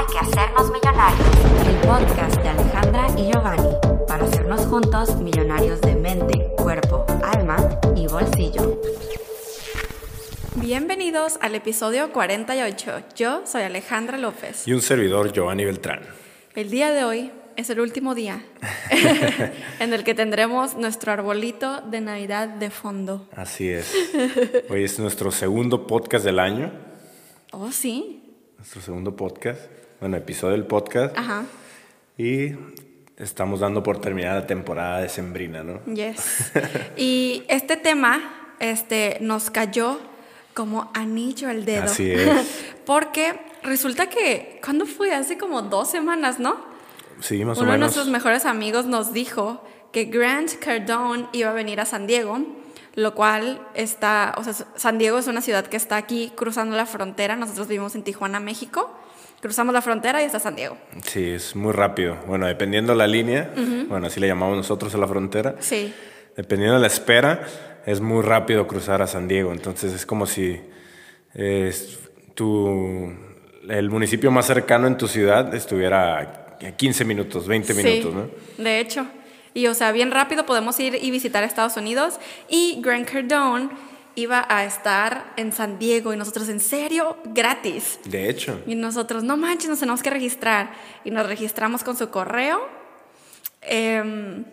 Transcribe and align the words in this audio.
Hay 0.00 0.06
que 0.06 0.18
hacernos 0.18 0.72
millonarios. 0.72 1.28
El 1.68 1.76
podcast 1.86 2.36
de 2.40 2.48
Alejandra 2.48 3.06
y 3.18 3.30
Giovanni 3.30 3.68
para 4.08 4.24
hacernos 4.24 4.62
juntos 4.62 5.16
millonarios 5.16 5.78
de 5.82 5.94
mente, 5.94 6.52
cuerpo, 6.56 7.04
alma 7.22 7.78
y 7.94 8.06
bolsillo. 8.06 8.80
Bienvenidos 10.54 11.36
al 11.42 11.54
episodio 11.54 12.14
48. 12.14 13.02
Yo 13.14 13.42
soy 13.46 13.60
Alejandra 13.60 14.16
López. 14.16 14.66
Y 14.66 14.72
un 14.72 14.80
servidor, 14.80 15.34
Giovanni 15.34 15.66
Beltrán. 15.66 16.00
El 16.54 16.70
día 16.70 16.92
de 16.92 17.04
hoy 17.04 17.30
es 17.56 17.68
el 17.68 17.78
último 17.78 18.14
día 18.14 18.42
en 19.80 19.92
el 19.92 20.02
que 20.02 20.14
tendremos 20.14 20.76
nuestro 20.76 21.12
arbolito 21.12 21.82
de 21.82 22.00
Navidad 22.00 22.48
de 22.48 22.70
fondo. 22.70 23.28
Así 23.36 23.68
es. 23.68 23.94
Hoy 24.70 24.82
es 24.82 24.98
nuestro 24.98 25.30
segundo 25.30 25.86
podcast 25.86 26.24
del 26.24 26.38
año. 26.38 26.72
Oh, 27.52 27.70
sí. 27.70 28.16
Nuestro 28.56 28.80
segundo 28.80 29.14
podcast. 29.14 29.79
Bueno, 30.00 30.16
episodio 30.16 30.52
del 30.52 30.64
podcast. 30.64 31.16
Ajá. 31.18 31.44
Y 32.16 32.54
estamos 33.18 33.60
dando 33.60 33.82
por 33.82 34.00
terminada 34.00 34.40
la 34.40 34.46
temporada 34.46 35.00
de 35.02 35.10
Sembrina, 35.10 35.62
¿no? 35.62 35.84
Yes. 35.92 36.52
Y 36.96 37.44
este 37.48 37.76
tema 37.76 38.54
este, 38.60 39.18
nos 39.20 39.50
cayó 39.50 40.00
como 40.54 40.90
anillo 40.94 41.50
al 41.50 41.66
dedo. 41.66 41.84
Así 41.84 42.10
es. 42.10 42.64
Porque 42.86 43.38
resulta 43.62 44.08
que, 44.08 44.58
¿cuándo 44.64 44.86
fue? 44.86 45.12
Hace 45.12 45.36
como 45.36 45.60
dos 45.60 45.90
semanas, 45.90 46.40
¿no? 46.40 46.56
Sí, 47.20 47.44
más 47.44 47.58
Uno 47.58 47.68
o 47.68 47.72
de 47.72 47.78
menos. 47.78 47.88
nuestros 47.88 48.08
mejores 48.08 48.46
amigos 48.46 48.86
nos 48.86 49.12
dijo 49.12 49.62
que 49.92 50.04
Grant 50.06 50.54
Cardone 50.54 51.28
iba 51.32 51.50
a 51.50 51.52
venir 51.52 51.78
a 51.78 51.84
San 51.84 52.06
Diego, 52.06 52.38
lo 52.94 53.14
cual 53.14 53.60
está, 53.74 54.34
o 54.38 54.44
sea, 54.44 54.54
San 54.76 54.96
Diego 54.96 55.18
es 55.18 55.26
una 55.26 55.42
ciudad 55.42 55.66
que 55.66 55.76
está 55.76 55.98
aquí 55.98 56.32
cruzando 56.34 56.74
la 56.74 56.86
frontera. 56.86 57.36
Nosotros 57.36 57.68
vivimos 57.68 57.94
en 57.94 58.02
Tijuana, 58.02 58.40
México. 58.40 58.96
Cruzamos 59.40 59.72
la 59.72 59.80
frontera 59.80 60.22
y 60.22 60.26
está 60.26 60.38
San 60.38 60.54
Diego. 60.54 60.76
Sí, 61.02 61.30
es 61.30 61.56
muy 61.56 61.72
rápido. 61.72 62.16
Bueno, 62.26 62.46
dependiendo 62.46 62.94
la 62.94 63.06
línea, 63.06 63.50
bueno, 63.88 64.06
así 64.06 64.20
le 64.20 64.26
llamamos 64.26 64.56
nosotros 64.56 64.94
a 64.94 64.98
la 64.98 65.08
frontera. 65.08 65.56
Sí. 65.60 65.94
Dependiendo 66.36 66.74
de 66.74 66.80
la 66.80 66.86
espera, 66.86 67.46
es 67.86 68.00
muy 68.00 68.22
rápido 68.22 68.66
cruzar 68.66 69.00
a 69.00 69.06
San 69.06 69.28
Diego. 69.28 69.52
Entonces 69.52 69.94
es 69.94 70.04
como 70.04 70.26
si 70.26 70.60
es 71.34 71.98
tu, 72.34 73.12
el 73.68 73.88
municipio 73.88 74.30
más 74.30 74.46
cercano 74.46 74.86
en 74.86 74.96
tu 74.96 75.08
ciudad 75.08 75.54
estuviera 75.54 76.18
a 76.60 76.72
15 76.76 77.04
minutos, 77.04 77.46
20 77.46 77.74
minutos, 77.74 78.12
sí, 78.12 78.18
¿no? 78.18 78.62
De 78.62 78.80
hecho. 78.80 79.06
Y 79.54 79.66
o 79.66 79.74
sea, 79.74 79.90
bien 79.90 80.10
rápido 80.10 80.46
podemos 80.46 80.78
ir 80.78 80.98
y 81.00 81.10
visitar 81.10 81.42
Estados 81.42 81.76
Unidos. 81.76 82.20
Y 82.48 82.80
Grant 82.82 83.08
Cardone 83.10 83.70
iba 84.14 84.46
a 84.48 84.64
estar 84.64 85.32
en 85.36 85.52
San 85.52 85.78
Diego 85.78 86.12
y 86.12 86.16
nosotros, 86.16 86.48
¿en 86.48 86.60
serio? 86.60 87.16
Gratis. 87.24 88.00
De 88.04 88.28
hecho. 88.28 88.60
Y 88.66 88.74
nosotros, 88.74 89.22
no 89.22 89.36
manches, 89.36 89.68
nos 89.68 89.80
tenemos 89.80 90.02
que 90.02 90.10
registrar. 90.10 90.72
Y 91.04 91.10
nos 91.10 91.26
registramos 91.26 91.84
con 91.84 91.96
su 91.96 92.10
correo. 92.10 92.60
Em, 93.62 94.44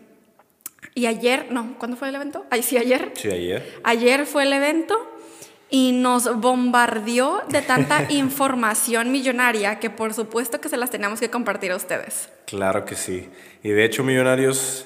y 0.93 1.05
ayer, 1.05 1.47
no, 1.51 1.75
¿cuándo 1.77 1.97
fue 1.97 2.09
el 2.09 2.15
evento? 2.15 2.45
Ay, 2.49 2.63
sí, 2.63 2.77
ayer. 2.77 3.11
Sí, 3.15 3.29
ayer. 3.29 3.79
Ayer 3.83 4.25
fue 4.25 4.43
el 4.43 4.53
evento 4.53 5.13
y 5.69 5.91
nos 5.91 6.39
bombardeó 6.39 7.43
de 7.49 7.61
tanta 7.61 8.05
información 8.09 9.11
millonaria 9.11 9.79
que 9.79 9.89
por 9.89 10.13
supuesto 10.13 10.61
que 10.61 10.69
se 10.69 10.77
las 10.77 10.89
teníamos 10.89 11.19
que 11.19 11.29
compartir 11.29 11.71
a 11.71 11.75
ustedes. 11.75 12.29
Claro 12.45 12.85
que 12.85 12.95
sí. 12.95 13.29
Y 13.63 13.69
de 13.69 13.85
hecho, 13.85 14.03
millonarios, 14.03 14.85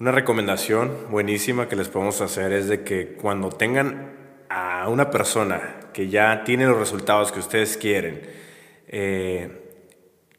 una 0.00 0.12
recomendación 0.12 0.92
buenísima 1.10 1.68
que 1.68 1.74
les 1.74 1.88
podemos 1.88 2.20
hacer 2.20 2.52
es 2.52 2.68
de 2.68 2.84
que 2.84 3.14
cuando 3.14 3.48
tengan 3.48 4.12
a 4.48 4.88
una 4.88 5.10
persona 5.10 5.80
que 5.92 6.08
ya 6.08 6.44
tiene 6.44 6.66
los 6.66 6.78
resultados 6.78 7.32
que 7.32 7.40
ustedes 7.40 7.76
quieren 7.76 8.22
eh, 8.86 9.50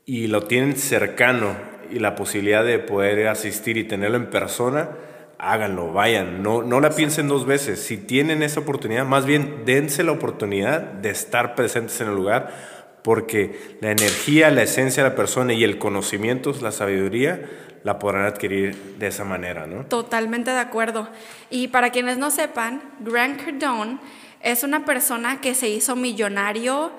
y 0.06 0.28
lo 0.28 0.44
tienen 0.44 0.78
cercano 0.78 1.58
y 1.92 2.00
la 2.00 2.16
posibilidad 2.16 2.64
de 2.64 2.80
poder 2.80 3.28
asistir 3.28 3.76
y 3.78 3.84
tenerlo 3.84 4.16
en 4.16 4.30
persona, 4.30 4.92
háganlo, 5.38 5.92
vayan, 5.92 6.42
no, 6.42 6.64
no 6.64 6.80
la 6.80 6.92
piensen 6.92 7.28
dos 7.28 7.46
veces. 7.46 7.82
Si 7.82 7.98
tienen 7.98 8.44
esa 8.44 8.62
oportunidad, 8.62 9.06
más 9.06 9.26
bien 9.26 9.64
dense 9.66 10.04
la 10.04 10.14
oportunidad 10.14 10.82
de 10.82 11.10
estar 11.10 11.56
presentes 11.56 12.00
en 12.00 12.08
el 12.10 12.16
lugar, 12.16 12.80
porque 13.04 13.78
la 13.82 13.92
energía, 13.92 14.52
la 14.52 14.64
esencia 14.64 15.04
de 15.04 15.10
la 15.10 15.16
persona 15.16 15.54
y 15.54 15.64
el 15.64 15.80
conocimiento, 15.80 16.54
la 16.62 16.72
sabiduría, 16.72 17.42
la 17.84 17.98
podrán 18.00 18.26
adquirir 18.26 18.76
de 18.98 19.08
esa 19.08 19.24
manera, 19.24 19.66
¿no? 19.68 19.86
Totalmente 19.86 20.52
de 20.52 20.60
acuerdo. 20.60 21.08
Y 21.50 21.70
para 21.70 21.92
quienes 21.92 22.18
no 22.18 22.32
sepan, 22.32 22.82
Grant 23.00 23.42
Cardone 23.44 24.00
es 24.42 24.64
una 24.64 24.86
persona 24.86 25.42
que 25.42 25.56
se 25.56 25.70
hizo 25.70 25.96
millonario 25.96 26.92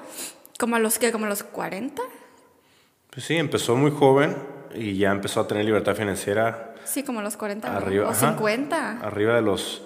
como 0.59 0.77
a 0.77 0.79
los 0.79 0.99
que 0.99 1.13
como 1.13 1.27
a 1.27 1.29
los 1.29 1.43
40. 1.43 2.03
Pues 3.11 3.27
sí, 3.27 3.37
empezó 3.37 3.77
muy 3.77 3.91
joven 3.91 4.37
y 4.75 4.97
ya 4.97 5.11
empezó 5.11 5.41
a 5.41 5.49
tener 5.49 5.65
libertad 5.65 5.95
financiera 5.95 6.75
Sí, 6.85 7.03
como 7.03 7.21
a 7.21 7.23
los 7.23 7.37
40 7.37 7.69
¿no? 7.71 7.77
arriba. 7.77 8.07
o 8.09 8.11
ajá, 8.11 8.31
50. 8.31 9.01
Arriba 9.03 9.35
de 9.35 9.43
los, 9.43 9.83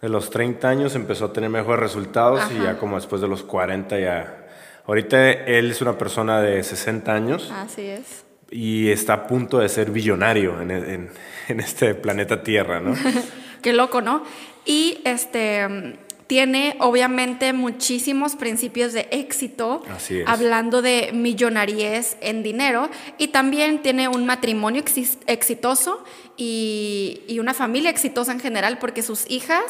de 0.00 0.08
los 0.08 0.30
30 0.30 0.68
años 0.68 0.94
empezó 0.94 1.26
a 1.26 1.32
tener 1.32 1.50
mejores 1.50 1.80
resultados 1.80 2.40
y 2.52 2.56
Ajá. 2.56 2.64
ya 2.64 2.78
como 2.78 2.96
después 2.96 3.20
de 3.20 3.28
los 3.28 3.42
40 3.42 3.98
ya... 3.98 4.44
Ahorita 4.86 5.30
él 5.30 5.70
es 5.70 5.82
una 5.82 5.98
persona 5.98 6.40
de 6.40 6.62
60 6.62 7.12
años 7.12 7.50
Así 7.54 7.82
es. 7.86 8.24
Y 8.50 8.90
está 8.90 9.12
a 9.14 9.26
punto 9.26 9.58
de 9.58 9.68
ser 9.68 9.90
billonario 9.90 10.60
en, 10.62 10.70
en- 10.70 11.10
en 11.48 11.60
este 11.60 11.94
planeta 11.94 12.42
Tierra, 12.42 12.80
¿no? 12.80 12.94
Qué 13.62 13.72
loco, 13.72 14.00
¿no? 14.00 14.22
Y 14.64 14.98
este 15.04 15.96
tiene 16.26 16.76
obviamente 16.80 17.54
muchísimos 17.54 18.36
principios 18.36 18.92
de 18.92 19.08
éxito, 19.10 19.82
Así 19.90 20.20
es. 20.20 20.28
hablando 20.28 20.82
de 20.82 21.10
millonariez 21.14 22.18
en 22.20 22.42
dinero, 22.42 22.90
y 23.16 23.28
también 23.28 23.80
tiene 23.80 24.08
un 24.08 24.26
matrimonio 24.26 24.82
exis- 24.84 25.16
exitoso 25.26 26.04
y, 26.36 27.22
y 27.28 27.38
una 27.38 27.54
familia 27.54 27.88
exitosa 27.90 28.30
en 28.32 28.40
general, 28.40 28.78
porque 28.78 29.02
sus 29.02 29.24
hijas, 29.30 29.62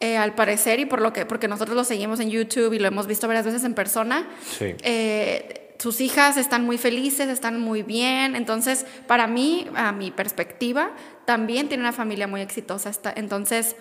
eh, 0.00 0.18
al 0.18 0.34
parecer, 0.34 0.80
y 0.80 0.84
por 0.84 1.00
lo 1.00 1.14
que, 1.14 1.24
porque 1.24 1.48
nosotros 1.48 1.74
lo 1.74 1.84
seguimos 1.84 2.20
en 2.20 2.28
YouTube 2.30 2.74
y 2.74 2.78
lo 2.78 2.88
hemos 2.88 3.06
visto 3.06 3.26
varias 3.26 3.46
veces 3.46 3.64
en 3.64 3.72
persona, 3.72 4.28
Sí. 4.58 4.74
eh, 4.82 5.65
sus 5.78 6.00
hijas 6.00 6.36
están 6.36 6.64
muy 6.64 6.78
felices, 6.78 7.28
están 7.28 7.60
muy 7.60 7.82
bien. 7.82 8.36
Entonces, 8.36 8.86
para 9.06 9.26
mí, 9.26 9.68
a 9.74 9.92
mi 9.92 10.10
perspectiva, 10.10 10.90
también 11.24 11.68
tiene 11.68 11.82
una 11.82 11.92
familia 11.92 12.26
muy 12.26 12.40
exitosa. 12.40 12.90
Entonces, 13.14 13.76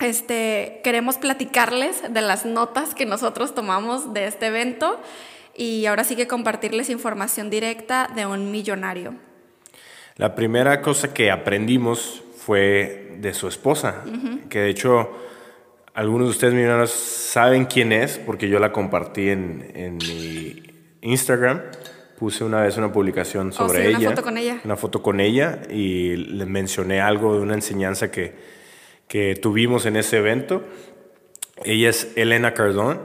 este, 0.00 0.80
queremos 0.82 1.18
platicarles 1.18 2.02
de 2.12 2.20
las 2.22 2.44
notas 2.44 2.94
que 2.94 3.06
nosotros 3.06 3.54
tomamos 3.54 4.12
de 4.14 4.26
este 4.26 4.46
evento 4.46 5.00
y 5.54 5.86
ahora 5.86 6.04
sí 6.04 6.16
que 6.16 6.26
compartirles 6.26 6.90
información 6.90 7.50
directa 7.50 8.10
de 8.14 8.26
un 8.26 8.50
millonario. 8.50 9.14
La 10.16 10.34
primera 10.34 10.82
cosa 10.82 11.14
que 11.14 11.30
aprendimos 11.30 12.22
fue 12.36 13.16
de 13.20 13.34
su 13.34 13.48
esposa, 13.48 14.02
que 14.48 14.60
de 14.60 14.70
hecho 14.70 15.10
algunos 15.94 16.28
de 16.28 16.30
ustedes 16.30 16.54
millonarios 16.54 16.90
saben 16.90 17.66
quién 17.66 17.92
es, 17.92 18.18
porque 18.18 18.48
yo 18.48 18.58
la 18.58 18.72
compartí 18.72 19.28
en, 19.28 19.70
en 19.74 19.98
mi 19.98 20.71
Instagram. 21.02 21.62
Puse 22.18 22.44
una 22.44 22.62
vez 22.62 22.76
una 22.76 22.92
publicación 22.92 23.52
sobre 23.52 23.80
Oh, 23.80 23.82
sí, 23.82 23.88
una 23.88 23.98
ella. 23.98 24.08
foto 24.10 24.22
con 24.22 24.38
ella. 24.38 24.60
Una 24.64 24.76
foto 24.76 25.02
con 25.02 25.20
ella 25.20 25.60
y 25.68 26.16
le 26.16 26.46
mencioné 26.46 27.00
algo 27.00 27.34
de 27.36 27.42
una 27.42 27.54
enseñanza 27.54 28.10
que, 28.10 28.34
que 29.08 29.34
tuvimos 29.34 29.86
en 29.86 29.96
ese 29.96 30.18
evento. 30.18 30.62
Ella 31.64 31.90
es 31.90 32.12
Elena 32.16 32.54
Cardón 32.54 33.00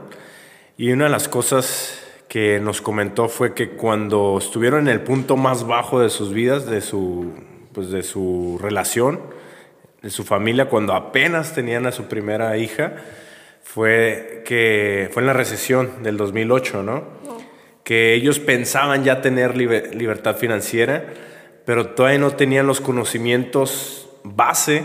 y 0.76 0.92
una 0.92 1.04
de 1.04 1.10
las 1.10 1.28
cosas 1.28 2.04
que 2.28 2.60
nos 2.60 2.80
comentó 2.80 3.28
fue 3.28 3.54
que 3.54 3.70
cuando 3.70 4.36
estuvieron 4.38 4.82
en 4.82 4.94
el 4.94 5.00
punto 5.00 5.36
más 5.36 5.66
bajo 5.66 6.00
de 6.00 6.10
sus 6.10 6.32
vidas, 6.32 6.66
de 6.66 6.80
su, 6.80 7.32
pues 7.72 7.90
de 7.90 8.02
su 8.02 8.58
relación, 8.62 9.20
de 10.02 10.10
su 10.10 10.24
familia, 10.24 10.68
cuando 10.68 10.94
apenas 10.94 11.54
tenían 11.54 11.86
a 11.86 11.92
su 11.92 12.04
primera 12.04 12.56
hija, 12.58 12.96
fue 13.62 14.42
que 14.46 15.10
fue 15.12 15.22
en 15.22 15.26
la 15.26 15.32
recesión 15.32 16.02
del 16.02 16.16
2008, 16.16 16.82
¿no? 16.82 17.17
Que 17.88 18.12
ellos 18.12 18.38
pensaban 18.38 19.02
ya 19.02 19.22
tener 19.22 19.56
libe- 19.56 19.94
libertad 19.94 20.36
financiera, 20.36 21.06
pero 21.64 21.86
todavía 21.86 22.18
no 22.18 22.32
tenían 22.32 22.66
los 22.66 22.82
conocimientos 22.82 24.10
base 24.24 24.84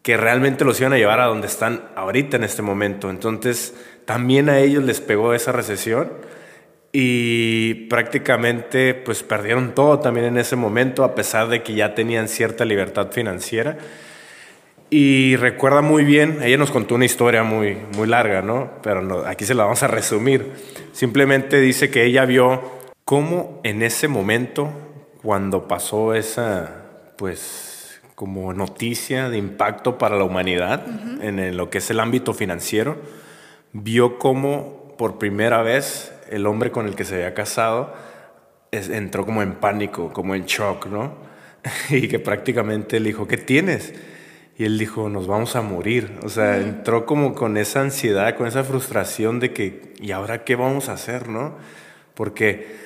que 0.00 0.16
realmente 0.16 0.64
los 0.64 0.80
iban 0.80 0.94
a 0.94 0.96
llevar 0.96 1.20
a 1.20 1.26
donde 1.26 1.48
están 1.48 1.82
ahorita 1.96 2.38
en 2.38 2.44
este 2.44 2.62
momento. 2.62 3.10
Entonces, 3.10 3.74
también 4.06 4.48
a 4.48 4.58
ellos 4.58 4.84
les 4.84 5.02
pegó 5.02 5.34
esa 5.34 5.52
recesión 5.52 6.10
y 6.92 7.74
prácticamente 7.90 8.94
pues 8.94 9.22
perdieron 9.22 9.74
todo 9.74 9.98
también 9.98 10.24
en 10.28 10.38
ese 10.38 10.56
momento, 10.56 11.04
a 11.04 11.14
pesar 11.14 11.48
de 11.48 11.62
que 11.62 11.74
ya 11.74 11.94
tenían 11.94 12.28
cierta 12.28 12.64
libertad 12.64 13.08
financiera. 13.12 13.76
Y 14.90 15.36
recuerda 15.36 15.82
muy 15.82 16.04
bien, 16.04 16.38
ella 16.42 16.56
nos 16.56 16.70
contó 16.70 16.94
una 16.94 17.04
historia 17.04 17.42
muy, 17.42 17.76
muy 17.96 18.08
larga, 18.08 18.40
¿no? 18.40 18.70
Pero 18.82 19.02
no- 19.02 19.18
aquí 19.20 19.44
se 19.44 19.54
la 19.54 19.64
vamos 19.64 19.82
a 19.82 19.86
resumir. 19.88 20.52
Simplemente 20.92 21.60
dice 21.60 21.90
que 21.90 22.04
ella 22.04 22.24
vio 22.24 22.62
cómo 23.04 23.60
en 23.64 23.82
ese 23.82 24.08
momento, 24.08 24.70
cuando 25.22 25.68
pasó 25.68 26.14
esa, 26.14 26.84
pues, 27.16 28.00
como 28.14 28.52
noticia 28.54 29.28
de 29.28 29.36
impacto 29.36 29.98
para 29.98 30.16
la 30.16 30.24
humanidad 30.24 30.86
en 31.22 31.38
el- 31.38 31.56
lo 31.56 31.68
que 31.68 31.78
es 31.78 31.90
el 31.90 32.00
ámbito 32.00 32.32
financiero, 32.32 32.96
vio 33.74 34.18
cómo 34.18 34.94
por 34.96 35.18
primera 35.18 35.62
vez 35.62 36.12
el 36.30 36.46
hombre 36.46 36.70
con 36.70 36.86
el 36.86 36.96
que 36.96 37.04
se 37.04 37.16
había 37.16 37.34
casado 37.34 37.92
es- 38.72 38.88
entró 38.88 39.26
como 39.26 39.42
en 39.42 39.52
pánico, 39.54 40.12
como 40.14 40.34
en 40.34 40.46
shock, 40.46 40.86
¿no? 40.86 41.12
Y 41.90 42.08
que 42.08 42.18
prácticamente 42.18 42.98
le 43.00 43.08
dijo, 43.08 43.28
¿qué 43.28 43.36
tienes? 43.36 43.92
Y 44.58 44.64
él 44.64 44.76
dijo, 44.76 45.08
nos 45.08 45.28
vamos 45.28 45.54
a 45.54 45.62
morir. 45.62 46.18
O 46.24 46.28
sea, 46.28 46.58
entró 46.58 47.06
como 47.06 47.32
con 47.36 47.56
esa 47.56 47.80
ansiedad, 47.80 48.34
con 48.34 48.48
esa 48.48 48.64
frustración 48.64 49.38
de 49.38 49.52
que, 49.52 49.94
¿y 50.00 50.10
ahora 50.10 50.42
qué 50.42 50.56
vamos 50.56 50.88
a 50.88 50.94
hacer, 50.94 51.28
no? 51.28 51.56
Porque 52.14 52.76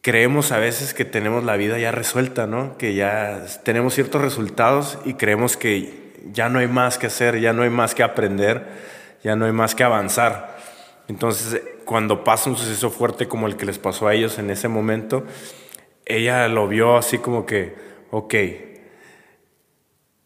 creemos 0.00 0.52
a 0.52 0.58
veces 0.58 0.94
que 0.94 1.04
tenemos 1.04 1.42
la 1.42 1.56
vida 1.56 1.76
ya 1.78 1.90
resuelta, 1.90 2.46
¿no? 2.46 2.78
Que 2.78 2.94
ya 2.94 3.44
tenemos 3.64 3.94
ciertos 3.94 4.22
resultados 4.22 4.96
y 5.04 5.14
creemos 5.14 5.56
que 5.56 6.12
ya 6.32 6.48
no 6.48 6.60
hay 6.60 6.68
más 6.68 6.98
que 6.98 7.08
hacer, 7.08 7.40
ya 7.40 7.52
no 7.52 7.64
hay 7.64 7.70
más 7.70 7.96
que 7.96 8.04
aprender, 8.04 8.64
ya 9.24 9.34
no 9.34 9.46
hay 9.46 9.52
más 9.52 9.74
que 9.74 9.82
avanzar. 9.82 10.56
Entonces, 11.08 11.62
cuando 11.84 12.22
pasa 12.22 12.48
un 12.48 12.56
suceso 12.56 12.90
fuerte 12.90 13.26
como 13.26 13.48
el 13.48 13.56
que 13.56 13.66
les 13.66 13.80
pasó 13.80 14.06
a 14.06 14.14
ellos 14.14 14.38
en 14.38 14.50
ese 14.50 14.68
momento, 14.68 15.24
ella 16.06 16.46
lo 16.46 16.68
vio 16.68 16.96
así 16.96 17.18
como 17.18 17.44
que, 17.44 17.74
ok, 18.12 18.34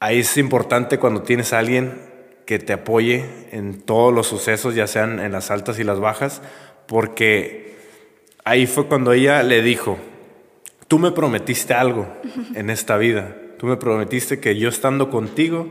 ahí 0.00 0.21
es 0.21 0.37
importante 0.37 0.99
cuando 0.99 1.23
tienes 1.23 1.53
a 1.53 1.59
alguien 1.59 2.00
que 2.47 2.59
te 2.59 2.73
apoye 2.73 3.25
en 3.53 3.81
todos 3.83 4.12
los 4.15 4.27
sucesos, 4.27 4.75
ya 4.75 4.87
sean 4.87 5.21
en 5.21 5.33
las 5.33 5.50
altas 5.50 5.79
y 5.79 5.85
las 5.85 6.00
bajas, 6.00 6.41
porque 6.87 7.77
ahí 8.45 8.67
fue 8.67 8.87
cuando 8.87 9.12
ella 9.12 9.43
le 9.43 9.61
dijo, 9.62 9.99
tú 10.89 10.99
me 10.99 11.11
prometiste 11.12 11.75
algo 11.75 12.06
en 12.55 12.71
esta 12.71 12.97
vida, 12.97 13.37
tú 13.59 13.67
me 13.67 13.77
prometiste 13.77 14.41
que 14.41 14.56
yo 14.56 14.69
estando 14.71 15.11
contigo 15.11 15.69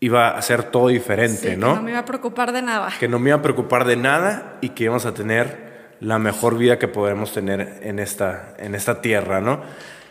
iba 0.00 0.28
a 0.30 0.38
hacer 0.38 0.64
todo 0.64 0.88
diferente, 0.88 1.36
Sí, 1.40 1.46
que 1.50 1.56
¿no? 1.56 1.76
no 1.76 1.82
me 1.82 1.90
iba 1.92 2.00
a 2.00 2.04
preocupar 2.04 2.52
de 2.52 2.62
nada. 2.62 2.92
que 2.98 3.08
no 3.08 3.18
me 3.18 3.30
iba 3.30 3.38
a 3.38 3.42
preocupar 3.42 3.84
de 3.86 3.96
nada 3.96 4.58
y 4.60 4.70
que 4.70 4.84
íbamos 4.84 5.06
a 5.06 5.14
tener 5.14 5.94
la 6.00 6.18
mejor 6.18 6.58
vida 6.58 6.78
que 6.78 6.88
podremos 6.88 7.32
tener 7.32 7.78
en 7.82 7.98
esta, 7.98 8.54
en 8.58 8.74
esta 8.74 9.00
tierra, 9.00 9.40
¿no? 9.40 9.60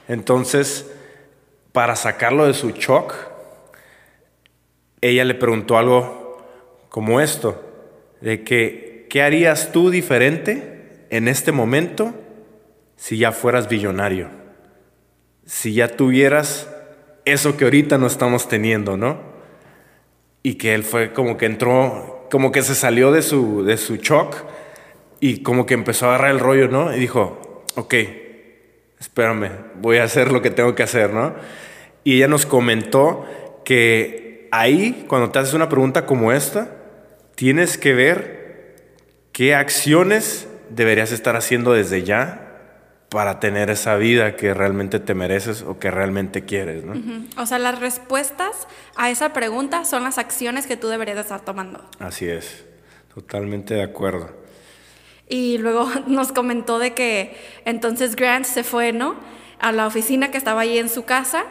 Entonces, 0.07 0.91
para 1.75 1.95
sacarlo 1.95 2.47
de 2.47 2.55
su 2.55 2.71
shock, 2.71 3.13
ella 5.01 5.23
le 5.23 5.35
preguntó 5.35 5.77
algo 5.77 6.43
como 6.89 7.21
esto, 7.21 7.61
de 8.19 8.43
que, 8.43 9.05
¿qué 9.11 9.21
harías 9.21 9.71
tú 9.71 9.91
diferente 9.91 11.05
en 11.11 11.27
este 11.27 11.51
momento 11.51 12.15
si 12.95 13.19
ya 13.19 13.31
fueras 13.31 13.69
billonario? 13.69 14.29
Si 15.45 15.75
ya 15.75 15.89
tuvieras 15.89 16.67
eso 17.25 17.57
que 17.57 17.65
ahorita 17.65 17.99
no 17.99 18.07
estamos 18.07 18.47
teniendo, 18.47 18.97
¿no? 18.97 19.35
y 20.45 20.55
que 20.55 20.75
él 20.75 20.83
fue 20.83 21.11
como 21.11 21.37
que 21.37 21.47
entró, 21.47 22.27
como 22.29 22.51
que 22.51 22.61
se 22.61 22.75
salió 22.75 23.11
de 23.11 23.23
su, 23.23 23.65
de 23.65 23.77
su 23.77 23.95
shock 23.95 24.35
y 25.19 25.41
como 25.41 25.65
que 25.65 25.73
empezó 25.73 26.05
a 26.05 26.09
agarrar 26.09 26.29
el 26.29 26.39
rollo, 26.39 26.67
¿no? 26.67 26.95
Y 26.95 26.99
dijo, 26.99 27.63
ok, 27.73 27.95
espérame, 28.99 29.49
voy 29.81 29.97
a 29.97 30.03
hacer 30.03 30.31
lo 30.31 30.43
que 30.43 30.51
tengo 30.51 30.75
que 30.75 30.83
hacer, 30.83 31.11
¿no? 31.11 31.33
Y 32.05 32.17
ella 32.17 32.27
nos 32.27 32.45
comentó 32.45 33.25
que 33.65 34.47
ahí, 34.51 35.05
cuando 35.09 35.31
te 35.31 35.39
haces 35.39 35.55
una 35.55 35.67
pregunta 35.67 36.05
como 36.05 36.31
esta, 36.31 36.69
tienes 37.33 37.79
que 37.79 37.93
ver 37.93 38.75
qué 39.31 39.55
acciones 39.55 40.47
deberías 40.69 41.11
estar 41.11 41.35
haciendo 41.35 41.73
desde 41.73 42.03
ya 42.03 42.45
para 43.09 43.39
tener 43.39 43.71
esa 43.71 43.95
vida 43.95 44.35
que 44.35 44.53
realmente 44.53 44.99
te 44.99 45.15
mereces 45.15 45.63
o 45.63 45.79
que 45.79 45.89
realmente 45.89 46.45
quieres, 46.45 46.83
¿no? 46.83 46.93
O 47.41 47.47
sea, 47.47 47.57
las 47.57 47.79
respuestas 47.79 48.67
a 48.95 49.09
esa 49.09 49.33
pregunta 49.33 49.83
son 49.83 50.03
las 50.03 50.19
acciones 50.19 50.67
que 50.67 50.77
tú 50.77 50.89
deberías 50.89 51.15
de 51.15 51.23
estar 51.23 51.41
tomando. 51.41 51.83
Así 51.97 52.27
es, 52.27 52.65
totalmente 53.15 53.73
de 53.73 53.83
acuerdo. 53.83 54.29
Y 55.27 55.57
luego 55.57 55.89
nos 56.07 56.31
comentó 56.31 56.77
de 56.77 56.93
que 56.93 57.35
entonces 57.65 58.15
Grant 58.15 58.45
se 58.45 58.63
fue, 58.63 58.93
¿no? 58.93 59.15
A 59.57 59.71
la 59.71 59.87
oficina 59.87 60.29
que 60.29 60.37
estaba 60.37 60.61
ahí 60.61 60.77
en 60.77 60.89
su 60.89 61.03
casa 61.05 61.45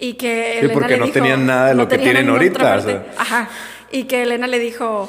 y 0.00 0.14
que 0.14 0.52
Sí, 0.54 0.58
Elena 0.58 0.74
porque 0.74 0.88
le 0.94 0.96
no 0.98 1.04
dijo- 1.04 1.14
tenían 1.14 1.46
nada 1.46 1.68
de 1.68 1.74
lo 1.74 1.86
que 1.88 1.96
tenían 1.98 2.14
tienen 2.16 2.30
ahorita, 2.32 2.76
o 2.76 2.80
sea. 2.82 3.06
Ajá. 3.18 3.48
Y 3.92 4.04
que 4.04 4.22
Elena 4.22 4.46
le 4.46 4.58
dijo, 4.58 5.08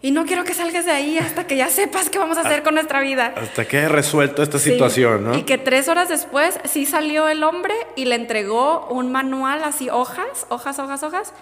y 0.00 0.10
no 0.10 0.24
quiero 0.26 0.42
que 0.44 0.54
salgas 0.54 0.84
de 0.86 0.90
ahí 0.90 1.18
hasta 1.18 1.46
que 1.46 1.56
ya 1.56 1.68
sepas 1.68 2.08
qué 2.10 2.18
vamos 2.18 2.38
a 2.38 2.40
hacer 2.40 2.62
con 2.64 2.74
nuestra 2.74 3.00
vida. 3.00 3.34
Hasta 3.36 3.64
que 3.66 3.78
haya 3.78 3.88
resuelto 3.88 4.42
esta 4.42 4.58
Sí. 4.58 4.70
situación, 4.72 5.24
¿no? 5.24 5.36
Y 5.38 5.42
que 5.42 5.58
tres 5.58 5.86
horas 5.88 6.08
después 6.08 6.58
sí 6.64 6.86
salió 6.86 7.28
el 7.28 7.44
hombre 7.44 7.74
y 7.94 8.06
le 8.06 8.14
entregó 8.16 8.88
un 8.90 9.12
manual 9.12 9.62
así, 9.64 9.90
hojas, 9.90 10.46
hojas, 10.48 10.78
hojas, 10.80 11.02
hojas. 11.04 11.32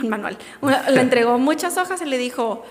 Un 0.00 0.10
manual. 0.10 0.36
Le 0.90 1.00
entregó 1.00 1.38
muchas 1.38 1.76
hojas 1.78 2.02
y 2.02 2.04
le 2.04 2.18
dijo, 2.18 2.64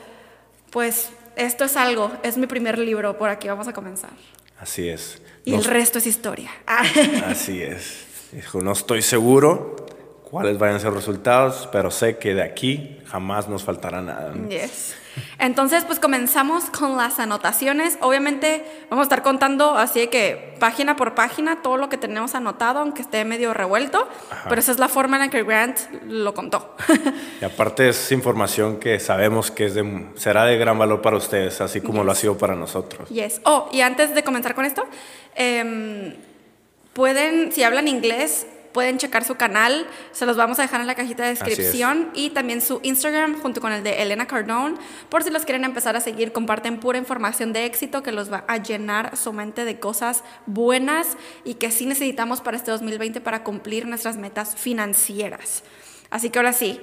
pues 0.70 1.10
esto 1.36 1.66
es 1.66 1.76
algo, 1.76 2.12
es 2.24 2.38
mi 2.38 2.46
primer 2.48 2.78
libro, 2.78 3.18
por 3.18 3.30
aquí 3.30 3.48
vamos 3.48 3.68
a 3.68 3.74
comenzar. 3.74 4.12
Así 4.60 4.88
es. 4.88 5.22
Y 5.44 5.52
No- 5.52 5.58
el 5.58 5.64
resto 5.66 5.98
es 6.00 6.06
historia. 6.08 6.52
así 7.26 7.62
es. 7.62 8.06
Dijo, 8.32 8.62
no 8.62 8.72
estoy 8.74 9.02
seguro 9.02 9.76
cuáles 10.30 10.58
vayan 10.60 10.76
a 10.76 10.80
ser 10.80 10.90
los 10.90 10.98
resultados, 11.06 11.70
pero 11.72 11.90
sé 11.90 12.18
que 12.18 12.34
de 12.34 12.44
aquí 12.44 13.00
jamás 13.08 13.48
nos 13.48 13.64
faltará 13.64 14.02
nada. 14.02 14.34
Yes. 14.50 14.96
Entonces, 15.40 15.84
pues 15.86 16.00
comenzamos 16.00 16.66
con 16.70 16.96
las 16.98 17.18
anotaciones. 17.20 17.98
Obviamente 18.02 18.64
vamos 18.90 19.04
a 19.04 19.08
estar 19.08 19.24
contando 19.24 19.76
así 19.78 20.08
que 20.08 20.54
página 20.60 20.96
por 20.96 21.16
página 21.16 21.62
todo 21.64 21.78
lo 21.78 21.90
que 21.90 21.98
tenemos 21.98 22.36
anotado, 22.36 22.80
aunque 22.82 23.02
esté 23.02 23.24
medio 23.26 23.54
revuelto, 23.54 24.08
pero 24.48 24.60
esa 24.60 24.74
es 24.74 24.78
la 24.80 24.90
forma 24.90 25.16
en 25.16 25.22
la 25.24 25.30
que 25.30 25.42
Grant 25.44 25.80
lo 26.06 26.34
contó. 26.34 26.76
Y 27.42 27.46
aparte 27.46 27.90
es 27.90 28.12
información 28.12 28.78
que 28.80 29.00
sabemos 29.00 29.50
que 29.50 29.66
es 29.66 29.74
de- 29.76 30.08
será 30.18 30.44
de 30.46 30.58
gran 30.58 30.78
valor 30.78 31.02
para 31.02 31.16
ustedes, 31.18 31.62
así 31.62 31.82
como 31.82 32.04
lo 32.04 32.12
ha 32.12 32.16
sido 32.16 32.38
para 32.38 32.56
nosotros. 32.56 33.08
yes. 33.10 33.40
Oh, 33.46 33.70
y 33.72 33.82
antes 33.82 34.14
de 34.14 34.24
comenzar 34.24 34.54
con 34.54 34.66
esto, 34.66 34.84
em, 35.36 36.14
pueden, 36.98 37.52
si 37.52 37.62
hablan 37.62 37.88
inglés, 37.88 38.48
pueden 38.72 38.98
checar 38.98 39.24
su 39.24 39.36
canal, 39.36 39.86
se 40.14 40.26
los 40.26 40.36
vamos 40.36 40.58
a 40.58 40.64
dejar 40.64 40.82
en 40.82 40.88
la 40.88 40.96
cajita 40.96 41.22
de 41.22 41.30
descripción. 41.30 42.10
Y 42.16 42.32
también 42.32 42.60
su 42.60 42.80
Instagram 42.82 43.40
junto 43.40 43.62
con 43.62 43.72
el 43.72 43.84
de 43.84 44.02
Elena 44.02 44.26
Cardone, 44.26 44.78
por 45.08 45.24
si 45.24 45.30
los 45.30 45.46
quieren 45.46 45.64
empezar 45.64 45.96
a 45.96 46.02
seguir, 46.02 46.32
comparten 46.32 46.80
pura 46.80 46.98
información 46.98 47.54
de 47.54 47.66
éxito 47.66 48.02
que 48.02 48.12
los 48.12 48.34
va 48.34 48.46
a 48.48 48.58
llenar 48.58 49.16
su 49.16 49.32
mente 49.32 49.64
de 49.64 49.80
cosas 49.80 50.24
buenas 50.48 51.18
y 51.44 51.54
que 51.54 51.70
sí 51.70 51.86
necesitamos 51.86 52.42
para 52.42 52.58
este 52.58 52.72
2020 52.72 53.22
para 53.22 53.44
cumplir 53.44 53.86
nuestras 53.86 54.18
metas 54.18 54.56
financieras. 54.56 55.64
Así 56.10 56.32
que 56.32 56.40
ahora 56.40 56.54
sí, 56.54 56.82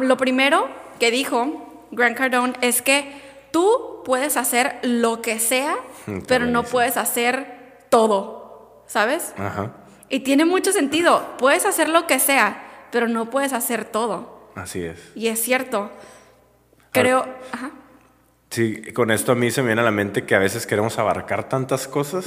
lo 0.00 0.16
primero 0.16 0.68
que 1.00 1.10
dijo 1.10 1.88
Grant 1.90 2.16
Cardone 2.16 2.52
es 2.60 2.82
que 2.82 3.20
tú 3.50 4.02
puedes 4.04 4.36
hacer 4.36 4.78
lo 4.82 5.20
que 5.22 5.40
sea, 5.40 5.76
pero 6.28 6.46
no 6.46 6.62
puedes 6.62 6.96
hacer 6.96 7.58
todo, 7.88 8.39
¿sabes? 8.90 9.32
Ajá, 9.38 9.70
Y 10.08 10.20
tiene 10.20 10.44
mucho 10.44 10.72
sentido. 10.72 11.36
Puedes 11.38 11.64
hacer 11.64 11.88
lo 11.88 12.08
que 12.08 12.18
sea, 12.18 12.60
pero 12.90 13.06
no 13.06 13.30
puedes 13.30 13.52
hacer 13.52 13.84
todo. 13.84 14.50
así 14.56 14.82
es. 14.82 14.98
Y 15.14 15.28
es 15.28 15.40
cierto. 15.40 15.90
Creo. 16.90 17.24
Ajá. 17.52 17.70
Sí, 18.50 18.82
con 18.92 19.12
esto 19.12 19.30
a 19.30 19.34
mí 19.36 19.52
se 19.52 19.62
me 19.62 19.68
viene 19.68 19.82
a 19.82 19.84
la 19.84 19.92
mente 19.92 20.24
que 20.26 20.34
a 20.34 20.40
veces 20.40 20.66
queremos 20.66 20.98
abarcar 20.98 21.48
tantas 21.48 21.86
cosas 21.86 22.26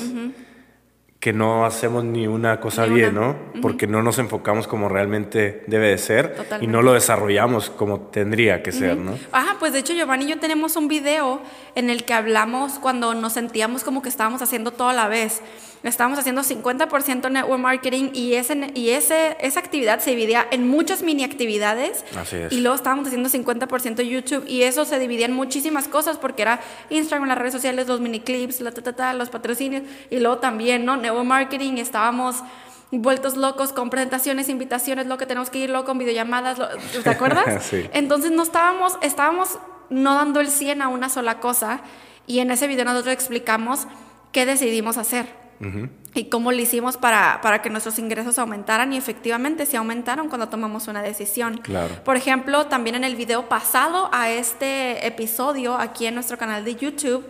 que 1.19 1.33
no 1.33 1.65
hacemos 1.65 2.05
ni 2.05 2.27
una 2.27 2.61
cosa 2.61 2.87
Ni 2.87 2.95
bien, 2.95 3.17
una. 3.17 3.27
¿no? 3.27 3.61
Porque 3.61 3.87
no 3.87 4.01
nos 4.01 4.19
enfocamos 4.19 4.65
como 4.67 4.87
realmente 4.87 5.65
debe 5.67 5.89
de 5.89 5.97
ser 5.97 6.31
y 6.33 6.37
Totalmente. 6.37 6.71
no 6.71 6.81
lo 6.81 6.93
desarrollamos 6.93 7.69
como 7.69 7.99
tendría 8.07 8.63
que 8.63 8.71
ser, 8.71 8.95
¿no? 8.97 9.17
Ajá, 9.33 9.57
pues 9.59 9.73
de 9.73 9.79
hecho 9.79 9.91
Giovanni 9.93 10.23
y 10.25 10.29
yo 10.29 10.39
tenemos 10.39 10.77
un 10.77 10.87
video 10.87 11.41
en 11.75 11.89
el 11.89 12.05
que 12.05 12.13
hablamos 12.13 12.73
cuando 12.79 13.13
nos 13.15 13.33
sentíamos 13.33 13.83
como 13.83 14.01
que 14.01 14.07
estábamos 14.09 14.41
haciendo 14.41 14.71
todo 14.71 14.87
a 14.89 14.93
la 14.93 15.09
vez. 15.09 15.41
Estábamos 15.83 16.17
haciendo 16.17 16.43
50% 16.43 17.29
network 17.29 17.59
marketing 17.59 18.11
y, 18.13 18.35
ese, 18.35 18.71
y 18.73 18.91
ese, 18.91 19.35
esa 19.41 19.59
actividad 19.59 19.99
se 19.99 20.11
dividía 20.11 20.47
en 20.51 20.67
muchas 20.69 21.01
mini 21.03 21.25
actividades. 21.25 22.05
Así 22.17 22.37
es. 22.37 22.53
Y 22.53 22.61
luego 22.61 22.75
estábamos 22.75 23.07
haciendo 23.07 23.29
50% 23.29 24.01
YouTube 24.01 24.45
y 24.47 24.63
eso 24.63 24.85
se 24.85 24.97
dividía 24.97 25.25
en 25.25 25.33
muchísimas 25.33 25.89
cosas 25.89 26.17
porque 26.17 26.41
era 26.43 26.61
Instagram, 26.89 27.27
las 27.27 27.37
redes 27.37 27.51
sociales, 27.53 27.87
los 27.87 27.99
mini 27.99 28.21
clips, 28.21 28.61
la, 28.61 28.71
ta, 28.71 28.81
ta, 28.81 28.93
ta, 28.93 29.13
los 29.13 29.29
patrocinios 29.29 29.83
y 30.09 30.19
luego 30.19 30.37
también, 30.37 30.85
¿no? 30.85 30.95
Network 30.95 31.25
marketing, 31.25 31.73
estábamos 31.77 32.37
vueltos 32.91 33.35
locos 33.35 33.73
con 33.73 33.89
presentaciones, 33.89 34.47
invitaciones, 34.49 35.07
lo 35.07 35.17
que 35.17 35.25
tenemos 35.25 35.49
que 35.49 35.59
ir, 35.59 35.69
luego 35.69 35.83
con 35.85 35.97
videollamadas, 35.97 36.59
lo- 36.59 36.69
¿te 37.03 37.09
acuerdas? 37.09 37.65
Sí. 37.69 37.89
Entonces 37.91 38.31
no 38.31 38.43
estábamos, 38.43 38.97
estábamos 39.01 39.57
no 39.89 40.15
dando 40.15 40.39
el 40.39 40.47
100 40.47 40.81
a 40.81 40.87
una 40.87 41.09
sola 41.09 41.39
cosa 41.41 41.81
y 42.25 42.39
en 42.39 42.51
ese 42.51 42.67
video 42.67 42.85
nosotros 42.85 43.13
explicamos 43.13 43.87
qué 44.31 44.45
decidimos 44.45 44.97
hacer 44.97 45.42
y 46.13 46.25
cómo 46.25 46.51
lo 46.51 46.59
hicimos 46.59 46.97
para, 46.97 47.39
para 47.41 47.61
que 47.61 47.69
nuestros 47.69 47.97
ingresos 47.99 48.37
aumentaran 48.37 48.93
y 48.93 48.97
efectivamente 48.97 49.65
se 49.65 49.77
aumentaron 49.77 50.29
cuando 50.29 50.49
tomamos 50.49 50.87
una 50.87 51.01
decisión. 51.01 51.57
Claro. 51.57 51.95
Por 52.03 52.17
ejemplo, 52.17 52.67
también 52.67 52.95
en 52.95 53.03
el 53.03 53.15
video 53.15 53.49
pasado 53.49 54.09
a 54.11 54.29
este 54.29 55.05
episodio 55.07 55.75
aquí 55.75 56.05
en 56.05 56.15
nuestro 56.15 56.37
canal 56.37 56.63
de 56.65 56.75
YouTube, 56.75 57.25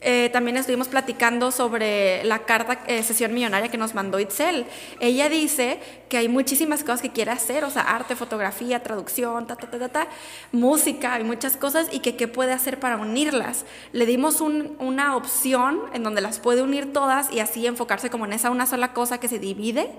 eh, 0.00 0.28
también 0.32 0.56
estuvimos 0.56 0.88
platicando 0.88 1.50
sobre 1.50 2.22
la 2.24 2.40
carta 2.40 2.80
eh, 2.86 3.02
sesión 3.02 3.32
millonaria 3.32 3.70
que 3.70 3.78
nos 3.78 3.94
mandó 3.94 4.20
Itzel. 4.20 4.66
Ella 5.00 5.28
dice 5.28 5.80
que 6.08 6.18
hay 6.18 6.28
muchísimas 6.28 6.82
cosas 6.82 7.02
que 7.02 7.10
quiere 7.10 7.30
hacer, 7.30 7.64
o 7.64 7.70
sea, 7.70 7.82
arte, 7.82 8.14
fotografía, 8.14 8.82
traducción, 8.82 9.46
ta, 9.46 9.56
ta, 9.56 9.68
ta, 9.70 9.88
ta, 9.88 10.06
música, 10.52 11.14
hay 11.14 11.24
muchas 11.24 11.56
cosas 11.56 11.88
y 11.90 12.00
que 12.00 12.16
qué 12.16 12.28
puede 12.28 12.52
hacer 12.52 12.78
para 12.78 12.96
unirlas. 12.98 13.64
Le 13.92 14.06
dimos 14.06 14.40
una 14.40 15.16
opción 15.16 15.80
en 15.94 16.02
donde 16.02 16.20
las 16.20 16.38
puede 16.38 16.62
unir 16.62 16.92
todas 16.92 17.32
y 17.32 17.40
así 17.40 17.66
enfocarse 17.66 18.10
como 18.10 18.26
en 18.26 18.34
esa 18.34 18.50
una 18.50 18.66
sola 18.66 18.92
cosa 18.92 19.18
que 19.18 19.28
se 19.28 19.38
divide, 19.38 19.90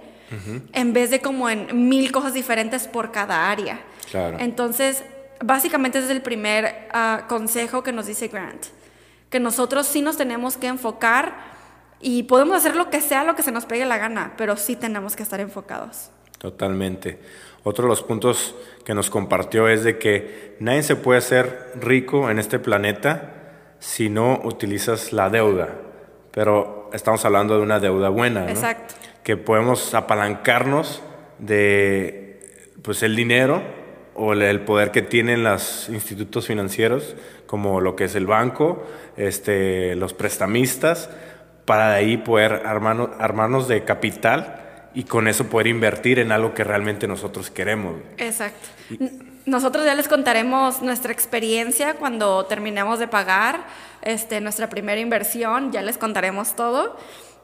en 0.74 0.94
vez 0.94 1.10
de 1.10 1.22
como 1.22 1.50
en 1.50 1.88
mil 1.89 2.12
cosas 2.12 2.34
diferentes 2.34 2.88
por 2.88 3.12
cada 3.12 3.50
área. 3.50 3.80
Claro. 4.12 4.38
Entonces, 4.39 5.04
básicamente 5.44 5.98
ese 5.98 6.08
es 6.08 6.12
el 6.12 6.22
primer 6.22 6.88
ah, 6.92 7.25
consejo 7.27 7.84
que 7.84 7.92
nos 7.92 8.06
dice 8.06 8.27
Grant 8.27 8.76
que 9.29 9.39
nosotros 9.39 9.88
sí 9.88 10.01
nos 10.01 10.17
tenemos 10.17 10.57
que 10.57 10.67
enfocar 10.67 11.36
y 12.00 12.24
podemos 12.24 12.57
hacer 12.57 12.75
lo 12.75 12.89
que 12.89 13.01
sea, 13.01 13.24
lo 13.24 13.36
que 13.36 13.43
se 13.43 13.51
nos 13.51 13.65
pegue 13.65 13.86
la 13.86 13.98
gana, 13.98 14.34
pero 14.38 14.55
sí 14.55 14.75
tenemos 14.75 15.15
que 15.15 15.24
estar 15.24 15.39
enfocados. 15.39 16.12
Totalmente. 16.38 17.19
Otro 17.63 17.86
de 17.86 17.89
los 17.89 18.03
puntos 18.03 18.55
que 18.86 18.93
nos 18.93 19.10
compartió 19.10 19.67
es 19.67 19.84
de 19.84 19.98
que 19.98 20.55
nadie 20.60 20.84
se 20.84 20.96
puede 20.96 21.17
hacer 21.17 21.74
rico 21.79 22.29
en 22.29 22.39
este 22.39 22.60
planeta 22.60 23.34
si 23.79 24.10
no 24.10 24.39
utilizas 24.43 25.12
la 25.12 25.29
deuda. 25.29 25.69
Pero 26.31 26.89
estamos 26.93 27.25
hablando 27.25 27.57
de 27.57 27.63
una 27.63 27.79
deuda 27.79 28.10
buena, 28.10 28.43
¿no? 28.43 28.50
Exacto. 28.50 28.93
Que 29.24 29.36
podemos 29.36 29.93
apalancarnos 29.93 31.01
de 31.39 32.74
pues 32.84 33.03
el 33.03 33.15
dinero 33.15 33.62
o 34.17 34.33
el 34.33 34.62
poder 34.62 34.91
que 34.91 35.01
tienen 35.01 35.43
los 35.43 35.89
institutos 35.89 36.47
financieros, 36.47 37.15
como 37.45 37.79
lo 37.81 37.95
que 37.95 38.05
es 38.05 38.15
el 38.15 38.25
banco, 38.25 38.86
este, 39.15 39.95
los 39.95 40.13
prestamistas, 40.13 41.09
para 41.65 41.91
de 41.91 41.95
ahí 41.97 42.17
poder 42.17 42.63
armarnos, 42.65 43.09
armarnos 43.19 43.67
de 43.67 43.83
capital 43.83 44.89
y 44.95 45.03
con 45.03 45.27
eso 45.27 45.45
poder 45.45 45.67
invertir 45.67 46.17
en 46.17 46.31
algo 46.31 46.53
que 46.53 46.63
realmente 46.63 47.07
nosotros 47.07 47.51
queremos. 47.51 47.97
Exacto. 48.17 48.67
Nosotros 49.45 49.86
ya 49.86 49.93
les 49.93 50.07
contaremos 50.07 50.81
nuestra 50.81 51.13
experiencia 51.13 51.93
cuando 51.93 52.45
terminemos 52.45 52.97
de 53.00 53.07
pagar 53.07 53.65
este, 54.01 54.41
nuestra 54.41 54.69
primera 54.69 55.00
inversión, 55.00 55.71
ya 55.71 55.81
les 55.81 55.97
contaremos 55.97 56.55
todo. 56.55 56.97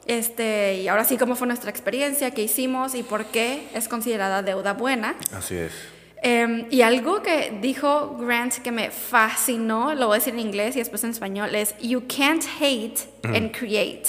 Este, 0.06 0.74
y 0.82 0.88
ahora 0.88 1.04
sí, 1.04 1.16
cómo 1.16 1.36
fue 1.36 1.46
nuestra 1.46 1.70
experiencia, 1.70 2.32
qué 2.32 2.42
hicimos 2.42 2.94
y 2.94 3.02
por 3.02 3.26
qué 3.26 3.68
es 3.74 3.88
considerada 3.88 4.42
deuda 4.42 4.72
buena. 4.72 5.14
Así 5.32 5.54
es. 5.54 5.93
Em, 6.26 6.66
y 6.70 6.80
algo 6.80 7.20
que 7.20 7.58
dijo 7.60 8.16
Grant 8.18 8.54
que 8.54 8.72
me 8.72 8.90
fascinó, 8.90 9.94
lo 9.94 10.06
voy 10.06 10.14
a 10.14 10.18
decir 10.20 10.32
en 10.32 10.40
inglés 10.40 10.74
y 10.74 10.78
después 10.78 11.04
en 11.04 11.10
español, 11.10 11.54
es 11.54 11.76
You 11.82 12.04
can't 12.08 12.42
hate 12.58 12.98
and 13.24 13.54
create. 13.54 14.04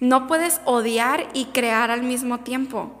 No 0.00 0.26
puedes 0.26 0.60
odiar 0.64 1.28
y 1.34 1.44
crear 1.44 1.92
al 1.92 2.02
mismo 2.02 2.40
tiempo. 2.40 3.00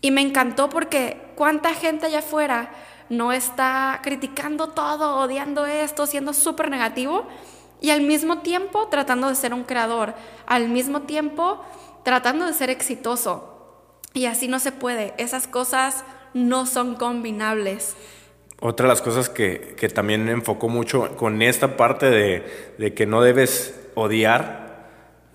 Y 0.00 0.12
me 0.12 0.20
encantó 0.20 0.68
porque 0.68 1.20
cuánta 1.34 1.74
gente 1.74 2.06
allá 2.06 2.20
afuera 2.20 2.70
no 3.08 3.32
está 3.32 3.98
criticando 4.04 4.68
todo, 4.68 5.16
odiando 5.16 5.66
esto, 5.66 6.06
siendo 6.06 6.32
súper 6.32 6.70
negativo 6.70 7.26
y 7.80 7.90
al 7.90 8.02
mismo 8.02 8.38
tiempo 8.38 8.86
tratando 8.86 9.28
de 9.28 9.34
ser 9.34 9.52
un 9.52 9.64
creador, 9.64 10.14
al 10.46 10.68
mismo 10.68 11.02
tiempo 11.02 11.60
tratando 12.04 12.46
de 12.46 12.52
ser 12.52 12.70
exitoso. 12.70 13.50
Y 14.12 14.26
así 14.26 14.46
no 14.46 14.60
se 14.60 14.70
puede. 14.70 15.12
Esas 15.18 15.48
cosas 15.48 16.04
no 16.34 16.66
son 16.66 16.96
combinables. 16.96 17.96
Otra 18.60 18.86
de 18.86 18.88
las 18.88 19.02
cosas 19.02 19.28
que, 19.28 19.74
que 19.76 19.88
también 19.88 20.28
enfocó 20.28 20.68
mucho 20.68 21.16
con 21.16 21.42
esta 21.42 21.76
parte 21.76 22.10
de, 22.10 22.44
de, 22.78 22.94
que 22.94 23.06
no 23.06 23.22
debes 23.22 23.80
odiar 23.94 24.88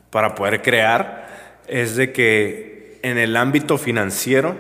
para 0.10 0.36
poder 0.36 0.62
crear 0.62 1.27
es 1.68 1.96
de 1.96 2.12
que 2.12 3.00
en 3.03 3.18
el 3.18 3.38
ámbito 3.38 3.77
financiero 3.77 4.56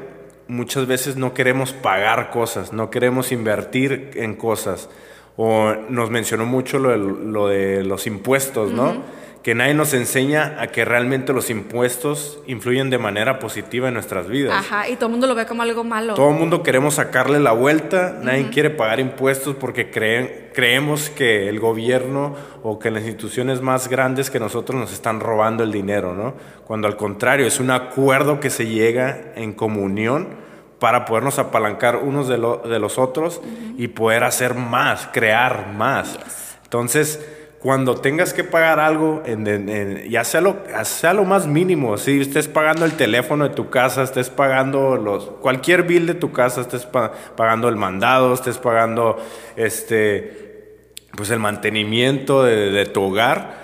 muchas 0.47 0.87
veces 0.87 1.15
no 1.15 1.33
queremos 1.33 1.73
pagar 1.73 2.31
cosas, 2.31 2.73
no 2.73 2.89
queremos 2.89 3.31
invertir 3.31 4.11
en 4.15 4.35
cosas. 4.35 4.89
O 5.37 5.73
nos 5.89 6.09
mencionó 6.09 6.45
mucho 6.45 6.79
lo 6.79 6.89
de, 6.89 6.97
lo 6.97 7.47
de 7.47 7.83
los 7.83 8.07
impuestos, 8.07 8.71
¿no? 8.71 9.03
Que 9.43 9.55
nadie 9.55 9.73
nos 9.73 9.93
enseña 9.93 10.57
a 10.59 10.67
que 10.67 10.83
realmente 10.83 11.31
los 11.31 11.49
impuestos 11.49 12.39
influyen 12.45 12.89
de 12.89 12.97
manera 12.97 13.39
positiva 13.39 13.87
en 13.87 13.93
nuestras 13.93 14.27
vidas. 14.27 14.53
Ajá, 14.53 14.89
y 14.89 14.95
todo 14.95 15.05
el 15.05 15.11
mundo 15.11 15.27
lo 15.27 15.35
ve 15.35 15.45
como 15.45 15.61
algo 15.63 15.85
malo. 15.85 16.13
Todo 16.13 16.31
el 16.31 16.35
mundo 16.35 16.61
queremos 16.61 16.95
sacarle 16.95 17.39
la 17.39 17.53
vuelta, 17.53 18.19
nadie 18.21 18.49
quiere 18.49 18.69
pagar 18.69 18.99
impuestos 18.99 19.55
porque 19.55 19.91
creen, 19.91 20.49
creemos 20.53 21.09
que 21.09 21.47
el 21.47 21.59
gobierno 21.59 22.35
o 22.63 22.79
que 22.79 22.91
las 22.91 23.03
instituciones 23.03 23.61
más 23.61 23.87
grandes 23.87 24.29
que 24.29 24.39
nosotros 24.39 24.77
nos 24.77 24.91
están 24.91 25.21
robando 25.21 25.63
el 25.63 25.71
dinero, 25.71 26.13
¿no? 26.13 26.33
Cuando 26.65 26.89
al 26.89 26.97
contrario, 26.97 27.47
es 27.47 27.61
un 27.61 27.71
acuerdo 27.71 28.41
que 28.41 28.49
se 28.49 28.67
llega 28.67 29.31
en 29.35 29.53
comunión 29.53 30.49
para 30.79 31.05
podernos 31.05 31.39
apalancar 31.39 31.97
unos 31.97 32.27
de, 32.27 32.35
de 32.35 32.79
los 32.79 32.97
otros 32.97 33.41
y 33.77 33.87
poder 33.87 34.25
hacer 34.25 34.55
más, 34.55 35.07
crear 35.13 35.73
más. 35.73 36.19
Entonces, 36.63 37.25
cuando 37.59 37.95
tengas 37.95 38.33
que 38.33 38.45
pagar 38.45 38.79
algo, 38.79 39.21
en, 39.25 40.09
ya 40.09 40.23
sea 40.23 40.39
lo, 40.39 40.63
sea 40.83 41.13
lo 41.13 41.25
más 41.25 41.45
mínimo, 41.45 41.97
si 41.97 42.21
estés 42.21 42.47
pagando 42.47 42.85
el 42.85 42.93
teléfono 42.93 43.49
de 43.49 43.53
tu 43.53 43.69
casa, 43.69 44.01
estés 44.01 44.29
pagando 44.29 44.95
los, 44.95 45.25
cualquier 45.25 45.83
bill 45.83 46.07
de 46.07 46.13
tu 46.13 46.31
casa, 46.31 46.61
estés 46.61 46.85
pagando 46.85 47.67
el 47.67 47.75
mandado, 47.75 48.33
estés 48.33 48.57
pagando 48.57 49.17
este, 49.57 50.85
pues 51.17 51.31
el 51.31 51.39
mantenimiento 51.39 52.43
de, 52.43 52.85
tu 52.85 53.03
hogar, 53.03 53.57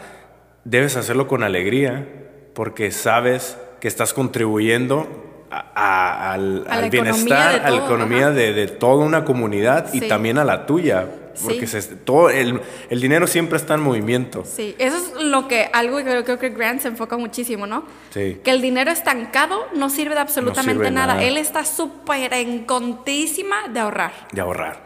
debes 0.66 0.98
hacerlo 0.98 1.30
con 1.30 1.44
alegría, 1.44 2.06
porque 2.54 2.92
sabes 2.92 3.58
que 3.80 3.88
estás 3.88 4.14
contribuyendo 4.14 5.08
al, 5.74 6.66
bienestar, 6.92 7.66
a 7.66 7.70
la 7.70 7.78
economía 7.78 8.32
de, 8.32 8.68
toda 8.68 9.06
una 9.06 9.24
comunidad 9.24 9.94
y 9.94 10.02
también 10.10 10.38
a 10.38 10.44
la 10.44 10.66
tuya. 10.66 11.08
Porque 11.44 11.65
todo 12.04 12.30
el, 12.30 12.62
el, 12.89 13.01
dinero 13.01 13.27
siempre 13.27 13.58
está 13.58 13.75
en 13.75 13.82
movimiento. 13.82 14.44
Sí, 14.46 14.75
eso 14.77 14.98
es 14.98 15.24
lo 15.24 15.48
que, 15.48 15.70
algo 15.74 15.98
que 15.98 16.24
creo 16.24 16.39
que 16.39 16.50
Grant 16.50 16.82
se 16.82 16.88
enfoca 16.88 17.18
muchísimo, 17.18 17.68
¿no? 17.68 17.86
Sí. 18.12 18.39
Que 18.44 18.51
el 18.51 18.62
dinero 18.62 18.92
estancado 18.92 19.68
no 19.75 19.89
sirve 19.89 20.15
de 20.15 20.22
absolutamente 20.22 20.92
nada. 20.92 21.24
Él 21.24 21.38
está 21.38 21.65
súper 21.65 22.34
encontísima 22.34 23.68
de 23.70 23.80
ahorrar. 23.80 24.13
De 24.32 24.42
ahorrar. 24.42 24.86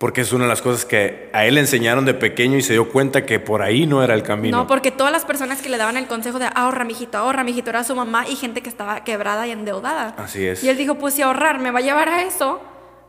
Porque 0.00 0.22
es 0.22 0.32
una 0.32 0.44
de 0.44 0.48
las 0.48 0.62
cosas 0.62 0.86
que 0.86 1.28
a 1.34 1.44
él 1.44 1.56
le 1.56 1.60
enseñaron 1.60 2.06
de 2.06 2.14
pequeño 2.14 2.56
y 2.56 2.62
se 2.62 2.72
dio 2.72 2.88
cuenta 2.88 3.26
que 3.26 3.38
por 3.38 3.60
ahí 3.60 3.86
no 3.86 4.02
era 4.02 4.14
el 4.14 4.22
camino. 4.22 4.56
No, 4.56 4.66
porque 4.66 4.90
todas 4.90 5.12
las 5.12 5.26
personas 5.26 5.60
que 5.60 5.68
le 5.68 5.76
daban 5.76 5.98
el 5.98 6.06
consejo 6.06 6.38
de 6.38 6.48
ahorra, 6.54 6.84
mijito, 6.84 7.18
ahorra, 7.18 7.44
mijito, 7.44 7.68
era 7.68 7.84
su 7.84 7.94
mamá 7.94 8.26
y 8.26 8.34
gente 8.34 8.62
que 8.62 8.70
estaba 8.70 9.04
quebrada 9.04 9.46
y 9.46 9.50
endeudada. 9.50 10.14
Así 10.16 10.46
es. 10.46 10.64
Y 10.64 10.70
él 10.70 10.78
dijo, 10.78 10.94
pues 10.94 11.12
si 11.12 11.20
ahorrar 11.20 11.58
me 11.58 11.70
va 11.70 11.80
a 11.80 11.82
llevar 11.82 12.08
a 12.08 12.22
eso, 12.22 12.62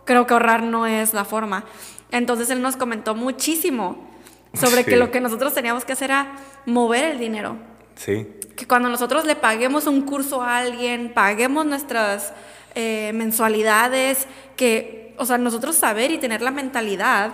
creo 0.03 0.27
que 0.27 0.33
ahorrar 0.33 0.63
no 0.63 0.85
es 0.85 1.13
la 1.13 1.23
forma. 1.23 1.63
Entonces 2.11 2.49
él 2.49 2.61
nos 2.61 2.75
comentó 2.75 3.15
muchísimo 3.15 4.11
sobre 4.53 4.83
que 4.83 4.97
lo 4.97 5.11
que 5.11 5.21
nosotros 5.21 5.53
teníamos 5.53 5.85
que 5.85 5.93
hacer 5.93 6.11
era 6.11 6.33
mover 6.65 7.05
el 7.05 7.19
dinero. 7.19 7.55
Sí. 7.95 8.27
Que 8.55 8.67
cuando 8.67 8.89
nosotros 8.89 9.25
le 9.25 9.35
paguemos 9.35 9.87
un 9.87 10.01
curso 10.01 10.41
a 10.41 10.57
alguien, 10.57 11.13
paguemos 11.13 11.65
nuestras 11.65 12.33
eh, 12.75 13.11
mensualidades, 13.13 14.27
que, 14.55 15.15
o 15.17 15.25
sea, 15.25 15.37
nosotros 15.37 15.75
saber 15.75 16.11
y 16.11 16.17
tener 16.17 16.41
la 16.41 16.51
mentalidad 16.51 17.31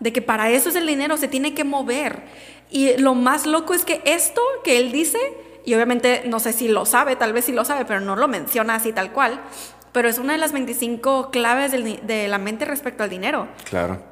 de 0.00 0.12
que 0.12 0.22
para 0.22 0.50
eso 0.50 0.68
es 0.68 0.76
el 0.76 0.86
dinero, 0.86 1.16
se 1.16 1.28
tiene 1.28 1.54
que 1.54 1.64
mover. 1.64 2.22
Y 2.70 2.96
lo 2.98 3.14
más 3.14 3.46
loco 3.46 3.74
es 3.74 3.84
que 3.84 4.00
esto 4.04 4.40
que 4.64 4.78
él 4.78 4.92
dice, 4.92 5.18
y 5.64 5.74
obviamente 5.74 6.22
no 6.26 6.40
sé 6.40 6.52
si 6.52 6.68
lo 6.68 6.86
sabe, 6.86 7.16
tal 7.16 7.32
vez 7.32 7.44
sí 7.44 7.52
lo 7.52 7.64
sabe, 7.64 7.84
pero 7.84 8.00
no 8.00 8.16
lo 8.16 8.28
menciona 8.28 8.76
así 8.76 8.92
tal 8.92 9.12
cual, 9.12 9.40
pero 9.92 10.08
es 10.08 10.18
una 10.18 10.32
de 10.32 10.38
las 10.38 10.52
25 10.52 11.30
claves 11.30 11.72
de 11.72 12.28
la 12.28 12.38
mente 12.38 12.64
respecto 12.64 13.02
al 13.02 13.10
dinero. 13.10 13.48
Claro. 13.68 14.11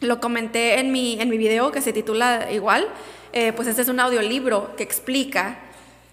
Lo 0.00 0.20
comenté 0.20 0.78
en 0.80 0.92
mi, 0.92 1.20
en 1.20 1.28
mi 1.28 1.38
video 1.38 1.72
que 1.72 1.82
se 1.82 1.92
titula 1.92 2.50
igual, 2.50 2.88
eh, 3.32 3.52
pues 3.52 3.68
este 3.68 3.82
es 3.82 3.88
un 3.88 4.00
audiolibro 4.00 4.74
que 4.76 4.82
explica 4.82 5.58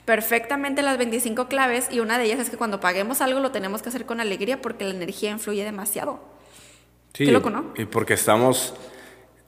perfectamente 0.05 0.81
las 0.81 0.97
25 0.97 1.47
claves 1.47 1.89
y 1.91 1.99
una 1.99 2.17
de 2.17 2.25
ellas 2.25 2.39
es 2.39 2.49
que 2.49 2.57
cuando 2.57 2.79
paguemos 2.79 3.19
algo 3.21 3.39
lo 3.41 3.51
tenemos 3.51 3.81
que 3.81 3.89
hacer 3.89 4.05
con 4.05 4.21
alegría 4.21 4.61
porque 4.61 4.85
la 4.85 4.91
energía 4.91 5.31
influye 5.31 5.63
demasiado. 5.63 6.19
Sí, 7.13 7.25
Qué 7.25 7.31
loco, 7.31 7.49
¿no? 7.49 7.73
Y 7.75 7.85
porque 7.85 8.13
estamos 8.13 8.73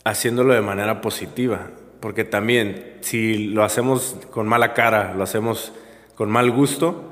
haciéndolo 0.03 0.53
de 0.53 0.61
manera 0.61 1.01
positiva, 1.01 1.69
porque 2.01 2.23
también 2.23 2.97
si 3.01 3.49
lo 3.49 3.63
hacemos 3.63 4.17
con 4.31 4.47
mala 4.47 4.73
cara, 4.73 5.13
lo 5.13 5.23
hacemos 5.23 5.71
con 6.15 6.29
mal 6.29 6.51
gusto, 6.51 7.08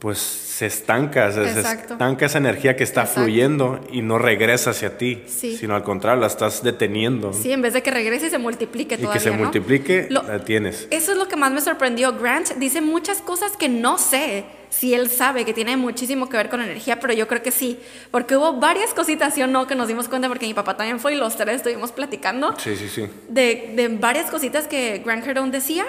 pues 0.00 0.18
se 0.18 0.64
estanca, 0.66 1.30
se, 1.30 1.44
estanca 1.60 2.24
esa 2.26 2.38
energía 2.38 2.74
que 2.74 2.82
está 2.84 3.02
Exacto. 3.02 3.20
fluyendo 3.22 3.80
y 3.92 4.00
no 4.00 4.18
regresa 4.18 4.70
hacia 4.70 4.96
ti, 4.96 5.22
Sí. 5.26 5.56
sino 5.58 5.74
al 5.76 5.82
contrario, 5.82 6.20
la 6.22 6.26
estás 6.26 6.62
deteniendo. 6.62 7.34
Sí, 7.34 7.52
en 7.52 7.60
vez 7.60 7.74
de 7.74 7.82
que 7.82 7.90
regrese 7.90 8.26
y 8.26 8.30
se 8.30 8.38
multiplique 8.38 8.94
y 8.94 8.98
todavía, 8.98 9.12
que 9.14 9.20
se 9.20 9.30
¿no? 9.30 9.36
multiplique, 9.36 10.06
Lo- 10.10 10.22
la 10.22 10.42
tienes. 10.42 10.88
Eso 10.90 11.12
es 11.12 11.18
lo 11.18 11.28
que 11.28 11.36
más 11.36 11.52
me 11.52 11.60
sorprendió. 11.60 12.14
Grant 12.18 12.52
dice 12.56 12.80
muchas 12.80 13.20
cosas 13.20 13.52
que 13.58 13.68
no 13.68 13.98
sé 13.98 14.44
si 14.70 14.94
él 14.94 15.10
sabe, 15.10 15.44
que 15.44 15.52
tiene 15.52 15.76
muchísimo 15.76 16.30
que 16.30 16.36
ver 16.38 16.48
con 16.48 16.62
energía, 16.62 16.98
pero 16.98 17.12
yo 17.12 17.28
creo 17.28 17.42
que 17.42 17.50
sí. 17.50 17.78
Porque 18.10 18.36
hubo 18.36 18.54
varias 18.54 18.94
cositas, 18.94 19.34
¿sí 19.34 19.42
o 19.42 19.46
no? 19.46 19.66
Que 19.66 19.74
nos 19.74 19.86
dimos 19.88 20.08
cuenta, 20.08 20.28
porque 20.28 20.46
mi 20.46 20.54
papá 20.54 20.76
también 20.78 20.98
fue 20.98 21.12
y 21.12 21.16
los 21.16 21.36
tres 21.36 21.56
estuvimos 21.56 21.92
platicando 21.92 22.54
Sí, 22.58 22.74
sí, 22.76 22.88
sí. 22.88 23.06
de, 23.28 23.72
de 23.76 23.88
varias 23.88 24.30
cositas 24.30 24.66
que 24.66 25.02
Grant 25.04 25.24
Cardone 25.26 25.50
decía 25.52 25.84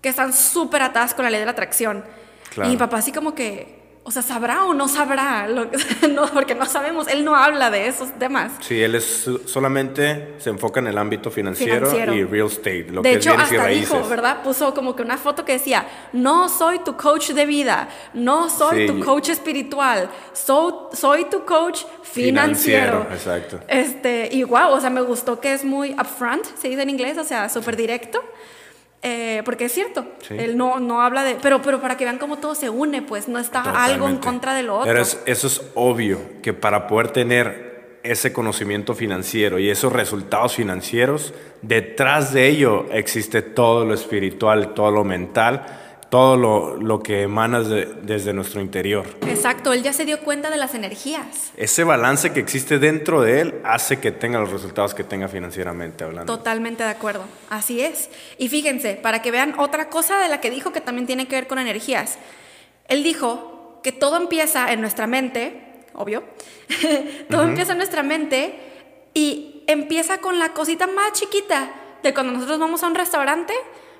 que 0.00 0.10
están 0.10 0.32
súper 0.32 0.82
atadas 0.82 1.12
con 1.14 1.24
la 1.24 1.30
ley 1.30 1.40
de 1.40 1.46
la 1.46 1.52
atracción. 1.52 2.04
Claro. 2.56 2.68
Y 2.70 2.72
mi 2.72 2.78
papá 2.78 2.96
así 2.98 3.12
como 3.12 3.34
que, 3.34 3.84
o 4.02 4.10
sea, 4.12 4.22
¿sabrá 4.22 4.64
o 4.64 4.72
no 4.72 4.86
sabrá? 4.88 5.46
Lo- 5.48 5.68
no, 6.10 6.26
porque 6.32 6.54
no 6.54 6.64
sabemos, 6.66 7.06
él 7.08 7.24
no 7.24 7.34
habla 7.36 7.70
de 7.70 7.86
esos 7.88 8.16
temas. 8.18 8.52
Sí, 8.60 8.80
él 8.82 8.94
es 8.94 9.28
solamente 9.46 10.36
se 10.38 10.48
enfoca 10.50 10.78
en 10.80 10.86
el 10.86 10.96
ámbito 10.96 11.30
financiero, 11.30 11.86
Financiero. 11.90 12.14
y 12.14 12.24
real 12.24 12.46
estate, 12.46 12.86
lo 12.90 13.02
de 13.02 13.10
que 13.10 13.16
hecho, 13.16 13.30
es 13.30 13.36
bienes 13.36 13.50
y 13.52 13.54
hasta 13.56 13.66
raíces. 13.66 13.90
dijo, 13.90 14.08
¿verdad? 14.08 14.42
Puso 14.42 14.72
como 14.74 14.94
que 14.96 15.02
una 15.02 15.18
foto 15.18 15.44
que 15.44 15.52
decía, 15.54 15.86
no 16.12 16.48
soy 16.48 16.78
tu 16.78 16.96
coach 16.96 17.30
de 17.30 17.46
vida, 17.46 17.88
no 18.14 18.48
soy 18.48 18.86
Sí. 18.86 18.92
tu 18.92 19.04
coach 19.04 19.28
espiritual, 19.30 20.08
soy, 20.32 20.72
soy 20.92 21.24
tu 21.24 21.44
coach 21.44 21.82
financiero. 22.02 23.04
Financiero, 23.04 23.06
exacto. 23.12 23.60
Este, 23.68 24.28
y 24.32 24.44
wow, 24.44 24.70
o 24.70 24.80
sea, 24.80 24.88
me 24.90 25.00
gustó 25.02 25.40
que 25.40 25.52
es 25.52 25.64
muy 25.64 25.92
upfront, 25.94 26.44
se 26.56 26.68
dice 26.68 26.82
en 26.82 26.90
inglés, 26.90 27.18
o 27.18 27.24
sea, 27.24 27.48
súper 27.48 27.76
directo. 27.76 28.22
Eh, 29.02 29.42
porque 29.44 29.66
es 29.66 29.72
cierto, 29.72 30.06
Sí. 30.22 30.34
él 30.38 30.56
no, 30.56 30.80
no 30.80 31.02
habla 31.02 31.22
de... 31.22 31.36
Pero, 31.40 31.62
pero 31.62 31.80
para 31.80 31.96
que 31.96 32.04
vean 32.04 32.18
cómo 32.18 32.38
todo 32.38 32.54
se 32.54 32.70
une, 32.70 33.02
pues 33.02 33.28
no 33.28 33.38
está 33.38 33.60
algo 33.84 34.08
en 34.08 34.16
contra 34.16 34.54
de 34.54 34.62
lo 34.62 34.74
otro. 34.76 34.86
Pero 34.90 35.00
es- 35.02 35.20
eso 35.26 35.46
es 35.46 35.62
obvio, 35.74 36.18
que 36.42 36.52
para 36.52 36.86
poder 36.88 37.10
tener 37.10 37.66
ese 38.02 38.32
conocimiento 38.32 38.94
financiero 38.94 39.58
y 39.58 39.68
esos 39.68 39.92
resultados 39.92 40.54
financieros, 40.54 41.34
detrás 41.62 42.32
de 42.32 42.48
ello 42.48 42.86
existe 42.92 43.42
todo 43.42 43.84
lo 43.84 43.94
espiritual, 43.94 44.74
todo 44.74 44.90
lo 44.92 45.02
mental, 45.04 45.66
todo 46.10 46.36
lo, 46.36 46.76
lo 46.76 47.02
que 47.02 47.22
emana 47.22 47.60
de- 47.60 47.86
desde 48.02 48.32
nuestro 48.32 48.60
interior. 48.60 49.06
Exacto, 49.28 49.72
él 49.72 49.82
ya 49.82 49.92
se 49.92 50.04
dio 50.04 50.20
cuenta 50.20 50.50
de 50.50 50.56
las 50.56 50.74
energías. 50.74 51.52
Ese 51.56 51.82
balance 51.84 52.32
que 52.32 52.40
existe 52.40 52.78
dentro 52.78 53.20
de 53.22 53.40
él 53.40 53.60
hace 53.64 53.98
que 53.98 54.12
tenga 54.12 54.38
los 54.38 54.52
resultados 54.52 54.94
que 54.94 55.02
tenga 55.04 55.28
financieramente 55.28 56.04
hablando. 56.04 56.36
Totalmente 56.36 56.84
de 56.84 56.90
acuerdo, 56.90 57.24
así 57.50 57.80
es. 57.80 58.08
Y 58.38 58.48
fíjense, 58.48 58.94
para 58.94 59.20
que 59.20 59.30
vean 59.30 59.54
otra 59.58 59.88
cosa 59.88 60.18
de 60.20 60.28
la 60.28 60.40
que 60.40 60.50
dijo 60.50 60.72
que 60.72 60.80
también 60.80 61.06
tiene 61.06 61.26
que 61.26 61.34
ver 61.36 61.46
con 61.48 61.58
energías. 61.58 62.18
Él 62.88 63.02
dijo 63.02 63.80
que 63.82 63.90
todo 63.92 64.16
empieza 64.16 64.72
en 64.72 64.80
nuestra 64.80 65.06
mente, 65.06 65.60
obvio, 65.94 66.22
todo 67.30 67.42
empieza 67.42 67.72
en 67.72 67.78
nuestra 67.78 68.02
mente 68.02 68.54
y 69.14 69.64
empieza 69.66 70.18
con 70.18 70.38
la 70.38 70.50
cosita 70.52 70.86
más 70.86 71.12
chiquita 71.12 71.72
de 72.02 72.14
cuando 72.14 72.32
nosotros 72.32 72.58
vamos 72.60 72.82
a 72.82 72.86
un 72.86 72.94
restaurante, 72.94 73.52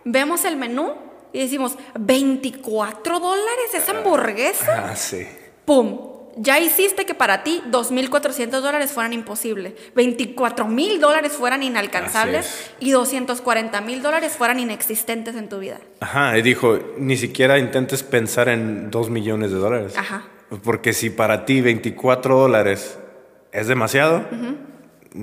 vemos 0.04 0.44
el 0.44 0.56
menú 0.56 0.94
y 1.36 1.40
decimos, 1.40 1.76
24 2.00 3.20
dólares 3.20 3.74
esa 3.74 3.92
hamburguesa. 3.92 4.88
Ah, 4.88 4.96
sí. 4.96 5.28
¡Pum! 5.66 6.16
Ya 6.38 6.58
hiciste 6.58 7.04
que 7.04 7.12
para 7.12 7.42
ti 7.42 7.62
2.400 7.70 8.60
dólares 8.62 8.92
fueran 8.92 9.12
imposible, 9.12 9.76
24.000 9.94 10.98
dólares 10.98 11.32
fueran 11.34 11.62
inalcanzables 11.62 12.70
y 12.80 12.92
240.000 12.92 14.00
dólares 14.00 14.32
fueran 14.32 14.60
inexistentes 14.60 15.36
en 15.36 15.50
tu 15.50 15.58
vida. 15.58 15.78
Ajá, 16.00 16.38
y 16.38 16.42
dijo, 16.42 16.78
ni 16.96 17.18
siquiera 17.18 17.58
intentes 17.58 18.02
pensar 18.02 18.48
en 18.48 18.90
dos 18.90 19.10
millones 19.10 19.50
de 19.50 19.58
dólares. 19.58 19.96
Ajá. 19.98 20.24
Porque 20.64 20.94
si 20.94 21.10
para 21.10 21.44
ti 21.44 21.60
24 21.60 22.34
dólares 22.34 22.98
es 23.52 23.66
demasiado, 23.66 24.24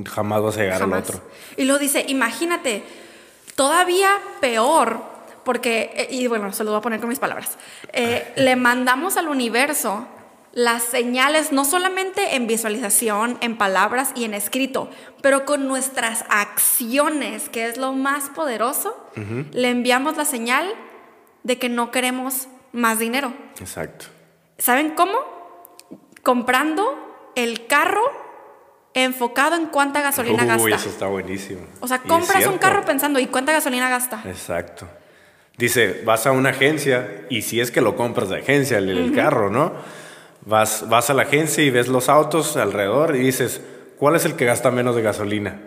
jamás 0.06 0.44
vas 0.44 0.58
a 0.58 0.62
llegar 0.62 0.84
al 0.84 0.94
otro. 0.94 1.22
Y 1.58 1.66
lo 1.66 1.80
dice, 1.80 2.06
imagínate, 2.08 2.84
todavía 3.56 4.20
peor, 4.42 5.13
porque, 5.44 5.92
eh, 5.96 6.08
y 6.10 6.28
bueno, 6.28 6.52
se 6.54 6.64
lo 6.64 6.72
voy 6.72 6.80
a 6.80 6.82
poner 6.82 7.00
con 7.00 7.10
mis 7.10 7.20
palabras, 7.20 7.58
eh, 7.92 8.32
le 8.36 8.56
mandamos 8.56 9.18
al 9.18 9.28
universo 9.28 10.08
las 10.54 10.84
señales 10.84 11.52
no 11.52 11.66
solamente 11.66 12.36
en 12.36 12.46
visualización, 12.46 13.38
en 13.42 13.58
palabras 13.58 14.12
y 14.16 14.24
en 14.24 14.36
escrito, 14.36 14.90
pero 15.22 15.46
con 15.46 15.68
nuestras 15.68 16.26
acciones, 16.30 17.50
que 17.50 17.68
es 17.68 17.78
lo 17.78 17.94
más 17.94 18.30
poderoso, 18.30 18.96
le 19.52 19.70
enviamos 19.70 20.16
la 20.16 20.26
señal 20.26 20.72
de 21.42 21.58
que 21.58 21.70
no 21.70 21.90
queremos 21.90 22.48
más 22.72 23.00
dinero. 23.00 23.34
Exacto. 23.60 24.06
¿Saben 24.60 24.92
cómo? 24.92 25.18
Comprando 26.22 27.32
el 27.36 27.66
carro 27.66 28.04
enfocado 28.94 29.56
en 29.56 29.66
cuánta 29.66 30.02
gasolina 30.02 30.44
Uy, 30.44 30.48
gasta. 30.48 30.76
eso 30.76 30.90
está 30.90 31.08
buenísimo. 31.08 31.62
O 31.80 31.88
sea, 31.88 32.00
compras 32.00 32.46
un 32.46 32.60
carro 32.60 32.86
pensando, 32.86 33.20
¿y 33.20 33.26
cuánta 33.26 33.52
gasolina 33.52 33.90
gasta? 33.90 34.22
Exacto. 34.26 34.88
Dice, 35.58 36.02
vas 36.04 36.26
a 36.26 36.32
una 36.32 36.50
agencia 36.50 37.26
y 37.30 37.44
si 37.44 37.62
es 37.62 37.70
que 37.70 37.82
lo 37.82 37.96
compras 37.96 38.30
de 38.30 38.38
agencia, 38.38 38.80
el, 38.80 38.90
el 38.90 39.14
carro, 39.14 39.50
¿no? 39.50 39.74
Vas, 40.46 40.90
vas 40.90 41.10
a 41.10 41.14
la 41.14 41.24
agencia 41.24 41.64
y 41.64 41.70
ves 41.70 41.88
los 41.88 42.10
autos 42.10 42.58
alrededor 42.58 43.16
y 43.16 43.20
dices, 43.20 43.62
¿cuál 43.98 44.16
es 44.16 44.26
el 44.26 44.36
que 44.36 44.46
gasta 44.46 44.72
menos 44.72 44.96
de 44.96 45.04
gasolina? 45.04 45.62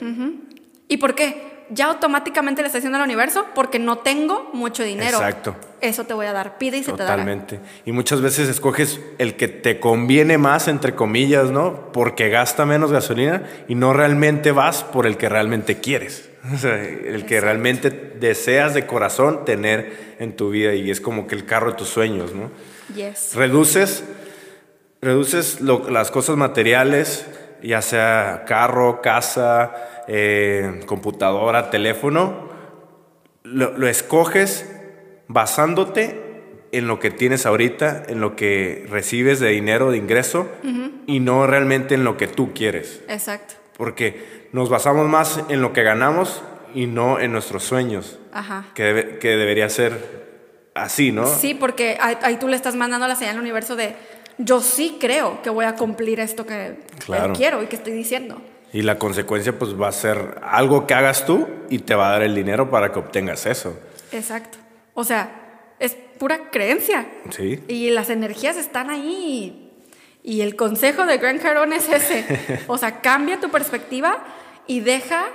¿Y 0.88 0.96
por 0.98 1.14
qué? 1.14 1.64
Ya 1.70 1.86
automáticamente 1.86 2.62
le 2.62 2.66
está 2.66 2.78
diciendo 2.78 2.98
al 2.98 3.04
universo, 3.04 3.46
porque 3.54 3.78
no 3.78 3.98
tengo 3.98 4.50
mucho 4.52 4.84
dinero. 4.84 5.16
Exacto. 5.16 5.56
Eso 5.80 6.04
te 6.04 6.14
voy 6.14 6.26
a 6.26 6.32
dar. 6.32 6.58
Pide 6.58 6.76
y 6.78 6.84
se 6.84 6.92
te 6.92 6.98
dará. 6.98 7.14
Totalmente. 7.14 7.60
Y 7.84 7.92
muchas 7.92 8.20
veces 8.20 8.48
escoges 8.48 9.00
el 9.18 9.36
que 9.36 9.48
te 9.48 9.80
conviene 9.80 10.38
más, 10.38 10.68
entre 10.68 10.94
comillas, 10.94 11.50
¿no? 11.50 11.92
Porque 11.92 12.28
gasta 12.28 12.66
menos 12.66 12.92
gasolina 12.92 13.42
y 13.66 13.74
no 13.74 13.92
realmente 13.92 14.52
vas 14.52 14.84
por 14.84 15.06
el 15.06 15.16
que 15.16 15.28
realmente 15.28 15.80
quieres. 15.80 16.28
O 16.54 16.58
sea, 16.58 16.82
el 16.82 17.24
que 17.26 17.40
realmente 17.40 17.90
deseas 17.90 18.72
de 18.74 18.86
corazón 18.86 19.44
tener 19.44 20.16
en 20.18 20.36
tu 20.36 20.50
vida 20.50 20.74
y 20.74 20.90
es 20.90 21.00
como 21.00 21.26
que 21.26 21.34
el 21.34 21.44
carro 21.44 21.70
de 21.72 21.76
tus 21.76 21.88
sueños, 21.88 22.34
¿no? 22.34 22.50
Yes. 22.94 23.34
Reduces, 23.34 24.04
reduces 25.00 25.60
lo- 25.60 25.88
las 25.90 26.10
cosas 26.10 26.36
materiales, 26.36 27.26
ya 27.62 27.82
sea 27.82 28.44
carro, 28.46 29.00
casa, 29.02 29.74
eh, 30.08 30.80
computadora, 30.86 31.70
teléfono, 31.70 32.48
lo, 33.42 33.76
lo 33.76 33.88
escoges 33.88 34.70
basándote 35.28 36.22
en 36.72 36.86
lo 36.88 36.98
que 36.98 37.10
tienes 37.10 37.46
ahorita, 37.46 38.04
en 38.08 38.20
lo 38.20 38.36
que 38.36 38.86
recibes 38.90 39.40
de 39.40 39.48
dinero, 39.50 39.90
de 39.90 39.98
ingreso, 39.98 40.48
y 41.06 41.20
no 41.20 41.46
realmente 41.46 41.94
en 41.94 42.04
lo 42.04 42.16
que 42.16 42.26
tú 42.26 42.52
quieres. 42.54 43.00
Exacto. 43.08 43.54
Porque 43.76 44.48
nos 44.52 44.68
basamos 44.68 45.08
más 45.08 45.40
en 45.48 45.60
lo 45.60 45.72
que 45.72 45.82
ganamos 45.82 46.42
y 46.74 46.86
no 46.86 47.20
en 47.20 47.32
nuestros 47.32 47.62
sueños, 47.64 48.18
Ajá. 48.32 48.66
que, 48.74 48.82
debe- 48.84 49.18
que 49.18 49.28
debería 49.30 49.68
ser 49.68 50.70
así, 50.74 51.12
¿no? 51.12 51.26
Sí, 51.26 51.54
porque 51.54 51.96
ahí, 52.00 52.16
ahí 52.22 52.36
tú 52.38 52.48
le 52.48 52.56
estás 52.56 52.74
mandando 52.74 53.06
la 53.08 53.16
señal 53.16 53.34
al 53.36 53.40
universo 53.40 53.76
de 53.76 53.94
yo 54.38 54.60
sí 54.60 54.96
creo 55.00 55.40
que 55.42 55.48
voy 55.50 55.64
a 55.64 55.74
cumplir 55.76 56.20
esto 56.20 56.44
que 56.46 56.78
Claro. 57.04 57.32
que 57.32 57.38
quiero 57.38 57.62
y 57.62 57.66
que 57.66 57.76
estoy 57.76 57.92
diciendo. 57.94 58.40
Y 58.72 58.82
la 58.82 58.98
consecuencia 58.98 59.58
pues 59.58 59.80
va 59.80 59.88
a 59.88 59.92
ser 59.92 60.38
algo 60.42 60.86
que 60.86 60.92
hagas 60.94 61.24
tú 61.24 61.46
y 61.70 61.78
te 61.78 61.94
va 61.94 62.08
a 62.08 62.12
dar 62.12 62.22
el 62.22 62.34
dinero 62.34 62.68
para 62.70 62.92
que 62.92 62.98
obtengas 62.98 63.46
eso. 63.46 63.78
Exacto. 64.12 64.58
O 64.92 65.04
sea, 65.04 65.70
es 65.78 65.94
pura 66.18 66.50
creencia. 66.50 67.06
Sí. 67.30 67.62
Y 67.68 67.90
las 67.90 68.10
energías 68.10 68.56
están 68.56 68.90
ahí. 68.90 69.65
Y 70.26 70.40
el 70.40 70.56
consejo 70.56 71.06
de 71.06 71.18
Grant 71.18 71.40
Cardone 71.40 71.76
es 71.76 71.88
ese. 71.88 72.64
O 72.66 72.76
sea, 72.76 73.00
cambia 73.00 73.38
tu 73.38 73.48
perspectiva 73.48 74.18
y 74.66 74.80
deja 74.80 75.26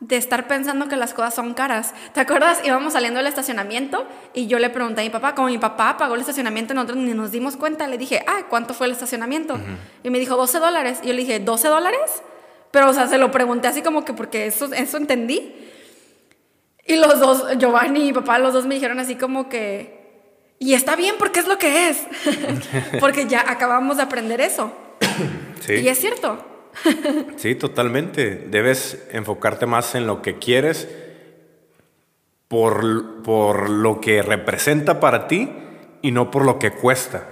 de 0.00 0.16
estar 0.16 0.48
pensando 0.48 0.88
que 0.88 0.96
las 0.96 1.12
cosas 1.12 1.34
son 1.34 1.52
caras. 1.52 1.92
¿Te 2.14 2.20
acuerdas? 2.20 2.62
Íbamos 2.64 2.94
saliendo 2.94 3.18
del 3.18 3.26
estacionamiento 3.26 4.06
y 4.32 4.46
yo 4.46 4.58
le 4.58 4.70
pregunté 4.70 5.02
a 5.02 5.04
mi 5.04 5.10
papá, 5.10 5.34
como 5.34 5.48
mi 5.48 5.58
papá 5.58 5.98
pagó 5.98 6.14
el 6.14 6.22
estacionamiento, 6.22 6.72
nosotros 6.72 6.96
ni 6.96 7.12
nos 7.12 7.30
dimos 7.30 7.58
cuenta, 7.58 7.86
le 7.86 7.98
dije, 7.98 8.24
ah, 8.26 8.46
¿cuánto 8.48 8.72
fue 8.72 8.86
el 8.86 8.92
estacionamiento? 8.92 9.60
Y 10.02 10.08
me 10.08 10.18
dijo, 10.18 10.34
12 10.34 10.60
dólares. 10.60 11.00
Y 11.02 11.08
yo 11.08 11.12
le 11.12 11.20
dije, 11.20 11.44
¿12 11.44 11.68
dólares? 11.68 12.22
Pero, 12.70 12.88
o 12.88 12.94
sea, 12.94 13.08
se 13.08 13.18
lo 13.18 13.30
pregunté 13.30 13.68
así 13.68 13.82
como 13.82 14.02
que 14.02 14.14
porque 14.14 14.46
eso, 14.46 14.72
eso 14.72 14.96
entendí. 14.96 15.54
Y 16.86 16.96
los 16.96 17.20
dos, 17.20 17.58
Giovanni 17.58 18.00
y 18.00 18.04
mi 18.06 18.12
papá, 18.14 18.38
los 18.38 18.54
dos 18.54 18.64
me 18.64 18.76
dijeron 18.76 18.98
así 18.98 19.16
como 19.16 19.50
que, 19.50 20.01
y 20.62 20.74
está 20.74 20.94
bien 20.94 21.16
porque 21.18 21.40
es 21.40 21.48
lo 21.48 21.58
que 21.58 21.88
es, 21.88 22.06
porque 23.00 23.26
ya 23.26 23.44
acabamos 23.50 23.96
de 23.96 24.04
aprender 24.04 24.40
eso. 24.40 24.72
Sí. 25.60 25.74
Y 25.74 25.88
es 25.88 25.98
cierto. 25.98 26.48
Sí, 27.36 27.56
totalmente. 27.56 28.46
Debes 28.48 29.08
enfocarte 29.10 29.66
más 29.66 29.96
en 29.96 30.06
lo 30.06 30.22
que 30.22 30.38
quieres 30.38 30.88
por, 32.46 33.22
por 33.24 33.68
lo 33.68 34.00
que 34.00 34.22
representa 34.22 35.00
para 35.00 35.26
ti 35.26 35.50
y 36.00 36.12
no 36.12 36.30
por 36.30 36.44
lo 36.44 36.60
que 36.60 36.70
cuesta, 36.70 37.28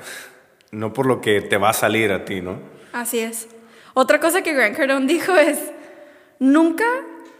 no 0.72 0.92
por 0.92 1.06
lo 1.06 1.20
que 1.20 1.40
te 1.40 1.56
va 1.56 1.70
a 1.70 1.74
salir 1.74 2.10
a 2.10 2.24
ti, 2.24 2.40
¿no? 2.40 2.58
Así 2.92 3.20
es. 3.20 3.48
Otra 3.94 4.18
cosa 4.18 4.42
que 4.42 4.52
Grant 4.52 4.76
Cardone 4.76 5.06
dijo 5.06 5.36
es, 5.36 5.58
nunca 6.40 6.84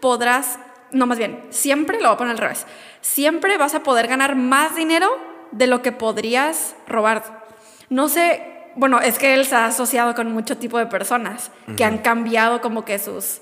podrás, 0.00 0.60
no 0.92 1.08
más 1.08 1.18
bien, 1.18 1.42
siempre, 1.50 2.00
lo 2.00 2.08
voy 2.08 2.14
a 2.14 2.18
poner 2.18 2.32
al 2.32 2.38
revés, 2.38 2.66
siempre 3.00 3.58
vas 3.58 3.74
a 3.74 3.82
poder 3.82 4.06
ganar 4.06 4.36
más 4.36 4.76
dinero 4.76 5.29
de 5.52 5.66
lo 5.66 5.82
que 5.82 5.92
podrías 5.92 6.74
robar. 6.86 7.46
no 7.88 8.08
sé, 8.08 8.42
bueno, 8.76 9.00
es 9.00 9.18
que 9.18 9.34
él 9.34 9.44
se 9.46 9.56
ha 9.56 9.66
asociado 9.66 10.14
con 10.14 10.32
mucho 10.32 10.56
tipo 10.56 10.78
de 10.78 10.86
personas 10.86 11.50
que 11.76 11.84
han 11.84 11.98
cambiado 11.98 12.60
como 12.60 12.84
que 12.84 12.98
sus 12.98 13.40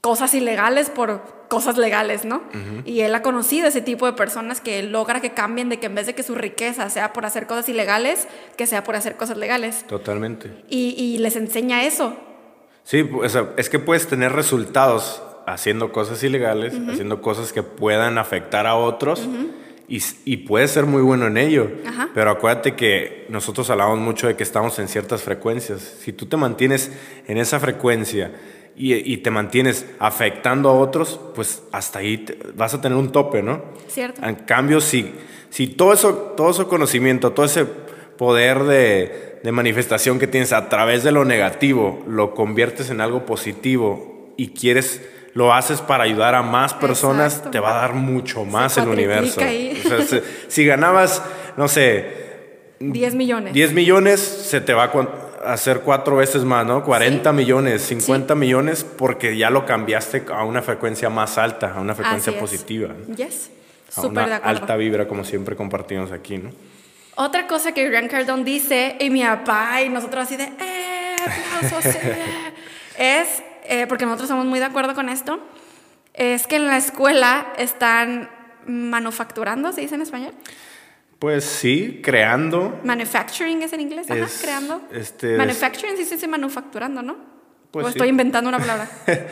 cosas 0.00 0.34
ilegales 0.34 0.90
por 0.90 1.42
cosas 1.48 1.76
legales, 1.76 2.24
¿no? 2.24 2.42
Y 2.86 3.00
él 3.00 3.14
ha 3.14 3.22
conocido 3.22 3.68
ese 3.68 3.82
tipo 3.82 4.06
de 4.06 4.14
personas 4.14 4.60
que 4.62 4.82
logra 4.82 5.20
que 5.20 5.32
cambien 5.32 5.68
de 5.68 5.78
que 5.78 5.86
en 5.86 5.94
vez 5.94 6.06
de 6.06 6.14
que 6.14 6.22
su 6.22 6.34
riqueza 6.34 6.88
sea 6.88 7.12
por 7.12 7.26
hacer 7.26 7.46
cosas 7.46 7.68
ilegales, 7.68 8.26
que 8.56 8.66
sea 8.66 8.82
por 8.82 8.96
hacer 8.96 9.16
cosas 9.16 9.36
legales. 9.36 9.86
Totalmente. 9.86 10.50
Y, 10.70 10.94
y 10.96 11.18
les 11.18 11.36
enseña 11.36 11.84
eso. 11.84 12.16
Sí, 12.84 13.08
o 13.12 13.28
sea, 13.28 13.50
es 13.58 13.68
que 13.68 13.78
puedes 13.78 14.08
tener 14.08 14.32
resultados 14.32 15.22
haciendo 15.46 15.92
cosas 15.92 16.22
ilegales, 16.22 16.74
haciendo 16.90 17.20
cosas 17.20 17.52
que 17.52 17.62
puedan 17.62 18.18
afectar 18.18 18.66
a 18.66 18.74
otros. 18.74 19.28
Y, 19.94 20.02
y 20.24 20.36
puedes 20.38 20.70
ser 20.70 20.86
muy 20.86 21.02
bueno 21.02 21.26
en 21.26 21.36
ello, 21.36 21.70
Ajá. 21.86 22.08
pero 22.14 22.30
acuérdate 22.30 22.74
que 22.76 23.26
nosotros 23.28 23.68
hablamos 23.68 23.98
mucho 23.98 24.26
de 24.26 24.36
que 24.36 24.42
estamos 24.42 24.78
en 24.78 24.88
ciertas 24.88 25.22
frecuencias. 25.22 25.80
Si 26.00 26.14
tú 26.14 26.24
te 26.26 26.38
mantienes 26.38 26.90
en 27.26 27.36
esa 27.36 27.60
frecuencia 27.60 28.32
y, 28.74 28.94
y 28.94 29.18
te 29.18 29.30
mantienes 29.30 29.84
afectando 29.98 30.70
a 30.70 30.72
otros, 30.72 31.20
pues 31.34 31.62
hasta 31.72 31.98
ahí 31.98 32.16
te- 32.18 32.38
vas 32.54 32.72
a 32.72 32.80
tener 32.80 32.96
un 32.96 33.12
tope, 33.12 33.42
¿no? 33.42 33.62
¿Cierto? 33.88 34.24
En 34.24 34.34
cambio, 34.36 34.80
si, 34.80 35.12
si 35.50 35.66
todo, 35.66 35.92
eso, 35.92 36.14
todo 36.38 36.52
ese 36.52 36.64
conocimiento, 36.64 37.32
todo 37.32 37.44
ese 37.44 37.66
poder 38.16 38.62
de, 38.64 39.40
de 39.44 39.52
manifestación 39.52 40.18
que 40.18 40.26
tienes 40.26 40.54
a 40.54 40.70
través 40.70 41.04
de 41.04 41.12
lo 41.12 41.26
negativo, 41.26 42.02
lo 42.08 42.32
conviertes 42.34 42.88
en 42.88 43.02
algo 43.02 43.26
positivo 43.26 44.32
y 44.38 44.48
quieres, 44.54 45.02
lo 45.34 45.52
haces 45.54 45.80
para 45.80 46.04
ayudar 46.04 46.34
a 46.34 46.42
más 46.42 46.74
personas, 46.74 47.34
Exacto. 47.34 47.50
te 47.50 47.60
va 47.60 47.78
a 47.78 47.80
dar 47.82 47.94
mucho 47.94 48.44
más 48.44 48.76
el 48.76 48.88
universo. 48.88 49.40
ahí. 49.40 49.80
O 49.84 49.88
sea, 49.88 50.20
si, 50.48 50.66
ganabas, 50.66 51.22
no 51.56 51.68
sé, 51.68 52.22
10 52.80 53.14
millones. 53.14 53.54
10 53.54 53.72
millones, 53.72 54.20
se 54.20 54.60
te 54.60 54.74
va 54.74 54.84
a 54.84 55.52
hacer 55.52 55.80
cuatro 55.80 56.16
veces 56.16 56.44
más, 56.44 56.66
¿no? 56.66 56.84
40 56.84 57.32
millones, 57.32 57.82
50 57.82 58.34
millones, 58.34 58.84
porque 58.84 59.36
ya 59.36 59.50
lo 59.50 59.64
cambiaste 59.64 60.24
a 60.32 60.44
una 60.44 60.62
frecuencia 60.62 61.08
más 61.08 61.38
alta, 61.38 61.74
a 61.74 61.80
una 61.80 61.94
frecuencia 61.94 62.38
positiva. 62.38 62.90
Yes. 63.16 63.50
A 63.96 64.02
una 64.02 64.26
de 64.26 64.34
acuerdo. 64.34 64.60
alta 64.60 64.76
vibra, 64.76 65.08
como 65.08 65.24
siempre 65.24 65.54
compartimos 65.56 66.12
aquí, 66.12 66.38
¿no? 66.38 66.50
Otra 67.14 67.46
cosa 67.46 67.72
que 67.72 67.88
Grant 67.88 68.10
Cardone 68.10 68.42
dice, 68.42 68.96
y 68.98 69.10
mi 69.10 69.22
papá 69.22 69.82
y 69.82 69.90
nosotros 69.90 70.24
así 70.24 70.36
de, 70.36 70.44
¡eh! 70.44 71.16
aplausos, 71.20 71.94
eh", 71.94 72.16
es, 72.98 73.42
eh, 73.64 73.86
porque 73.86 74.04
nosotros 74.04 74.26
estamos 74.28 74.46
muy 74.46 74.58
de 74.58 74.64
acuerdo 74.66 74.94
con 74.94 75.08
esto, 75.08 75.40
es 76.14 76.46
que 76.46 76.56
en 76.56 76.66
la 76.66 76.76
escuela 76.76 77.52
están 77.56 78.28
manufacturando, 78.66 79.72
¿se 79.72 79.80
dice 79.80 79.94
en 79.94 80.02
español? 80.02 80.32
Pues 81.18 81.44
sí, 81.44 82.00
creando. 82.02 82.80
Manufacturing 82.84 83.62
es 83.62 83.72
en 83.72 83.80
inglés, 83.80 84.10
ajá, 84.10 84.24
Es, 84.24 84.40
creando. 84.42 84.82
este, 84.92 85.36
Manufacturing 85.36 85.96
sí 85.96 86.04
se 86.04 86.16
dice 86.16 86.26
manufacturando, 86.26 87.00
¿no? 87.02 87.16
Pues 87.70 87.86
o 87.86 87.88
sí. 87.88 87.94
estoy 87.94 88.08
inventando 88.08 88.48
una 88.48 88.58
palabra. 88.58 88.88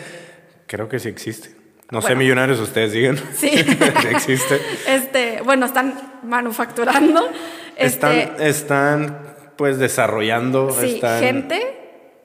Creo 0.67 0.89
que 0.89 0.99
sí 0.99 1.09
existe. 1.09 1.57
No 1.91 2.01
sé, 2.01 2.09
Bueno. 2.09 2.21
millonarios, 2.21 2.61
ustedes 2.61 2.93
digan. 2.93 3.19
Sí. 3.35 3.51
Sí 4.03 4.09
existe. 4.09 4.61
Este, 4.87 5.43
bueno, 5.43 5.67
están 5.67 5.95
manufacturando. 6.23 7.29
Están, 7.77 8.13
Este, 8.17 8.49
están, 8.49 9.19
pues, 9.57 9.79
desarrollando. 9.79 10.71
Sí, 10.71 10.95
están, 10.95 11.21
gente 11.21 11.80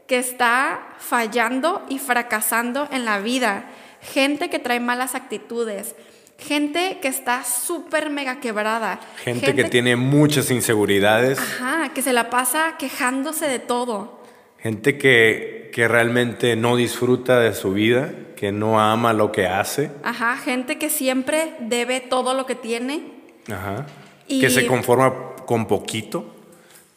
que 0.07 0.17
está 0.19 0.87
fallando 0.99 1.83
y 1.89 1.99
fracasando 1.99 2.87
en 2.91 3.05
la 3.05 3.19
vida, 3.19 3.65
gente 4.01 4.49
que 4.49 4.59
trae 4.59 4.79
malas 4.79 5.15
actitudes, 5.15 5.95
gente 6.37 6.99
que 7.01 7.07
está 7.07 7.43
súper 7.43 8.09
mega 8.09 8.39
quebrada, 8.39 8.99
gente 9.23 9.55
que 9.55 9.63
tiene 9.65 9.95
muchas 9.95 10.51
inseguridades. 10.51 11.39
ajá, 11.39 11.89
que 11.93 12.01
se 12.01 12.13
la 12.13 12.29
pasa 12.29 12.75
quejándose 12.77 13.47
de 13.47 13.59
todo. 13.59 14.23
Gente 14.59 14.97
que, 14.97 15.69
que 15.73 15.87
realmente 15.87 16.55
no 16.55 16.75
disfruta 16.75 17.39
de 17.39 17.53
su 17.53 17.73
vida, 17.73 18.11
que 18.35 18.51
no 18.51 18.79
ama 18.79 19.13
lo 19.13 19.31
que 19.31 19.47
hace. 19.47 19.91
Ajá, 20.03 20.37
gente 20.37 20.77
que 20.77 20.89
siempre 20.89 21.55
debe 21.59 21.99
todo 22.01 22.33
lo 22.33 22.45
que 22.45 22.55
tiene. 22.55 23.11
Ajá. 23.51 23.85
Y- 24.27 24.41
Que 24.41 24.49
se 24.49 24.65
conforma 24.65 25.13
con 25.45 25.67
poquito. 25.67 26.33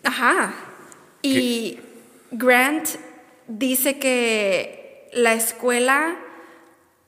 Ajá. 0.03 0.55
Y 1.23 1.79
Grant 2.31 2.89
dice 3.47 3.99
que 3.99 5.09
la 5.13 5.33
escuela 5.35 6.17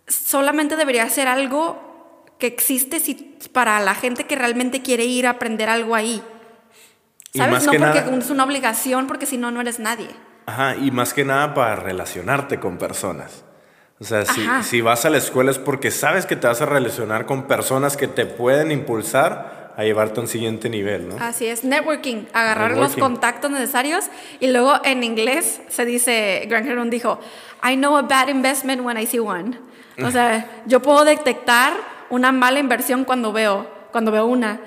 solamente 0.06 0.76
debería 0.76 1.08
ser 1.08 1.28
algo 1.28 2.24
que 2.38 2.46
existe 2.46 3.00
si, 3.00 3.14
para 3.52 3.78
la 3.80 3.94
gente 3.94 4.24
que 4.24 4.34
realmente 4.36 4.82
quiere 4.82 5.04
ir 5.04 5.26
a 5.26 5.30
aprender 5.30 5.68
algo 5.68 5.94
ahí. 5.94 6.22
¿Sabes? 7.34 7.64
No 7.66 7.72
que 7.72 7.78
porque 7.78 8.00
nada- 8.00 8.18
es 8.18 8.30
una 8.30 8.44
obligación, 8.44 9.06
porque 9.06 9.26
si 9.26 9.36
no, 9.36 9.50
no 9.50 9.60
eres 9.60 9.78
nadie. 9.78 10.08
Ajá, 10.46 10.74
y 10.76 10.90
más 10.90 11.14
que 11.14 11.24
nada 11.24 11.54
para 11.54 11.76
relacionarte 11.76 12.58
con 12.58 12.78
personas. 12.78 13.44
O 14.00 14.04
sea, 14.04 14.24
si, 14.24 14.44
si 14.62 14.80
vas 14.80 15.04
a 15.04 15.10
la 15.10 15.18
escuela 15.18 15.50
es 15.50 15.58
porque 15.58 15.90
sabes 15.90 16.24
que 16.24 16.34
te 16.34 16.46
vas 16.46 16.62
a 16.62 16.66
relacionar 16.66 17.26
con 17.26 17.46
personas 17.46 17.98
que 17.98 18.08
te 18.08 18.24
pueden 18.24 18.72
impulsar 18.72 19.59
a 19.76 19.84
llevarte 19.84 20.20
a 20.20 20.22
un 20.22 20.28
siguiente 20.28 20.68
nivel, 20.68 21.08
¿no? 21.08 21.16
Así 21.20 21.46
es, 21.46 21.64
networking, 21.64 22.24
agarrar 22.32 22.70
los 22.72 22.80
Networking. 22.90 23.00
contactos 23.00 23.50
necesarios 23.50 24.06
y 24.40 24.48
luego 24.48 24.74
en 24.84 25.02
inglés 25.04 25.60
se 25.68 25.84
dice, 25.84 26.44
Grant 26.48 26.66
Cardone 26.66 26.90
dijo, 26.90 27.18
I 27.62 27.76
know 27.76 27.96
a 27.96 28.02
bad 28.02 28.28
investment 28.28 28.82
when 28.82 28.98
I 28.98 29.06
see 29.06 29.18
one. 29.20 29.58
O 30.04 30.10
sea, 30.10 30.46
yo 30.66 30.80
puedo 30.82 31.04
detectar 31.04 31.72
una 32.10 32.32
mala 32.32 32.58
inversión 32.58 33.04
cuando 33.04 33.32
veo, 33.32 33.66
cuando 33.92 34.10
veo 34.12 34.26
una. 34.26 34.60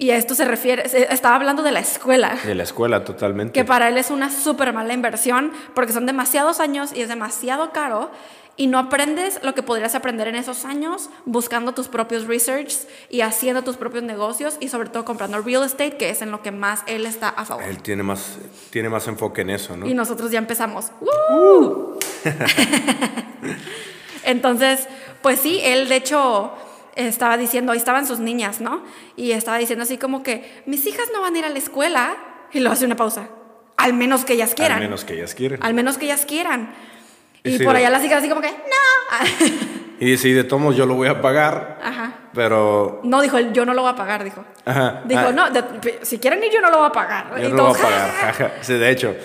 Y 0.00 0.10
a 0.10 0.16
esto 0.16 0.34
se 0.36 0.44
refiere, 0.44 0.84
estaba 1.12 1.34
hablando 1.34 1.64
de 1.64 1.72
la 1.72 1.80
escuela, 1.80 2.36
De 2.44 2.54
la 2.54 2.62
escuela, 2.62 3.02
totalmente. 3.04 3.52
que 3.52 3.64
para 3.64 3.88
él 3.88 3.98
es 3.98 4.10
una 4.10 4.30
súper 4.30 4.72
mala 4.72 4.94
inversión 4.94 5.50
porque 5.74 5.92
son 5.92 6.06
demasiados 6.06 6.60
años 6.60 6.92
y 6.94 7.02
es 7.02 7.08
demasiado 7.08 7.72
caro 7.72 8.10
y 8.58 8.66
no 8.66 8.78
aprendes 8.78 9.40
lo 9.42 9.54
que 9.54 9.62
podrías 9.62 9.94
aprender 9.94 10.28
en 10.28 10.34
esos 10.34 10.66
años 10.66 11.08
buscando 11.24 11.72
tus 11.72 11.88
propios 11.88 12.26
research 12.26 12.74
y 13.08 13.22
haciendo 13.22 13.62
tus 13.62 13.76
propios 13.76 14.02
negocios 14.02 14.56
y 14.60 14.68
sobre 14.68 14.90
todo 14.90 15.04
comprando 15.04 15.40
real 15.40 15.64
estate, 15.64 15.96
que 15.96 16.10
es 16.10 16.20
en 16.20 16.32
lo 16.32 16.42
que 16.42 16.50
más 16.50 16.82
él 16.88 17.06
está 17.06 17.28
a 17.28 17.44
favor. 17.44 17.64
Él 17.64 17.80
tiene 17.80 18.02
más, 18.02 18.36
tiene 18.70 18.90
más 18.90 19.06
enfoque 19.06 19.42
en 19.42 19.50
eso, 19.50 19.76
¿no? 19.76 19.86
Y 19.86 19.94
nosotros 19.94 20.32
ya 20.32 20.40
empezamos. 20.40 20.90
¡Woo! 21.00 21.98
Entonces, 24.24 24.88
pues 25.22 25.38
sí, 25.38 25.60
él 25.62 25.88
de 25.88 25.96
hecho 25.96 26.52
estaba 26.96 27.36
diciendo, 27.38 27.70
ahí 27.70 27.78
estaban 27.78 28.06
sus 28.06 28.18
niñas, 28.18 28.60
¿no? 28.60 28.82
Y 29.14 29.30
estaba 29.30 29.58
diciendo 29.58 29.84
así 29.84 29.98
como 29.98 30.24
que, 30.24 30.62
mis 30.66 30.84
hijas 30.86 31.06
no 31.14 31.20
van 31.20 31.36
a 31.36 31.38
ir 31.38 31.44
a 31.44 31.48
la 31.48 31.58
escuela. 31.58 32.16
Y 32.50 32.60
lo 32.60 32.70
hace 32.70 32.86
una 32.86 32.96
pausa. 32.96 33.28
Al 33.76 33.92
menos 33.92 34.24
que 34.24 34.32
ellas 34.32 34.54
quieran. 34.54 34.78
Al 34.78 34.84
menos 34.84 35.04
que 35.04 35.14
ellas 35.14 35.34
quieren. 35.34 35.62
Al 35.62 35.74
menos 35.74 35.98
que 35.98 36.06
ellas 36.06 36.24
quieran. 36.24 36.74
Y 37.44 37.50
Y 37.50 37.58
sí, 37.58 37.64
por 37.64 37.76
allá 37.76 37.90
las 37.90 38.04
hijas 38.04 38.18
así 38.18 38.28
como 38.28 38.40
que, 38.40 38.50
no. 38.50 39.68
Y 40.00 40.06
dice, 40.12 40.28
y 40.28 40.32
de 40.32 40.44
todos 40.44 40.76
yo 40.76 40.86
lo 40.86 40.94
voy 40.94 41.08
a 41.08 41.20
pagar, 41.20 41.80
Ajá. 41.82 42.12
pero... 42.32 43.00
No, 43.02 43.20
dijo 43.20 43.36
él, 43.36 43.52
yo 43.52 43.64
no 43.66 43.74
lo 43.74 43.82
voy 43.82 43.90
a 43.90 43.96
pagar, 43.96 44.22
dijo. 44.22 44.44
Aja, 44.64 45.02
Dijo, 45.04 45.20
ah, 45.26 45.32
no, 45.32 45.50
de- 45.50 45.98
si 46.02 46.18
quieren 46.20 46.42
ir, 46.44 46.52
yo 46.52 46.60
no 46.60 46.70
lo 46.70 46.78
voy 46.78 46.86
a 46.86 46.92
pagar. 46.92 47.32
Yo 47.36 47.48
Y 47.48 47.50
no 47.50 47.56
lo 47.56 47.64
voy 47.70 47.76
a 47.76 47.82
pagar. 47.82 48.54
Sí, 48.60 48.74
de 48.74 48.90
hecho. 48.90 49.16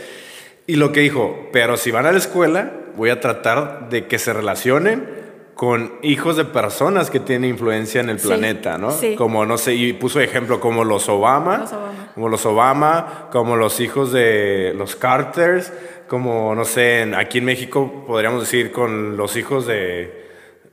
Y 0.66 0.78
lo 0.78 0.92
que 0.92 1.02
dijo, 1.02 1.50
pero 1.54 1.78
si 1.78 1.92
van 1.92 2.08
a 2.08 2.12
la 2.12 2.18
escuela, 2.18 2.72
voy 2.96 3.12
a 3.12 3.20
tratar 3.20 3.90
de 3.90 4.08
que 4.08 4.18
se 4.18 4.34
relacionen 4.34 5.08
con 5.54 5.94
hijos 6.02 6.38
de 6.38 6.46
personas 6.46 7.12
que 7.12 7.20
tienen 7.20 7.52
influencia 7.52 8.02
en 8.02 8.10
el 8.10 8.20
Sí, 8.20 8.26
planeta, 8.28 8.80
¿no? 8.80 8.90
sí. 8.90 9.14
Como, 9.16 9.46
no 9.46 9.60
sé, 9.60 9.76
y 9.76 9.94
puso 9.94 10.20
ejemplo 10.22 10.60
como 10.60 10.84
los 10.84 11.08
Obama, 11.08 11.58
Los 11.60 11.74
Obama. 11.74 12.03
Como 12.14 12.30
los 12.30 12.46
Obama, 12.46 13.30
como 13.32 13.56
los 13.56 13.80
hijos 13.80 14.12
de 14.12 14.74
los 14.78 14.96
Carters, 14.96 15.72
como, 16.08 16.54
no 16.56 16.66
sé, 16.66 17.02
en- 17.02 17.16
aquí 17.16 17.40
en 17.40 17.46
México 17.46 18.04
podríamos 18.08 18.42
decir 18.42 18.72
con 18.72 19.18
los 19.18 19.36
hijos 19.36 19.66
de 19.68 20.22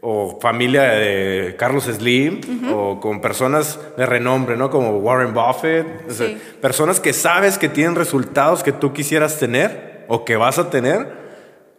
o 0.03 0.39
familia 0.41 0.83
de 0.93 1.57
Carlos 1.59 1.85
Slim 1.85 2.41
o 2.73 2.99
con 3.01 3.21
personas 3.21 3.79
de 3.99 4.07
renombre, 4.07 4.57
¿no? 4.57 4.71
Como 4.71 4.97
Warren 4.99 5.35
Buffett, 5.35 5.87
o 6.09 6.13
sea, 6.13 6.27
Sí. 6.29 6.39
personas 6.63 7.01
que 7.01 7.13
sabes 7.13 7.59
que 7.59 7.69
tienen 7.69 7.95
resultados 7.97 8.63
que 8.63 8.73
tú 8.73 8.95
quisieras 8.95 9.39
tener 9.39 10.07
o 10.09 10.25
que 10.25 10.37
vas 10.37 10.59
a 10.59 10.71
tener, 10.71 11.07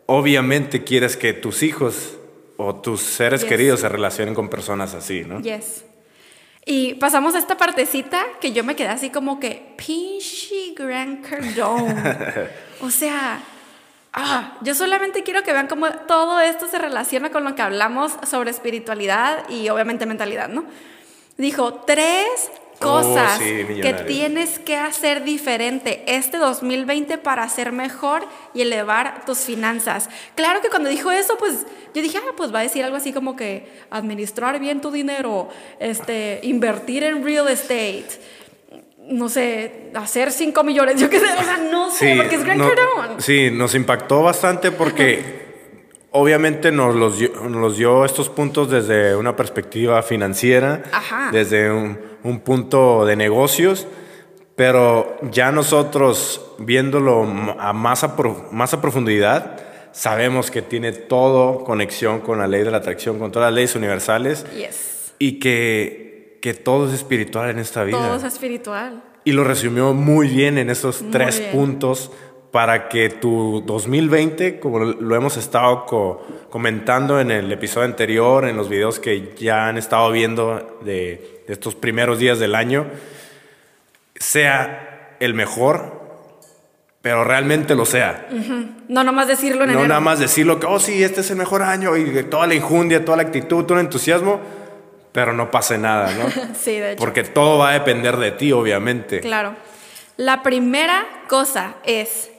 obviamente 0.05 0.83
quieres 0.83 1.17
que 1.17 1.33
tus 1.33 1.63
hijos 1.63 2.17
o 2.57 2.75
tus 2.75 3.01
seres 3.01 3.41
Yes. 3.41 3.49
queridos 3.49 3.79
se 3.79 3.89
relacionen 3.89 4.35
con 4.35 4.49
personas 4.49 4.93
así, 4.93 5.23
¿no? 5.25 5.39
Yes. 5.41 5.85
Y 6.65 6.95
pasamos 6.95 7.33
a 7.35 7.39
esta 7.39 7.57
partecita 7.57 8.23
que 8.39 8.51
yo 8.51 8.63
me 8.63 8.75
quedé 8.75 8.89
así 8.89 9.09
como 9.09 9.39
que, 9.39 9.73
pinche 9.77 10.73
Grant 10.75 11.27
Cardone. 11.27 12.49
o 12.81 12.89
sea, 12.91 13.41
ah, 14.13 14.57
yo 14.61 14.75
solamente 14.75 15.23
quiero 15.23 15.41
que 15.43 15.53
vean 15.53 15.67
cómo 15.67 15.91
todo 16.07 16.39
esto 16.39 16.67
se 16.67 16.77
relaciona 16.77 17.31
con 17.31 17.43
lo 17.43 17.55
que 17.55 17.63
hablamos 17.63 18.13
sobre 18.29 18.51
espiritualidad 18.51 19.49
y 19.49 19.69
obviamente 19.69 20.05
mentalidad, 20.05 20.49
¿no? 20.49 20.65
Dijo, 21.37 21.73
tres 21.73 22.51
cosas 22.81 23.39
Oh, 23.39 23.43
sí, 23.43 23.65
que 23.81 23.93
tienes 24.07 24.59
que 24.59 24.75
hacer 24.75 25.23
diferente 25.23 26.03
este 26.07 26.37
2020 26.37 27.17
para 27.17 27.47
ser 27.47 27.71
mejor 27.71 28.23
y 28.53 28.61
elevar 28.61 29.23
tus 29.25 29.39
finanzas. 29.39 30.09
Claro 30.35 30.61
que 30.61 30.69
cuando 30.69 30.89
dijo 30.89 31.11
eso, 31.11 31.37
pues 31.37 31.65
yo 31.93 32.01
dije, 32.01 32.17
ah, 32.17 32.33
pues 32.35 32.53
va 32.53 32.59
a 32.59 32.63
decir 32.63 32.83
algo 32.83 32.97
así 32.97 33.13
como 33.13 33.35
que 33.35 33.67
administrar 33.89 34.59
bien 34.59 34.81
tu 34.81 34.91
dinero, 34.91 35.49
este, 35.79 36.39
invertir 36.43 37.03
en 37.03 37.23
real 37.23 37.47
estate. 37.47 38.07
no 39.07 39.27
sé, 39.29 39.89
hacer 39.95 40.31
5 40.31 40.63
millones, 40.63 40.99
yo 41.01 41.09
qué 41.09 41.19
sé, 41.19 41.25
o 41.25 41.43
sea, 41.43 41.57
no 41.57 41.89
sé, 41.91 42.13
porque 42.17 42.35
es 42.35 42.43
Grant 42.43 42.61
no- 42.61 42.69
Cardone. 42.69 43.21
Sí, 43.21 43.49
nos 43.51 43.73
impactó 43.75 44.21
bastante 44.21 44.71
porque 44.71 45.41
obviamente 46.11 46.71
nos 46.71 46.95
los, 46.95 47.17
dio, 47.17 47.29
nos 47.49 47.77
dio 47.77 48.05
estos 48.05 48.29
puntos 48.29 48.69
desde 48.69 49.15
una 49.15 49.35
perspectiva 49.35 50.01
financiera, 50.03 50.83
Ajá. 50.91 51.29
desde 51.31 51.71
un, 51.71 51.97
un 52.23 52.39
punto 52.41 53.05
de 53.05 53.15
negocios, 53.15 53.87
pero 54.55 55.17
ya 55.31 55.51
nosotros 55.51 56.41
viéndolo 56.59 57.23
a 57.59 57.73
más, 57.73 58.03
a 58.03 58.15
más 58.51 58.73
a 58.73 58.81
profundidad, 58.81 59.59
sabemos 59.91 60.51
que 60.51 60.61
tiene 60.61 60.91
todo 60.91 61.63
conexión 61.63 62.19
con 62.21 62.39
la 62.39 62.47
ley 62.47 62.63
de 62.63 62.71
la 62.71 62.77
atracción, 62.77 63.17
con 63.19 63.31
todas 63.31 63.47
las 63.47 63.55
leyes 63.55 63.75
universales 63.75 64.45
Yes. 64.55 65.13
y 65.19 65.39
que, 65.39 66.37
que 66.41 66.53
todo 66.53 66.87
es 66.87 66.93
espiritual 66.93 67.49
en 67.49 67.59
esta 67.59 67.83
vida. 67.83 67.97
Todo 67.97 68.15
es 68.15 68.23
espiritual. 68.23 69.03
Y 69.23 69.33
lo 69.33 69.43
resumió 69.43 69.93
muy 69.93 70.27
bien 70.27 70.57
en 70.57 70.69
esos 70.69 71.01
Muy 71.01 71.11
tres 71.11 71.39
bien. 71.39 71.51
puntos 71.51 72.11
para 72.51 72.89
que 72.89 73.09
tu 73.09 73.63
2020, 73.65 74.59
como 74.59 74.79
lo 74.79 75.15
hemos 75.15 75.37
estado 75.37 75.85
co- 75.85 76.21
comentando 76.49 77.19
en 77.19 77.31
el 77.31 77.49
episodio 77.51 77.85
anterior, 77.85 78.45
en 78.45 78.57
los 78.57 78.67
videos 78.67 78.99
que 78.99 79.33
ya 79.39 79.67
han 79.69 79.77
estado 79.77 80.11
viendo 80.11 80.77
de 80.83 81.40
estos 81.51 81.75
primeros 81.75 82.19
días 82.19 82.39
del 82.39 82.55
año, 82.55 82.87
sea 84.15 85.15
el 85.19 85.33
mejor, 85.33 85.99
pero 87.01 87.23
realmente 87.23 87.75
lo 87.75 87.85
sea. 87.85 88.27
No 88.87 89.03
nomás 89.03 89.27
decirlo 89.27 89.63
en 89.63 89.67
No 89.69 89.73
enero. 89.73 89.87
nada 89.87 89.99
más 90.01 90.19
decirlo 90.19 90.59
que, 90.59 90.67
oh 90.67 90.79
sí, 90.79 91.03
este 91.03 91.21
es 91.21 91.31
el 91.31 91.37
mejor 91.37 91.63
año 91.63 91.97
y 91.97 92.23
toda 92.23 92.47
la 92.47 92.53
injundia, 92.55 93.03
toda 93.03 93.17
la 93.17 93.23
actitud, 93.23 93.65
todo 93.65 93.79
el 93.79 93.85
entusiasmo, 93.85 94.39
pero 95.11 95.33
no 95.33 95.49
pase 95.51 95.77
nada, 95.77 96.13
¿no? 96.13 96.29
Sí, 96.59 96.71
de 96.77 96.93
hecho. 96.93 96.99
Porque 96.99 97.23
todo 97.23 97.57
va 97.57 97.69
a 97.69 97.73
depender 97.73 98.17
de 98.17 98.31
ti, 98.31 98.51
obviamente. 98.51 99.19
Claro. 99.21 99.55
La 100.17 100.43
primera 100.43 101.05
cosa 101.27 101.75
es 101.83 102.29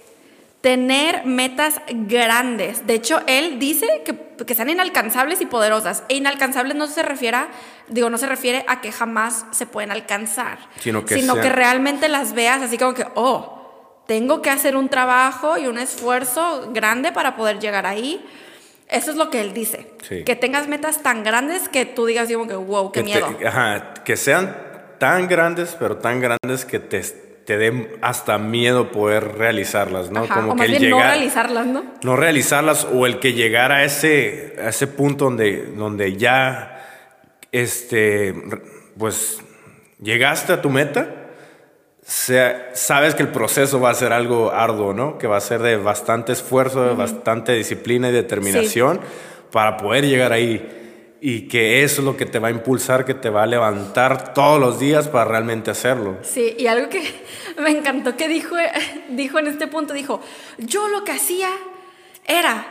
tener 0.62 1.24
metas 1.26 1.80
grandes. 1.90 2.86
De 2.86 2.94
hecho, 2.94 3.20
él 3.26 3.58
dice 3.58 3.86
que, 4.06 4.16
que 4.46 4.54
sean 4.54 4.70
inalcanzables 4.70 5.40
y 5.40 5.46
poderosas. 5.46 6.04
E 6.08 6.14
inalcanzables 6.14 6.74
no 6.76 6.86
se 6.86 7.02
refiere, 7.02 7.36
a- 7.36 7.48
digo, 7.88 8.08
no 8.08 8.16
se 8.16 8.26
refiere 8.26 8.64
a 8.68 8.80
que 8.80 8.90
jamás 8.92 9.44
se 9.50 9.66
pueden 9.66 9.90
alcanzar, 9.90 10.58
Sino 10.78 11.04
que 11.04 11.16
sino 11.16 11.34
que 11.34 11.48
realmente 11.50 12.08
las 12.08 12.32
veas 12.32 12.62
así 12.62 12.78
como 12.78 12.94
que, 12.94 13.04
oh, 13.16 14.04
tengo 14.06 14.40
que 14.40 14.50
hacer 14.50 14.76
un 14.76 14.88
trabajo 14.88 15.58
y 15.58 15.66
un 15.66 15.78
esfuerzo 15.78 16.70
grande 16.72 17.12
para 17.12 17.36
poder 17.36 17.58
llegar 17.58 17.84
ahí. 17.86 18.24
Eso 18.88 19.10
es 19.10 19.16
lo 19.16 19.30
que 19.30 19.40
él 19.40 19.52
dice. 19.54 19.90
Sí. 20.08 20.22
Que 20.22 20.36
tengas 20.36 20.68
metas 20.68 21.02
tan 21.02 21.24
grandes 21.24 21.68
que 21.68 21.86
tú 21.86 22.06
digas, 22.06 22.28
digo, 22.28 22.46
que 22.46 22.54
wow, 22.54 22.92
qué 22.92 23.00
que 23.00 23.04
miedo. 23.04 23.34
te- 23.36 23.48
ajá, 23.48 23.94
que 24.04 24.16
sean 24.16 24.56
tan 24.98 25.26
grandes, 25.28 25.76
pero 25.78 25.96
tan 25.98 26.20
grandes 26.20 26.64
que 26.64 26.78
te, 26.78 27.02
te 27.44 27.58
den 27.58 27.88
hasta 28.02 28.38
miedo 28.38 28.90
poder 28.90 29.36
realizarlas, 29.36 30.10
¿no? 30.10 30.24
Ajá, 30.24 30.46
o 30.46 30.54
más 30.54 30.66
el 30.66 30.78
bien 30.78 30.90
no 30.90 30.98
realizarlas, 30.98 31.66
¿no? 31.66 31.84
no 32.02 32.16
realizarlas 32.16 32.86
o 32.92 33.06
el 33.06 33.18
que 33.18 33.32
llegar 33.32 33.72
a 33.72 33.84
ese, 33.84 34.56
a 34.62 34.68
ese 34.68 34.86
punto 34.86 35.26
donde, 35.26 35.66
donde 35.76 36.16
ya, 36.16 36.84
este, 37.50 38.34
pues, 38.96 39.40
llegaste 40.00 40.52
a 40.52 40.62
tu 40.62 40.70
meta, 40.70 41.22
sea, 42.02 42.70
sabes 42.74 43.14
que 43.14 43.22
el 43.22 43.28
proceso 43.28 43.80
va 43.80 43.90
a 43.90 43.94
ser 43.94 44.12
algo 44.12 44.52
arduo, 44.52 44.92
¿no? 44.92 45.18
Que 45.18 45.26
va 45.26 45.36
a 45.36 45.40
ser 45.40 45.62
de 45.62 45.76
bastante 45.76 46.32
esfuerzo, 46.32 46.84
de 46.84 46.94
bastante 46.94 47.52
disciplina 47.52 48.08
y 48.08 48.12
determinación 48.12 49.00
para 49.50 49.76
poder 49.76 50.06
llegar 50.06 50.32
ahí. 50.32 50.81
Y 51.24 51.42
que 51.46 51.84
eso 51.84 52.00
es 52.00 52.04
lo 52.04 52.16
que 52.16 52.26
te 52.26 52.40
va 52.40 52.48
a 52.48 52.50
impulsar, 52.50 53.04
que 53.04 53.14
te 53.14 53.30
va 53.30 53.44
a 53.44 53.46
levantar 53.46 54.34
todos 54.34 54.58
los 54.58 54.80
días 54.80 55.06
para 55.06 55.24
realmente 55.24 55.70
hacerlo. 55.70 56.16
Sí, 56.22 56.56
y 56.58 56.66
algo 56.66 56.88
que 56.88 57.00
me 57.62 57.70
encantó 57.70 58.16
que 58.16 58.26
dijo, 58.26 58.56
dijo 59.10 59.38
en 59.38 59.46
este 59.46 59.68
punto, 59.68 59.92
dijo, 59.94 60.20
yo 60.58 60.88
lo 60.88 61.04
que 61.04 61.12
hacía 61.12 61.48
era 62.26 62.66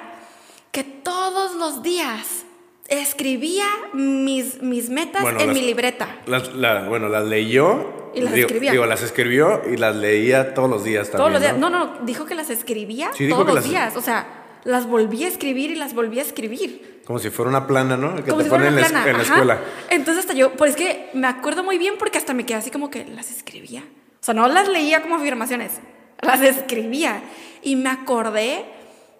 que 0.71 0.83
todos 0.83 1.55
los 1.55 1.81
días 1.81 2.43
escribía 2.89 3.63
mis, 3.93 4.61
mis 4.61 4.89
metas 4.89 5.21
Bueno, 5.21 5.39
en 5.39 5.47
las- 5.47 5.55
mi 5.55 5.61
libreta. 5.65 6.17
Las, 6.25 6.53
la- 6.53 6.87
bueno, 6.89 7.07
las 7.07 7.25
leyó. 7.25 8.11
Y 8.13 8.19
las 8.19 8.33
digo, 8.33 8.47
escribía. 8.47 8.71
Digo, 8.71 8.85
las 8.85 9.01
escribió 9.01 9.61
y 9.71 9.77
las 9.77 9.95
leía 9.95 10.53
todos 10.53 10.69
los 10.69 10.83
días 10.83 11.09
también. 11.09 11.17
todos 11.19 11.31
los 11.31 11.41
días. 11.41 11.57
¿no? 11.57 11.69
No, 11.69 11.85
no, 11.99 12.05
dijo 12.05 12.25
que 12.25 12.35
las 12.35 12.49
escribía 12.49 13.11
Sí, 13.15 13.29
todos 13.29 13.45
los 13.45 13.55
las- 13.55 13.63
días. 13.69 13.95
O 13.95 14.01
sea, 14.01 14.27
las 14.65 14.87
volví 14.87 15.23
a 15.23 15.29
escribir 15.29 15.71
y 15.71 15.75
las 15.75 15.93
volví 15.93 16.19
a 16.19 16.23
escribir. 16.23 16.90
Como 17.05 17.19
si 17.19 17.29
fuera 17.29 17.49
una 17.49 17.67
plana, 17.67 17.97
¿no? 17.97 18.15
Que 18.15 18.23
Como 18.23 18.37
te 18.37 18.43
si 18.45 18.49
ponen 18.49 18.67
en, 18.77 18.93
la, 18.93 19.09
en 19.09 19.17
la 19.17 19.23
escuela. 19.23 19.59
Entonces 19.89 20.23
hasta 20.23 20.33
yo, 20.33 20.53
pues 20.53 20.71
es 20.71 20.77
que 20.77 21.09
me 21.13 21.27
acuerdo 21.27 21.63
muy 21.63 21.77
bien 21.77 21.95
porque 21.97 22.17
hasta 22.17 22.33
me 22.33 22.45
quedé 22.45 22.57
así 22.57 22.71
como 22.71 22.89
que 22.89 23.05
las 23.05 23.31
escribía. 23.31 23.81
O 23.81 24.23
sea, 24.23 24.33
no 24.33 24.47
las 24.47 24.67
leía 24.67 25.01
como 25.01 25.15
afirmaciones, 25.15 25.79
las 26.21 26.41
escribía. 26.41 27.21
Y 27.63 27.75
me 27.75 27.89
acordé 27.89 28.65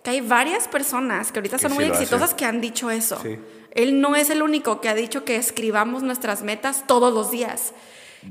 que 0.04 0.12
hay 0.12 0.22
varias 0.22 0.68
personas 0.68 1.32
que 1.32 1.40
ahorita 1.40 1.58
son 1.60 1.74
muy 1.74 1.86
exitosas 1.86 2.22
hacen. 2.24 2.38
que 2.38 2.46
han 2.46 2.62
dicho 2.62 2.90
eso. 2.92 3.20
Sí. 3.22 3.38
Él 3.74 4.02
no 4.02 4.16
es 4.16 4.30
el 4.30 4.42
único 4.42 4.82
que 4.82 4.90
ha 4.90 4.96
dicho 4.96 5.24
que 5.24 5.36
escribamos 5.38 6.04
nuestras 6.04 6.44
metas 6.44 6.86
todos 6.88 7.14
los 7.14 7.32
días. 7.32 7.74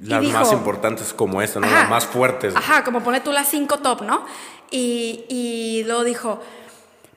Las 0.03 0.21
dijo- 0.21 0.39
más 0.39 0.53
importantes 0.53 1.13
como 1.13 1.43
esta, 1.43 1.59
¿no? 1.61 1.67
Ajá. 1.67 1.81
Las 1.81 1.91
más 1.91 2.07
fuertes. 2.07 2.55
Ajá, 2.55 2.85
como 2.85 3.03
pone 3.03 3.21
tú 3.21 3.33
las 3.33 3.49
cinco 3.49 3.79
top, 3.79 4.03
¿no? 4.03 4.25
Y, 4.71 5.25
y 5.29 5.83
luego 5.87 6.05
dijo, 6.05 6.41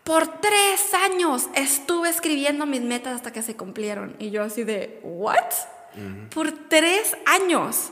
por 0.04 0.40
tres 0.42 0.94
años 0.94 1.48
estuve 1.56 2.10
escribiendo 2.10 2.66
mis 2.66 2.82
metas 2.82 3.16
hasta 3.16 3.32
que 3.32 3.42
se 3.42 3.56
cumplieron. 3.56 4.16
Y 4.20 4.32
yo 4.32 4.44
así 4.44 4.64
de, 4.64 5.00
¿what? 5.04 5.38
Por 6.34 6.52
tres 6.70 7.16
años. 7.26 7.92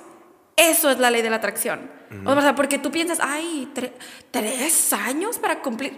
Eso 0.58 0.90
es 0.90 1.00
la 1.00 1.10
ley 1.12 1.22
de 1.22 1.30
la 1.30 1.38
atracción. 1.38 1.90
O 2.26 2.42
sea, 2.42 2.56
porque 2.56 2.78
tú 2.78 2.92
piensas, 2.92 3.20
ay, 3.22 3.72
tre- 3.74 3.94
tres 4.32 4.92
años 4.92 5.38
para 5.40 5.62
cumplir. 5.62 5.94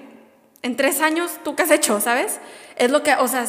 En 0.61 0.75
tres 0.75 1.01
años, 1.01 1.39
¿tú 1.43 1.55
qué 1.55 1.63
has 1.63 1.71
hecho, 1.71 1.99
sabes? 1.99 2.39
Es 2.75 2.91
lo 2.91 3.01
que, 3.03 3.13
o 3.15 3.27
sea, 3.27 3.45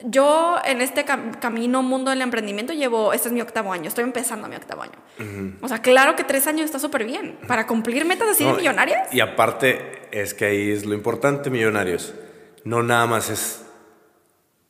yo 0.00 0.56
en 0.64 0.80
este 0.80 1.04
cam- 1.04 1.38
camino, 1.40 1.82
mundo 1.82 2.10
del 2.10 2.22
emprendimiento, 2.22 2.72
llevo, 2.72 3.12
este 3.12 3.28
es 3.28 3.34
mi 3.34 3.40
octavo 3.40 3.72
año, 3.72 3.88
estoy 3.88 4.04
empezando 4.04 4.46
mi 4.48 4.56
octavo 4.56 4.82
año. 4.82 5.56
O 5.60 5.68
sea, 5.68 5.82
claro 5.82 6.14
que 6.16 6.24
tres 6.24 6.46
años 6.46 6.66
está 6.66 6.78
súper 6.78 7.04
bien. 7.04 7.38
Para 7.48 7.66
cumplir 7.66 8.04
metas 8.04 8.28
así 8.28 8.44
de 8.44 8.52
millonarias. 8.52 9.12
Y 9.12 9.20
aparte, 9.20 10.02
es 10.12 10.34
que 10.34 10.44
ahí 10.46 10.70
es 10.70 10.84
lo 10.86 10.94
importante, 10.94 11.50
millonarios. 11.50 12.14
No 12.64 12.82
nada 12.82 13.06
más 13.06 13.28
es 13.30 13.62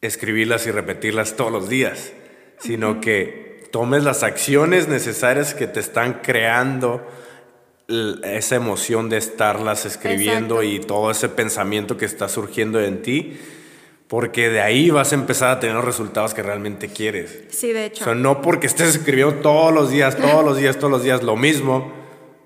escribirlas 0.01 0.67
y 0.67 0.71
repetirlas 0.71 1.37
todos 1.37 1.53
los 1.53 1.69
días, 1.69 2.13
sino 2.59 3.01
que 3.01 3.67
tomes 3.73 4.05
las 4.05 4.23
acciones 4.23 4.89
necesarias 4.89 5.55
que 5.55 5.67
te 5.67 5.81
están 5.81 6.21
creando 6.23 7.07
esa 8.23 8.57
emoción 8.57 9.09
de 9.09 9.17
estarlas 9.17 9.87
escribiendo 9.87 10.63
Exacto. 10.63 10.85
y 10.85 10.87
todo 10.87 11.11
ese 11.11 11.29
pensamiento 11.29 11.97
que 11.97 12.05
está 12.05 12.29
surgiendo 12.29 12.81
en 12.81 13.03
ti, 13.03 13.39
porque 14.09 14.49
de 14.49 14.61
ahí 14.61 14.91
vas 14.91 15.13
a 15.13 15.15
empezar 15.15 15.51
a 15.51 15.61
tener 15.61 15.77
los 15.77 15.85
resultados 15.85 16.33
que 16.35 16.43
realmente 16.43 16.89
quieres. 16.89 17.45
Sí, 17.51 17.73
de 17.73 17.81
O 17.81 17.85
hecho. 17.85 18.05
sea, 18.05 18.15
no 18.15 18.41
porque 18.41 18.67
estés 18.67 18.97
escribiendo 18.97 19.37
todos 19.37 19.73
los 19.73 19.91
días, 19.91 20.17
todos 20.17 20.45
los 20.45 20.57
días, 20.57 20.77
todos 20.79 20.91
los 20.91 21.03
días 21.03 21.23
lo 21.23 21.37
mismo, 21.37 21.93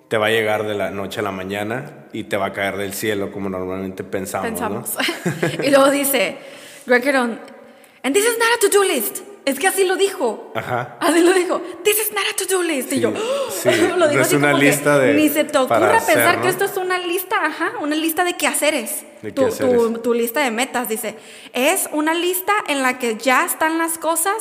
te 0.09 0.18
va 0.18 0.27
a 0.27 0.31
llegar 0.31 0.66
de 0.66 0.75
la 0.75 0.90
noche 0.90 1.20
a 1.20 1.22
la 1.22 1.31
mañana 1.31 2.07
y 2.12 2.25
te 2.25 2.37
va 2.37 2.46
a 2.46 2.53
caer 2.53 2.77
del 2.77 2.92
cielo 2.92 3.31
como 3.31 3.48
normalmente 3.48 4.05
pensamos. 4.05 4.61
¿no? 4.61 4.83
pensamos. 4.83 4.96
y 5.62 5.70
luego 5.70 5.90
dice, 5.90 6.37
Greg 6.85 7.09
and 7.14 8.14
this 8.14 8.25
is 8.25 8.37
not 8.38 8.48
a 8.57 8.68
to-do 8.68 8.83
list. 8.85 9.31
Es 9.44 9.59
que 9.59 9.66
así 9.66 9.85
lo 9.85 9.96
dijo. 9.96 10.52
Ajá. 10.55 10.96
Así 11.00 11.20
lo 11.20 11.33
dijo. 11.33 11.61
This 11.83 11.98
is 12.00 12.12
not 12.12 12.22
a 12.33 12.37
to-do 12.37 12.62
list. 12.62 12.92
y 12.92 13.00
yo, 13.00 13.12
sí. 13.50 13.68
lo 13.96 14.07
digo 14.09 14.14
No 14.14 14.20
es 14.20 14.26
así 14.28 14.37
una 14.37 14.50
como 14.52 14.61
que 14.61 14.66
lista 14.66 14.98
de- 14.98 15.14
Ni 15.14 15.28
se 15.28 15.44
te 15.44 15.59
ocurra 15.59 15.96
hacer, 15.96 16.14
pensar 16.14 16.37
¿no? 16.37 16.42
que 16.42 16.48
esto 16.48 16.64
es 16.64 16.76
una 16.76 16.98
lista, 16.98 17.44
ajá, 17.44 17.72
una 17.81 17.96
lista 17.96 18.22
de 18.24 18.35
quehaceres. 18.35 19.05
De 19.20 19.33
tu, 19.33 19.42
quehaceres. 19.42 19.76
tu- 19.76 19.98
tu 19.98 20.14
lista 20.14 20.40
de 20.40 20.50
metas, 20.50 20.88
dice. 20.88 21.16
Es 21.52 21.88
una 21.92 22.14
lista 22.14 22.52
en 22.68 22.83
la 22.83 22.98
que 22.98 23.16
ya 23.16 23.44
están 23.44 23.78
las 23.78 23.98
cosas 23.98 24.37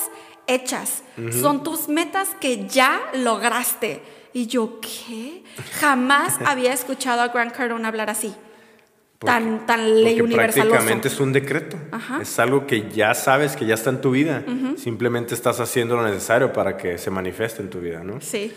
hechas. 0.47 1.01
Son 1.41 1.63
tus 1.63 1.87
metas 1.87 2.29
que 2.39 2.67
ya 2.67 3.01
lograste. 3.13 4.01
Y 4.33 4.47
yo, 4.47 4.79
¿qué? 4.81 5.43
Jamás 5.79 6.35
había 6.45 6.73
escuchado 6.73 7.21
a 7.21 7.27
Grant 7.29 7.53
Cardone 7.55 7.87
hablar 7.87 8.09
así. 8.09 8.33
Tan, 9.25 9.65
tan 9.65 10.03
ley 10.03 10.15
Porque 10.17 10.21
universaloso. 10.23 10.69
prácticamente 10.69 11.07
es 11.07 11.19
un 11.19 11.31
decreto. 11.31 11.77
Ajá. 11.91 12.21
Es 12.21 12.39
algo 12.39 12.65
que 12.65 12.89
ya 12.89 13.13
sabes 13.13 13.55
que 13.55 13.65
ya 13.65 13.75
está 13.75 13.91
en 13.91 14.01
tu 14.01 14.11
vida. 14.11 14.43
Simplemente 14.77 15.35
estás 15.35 15.59
haciendo 15.59 15.95
lo 15.95 16.03
necesario 16.03 16.51
para 16.51 16.75
que 16.77 16.97
se 16.97 17.11
manifieste 17.11 17.61
en 17.61 17.69
tu 17.69 17.79
vida, 17.79 18.03
¿no? 18.03 18.19
Sí. 18.19 18.51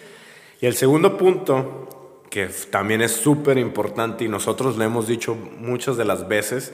Y 0.61 0.67
el 0.67 0.75
segundo 0.75 1.19
punto, 1.19 2.23
que 2.31 2.49
también 2.71 3.03
es 3.03 3.13
súper 3.13 3.59
importante 3.59 4.25
y 4.25 4.29
nosotros 4.29 4.77
lo 4.77 4.85
hemos 4.85 5.07
dicho 5.07 5.35
muchas 5.35 5.97
de 5.97 6.07
las 6.07 6.27
veces, 6.29 6.73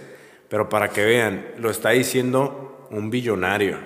pero 0.49 0.69
para 0.69 0.91
que 0.91 1.05
vean, 1.05 1.47
lo 1.59 1.71
está 1.71 1.91
diciendo 1.91 2.87
un 2.91 3.11
billonario. 3.11 3.79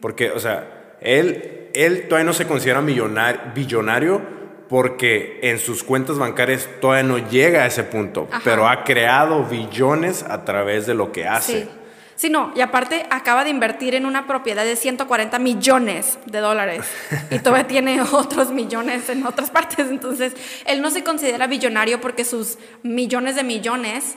Porque, 0.00 0.30
o 0.30 0.38
sea, 0.38 0.96
él, 1.00 1.70
él 1.74 2.06
todavía 2.08 2.26
no 2.26 2.32
se 2.32 2.46
considera 2.46 2.80
millonario, 2.80 3.40
billonario 3.54 4.22
porque 4.68 5.38
en 5.42 5.58
sus 5.58 5.84
cuentas 5.84 6.18
bancarias 6.18 6.68
todavía 6.80 7.04
no 7.04 7.18
llega 7.18 7.62
a 7.62 7.66
ese 7.66 7.84
punto, 7.84 8.28
Ajá. 8.30 8.40
pero 8.44 8.68
ha 8.68 8.84
creado 8.84 9.44
billones 9.44 10.22
a 10.22 10.44
través 10.44 10.86
de 10.86 10.94
lo 10.94 11.12
que 11.12 11.26
hace. 11.26 11.64
Sí. 11.64 11.68
Sí, 12.16 12.30
no, 12.30 12.50
y 12.56 12.62
aparte 12.62 13.04
acaba 13.10 13.44
de 13.44 13.50
invertir 13.50 13.94
en 13.94 14.06
una 14.06 14.26
propiedad 14.26 14.64
de 14.64 14.74
140 14.74 15.38
millones 15.38 16.18
de 16.24 16.38
dólares 16.40 16.86
y 17.30 17.40
todavía 17.40 17.66
tiene 17.66 18.00
otros 18.00 18.52
millones 18.52 19.10
en 19.10 19.26
otras 19.26 19.50
partes. 19.50 19.90
Entonces, 19.90 20.32
él 20.64 20.80
no 20.80 20.90
se 20.90 21.04
considera 21.04 21.46
billonario 21.46 22.00
porque 22.00 22.24
sus 22.24 22.56
millones 22.82 23.36
de 23.36 23.44
millones 23.44 24.16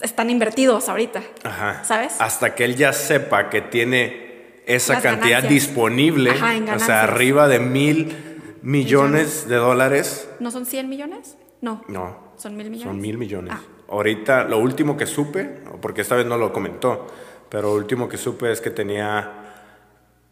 están 0.00 0.30
invertidos 0.30 0.88
ahorita. 0.88 1.20
Ajá. 1.42 1.82
¿Sabes? 1.82 2.14
Hasta 2.20 2.54
que 2.54 2.64
él 2.64 2.76
ya 2.76 2.92
sepa 2.92 3.50
que 3.50 3.60
tiene 3.60 4.62
esa 4.66 4.94
Las 4.94 5.02
cantidad 5.02 5.42
ganancias. 5.42 5.66
disponible, 5.66 6.30
Ajá, 6.30 6.54
o 6.76 6.78
sea, 6.78 7.02
arriba 7.02 7.48
de 7.48 7.58
mil 7.58 8.25
millones 8.70 9.48
de 9.48 9.56
dólares. 9.56 10.28
¿No 10.40 10.50
son 10.50 10.66
100 10.66 10.88
millones? 10.88 11.36
No. 11.60 11.82
No, 11.88 12.32
¿Son 12.36 12.56
mil 12.56 12.68
millones? 12.70 12.88
son 12.92 13.00
mil 13.00 13.16
millones. 13.16 13.54
Ah. 13.56 13.62
Ahorita, 13.88 14.44
lo 14.44 14.58
último 14.58 14.96
que 14.96 15.06
supe, 15.06 15.44
porque 15.80 16.00
esta 16.02 16.16
vez 16.16 16.26
no 16.26 16.36
lo 16.36 16.52
comentó, 16.52 17.06
pero 17.48 17.68
lo 17.68 17.74
último 17.74 18.08
que 18.08 18.16
supe 18.16 18.50
es 18.50 18.60
que 18.60 18.70
tenía 18.70 19.32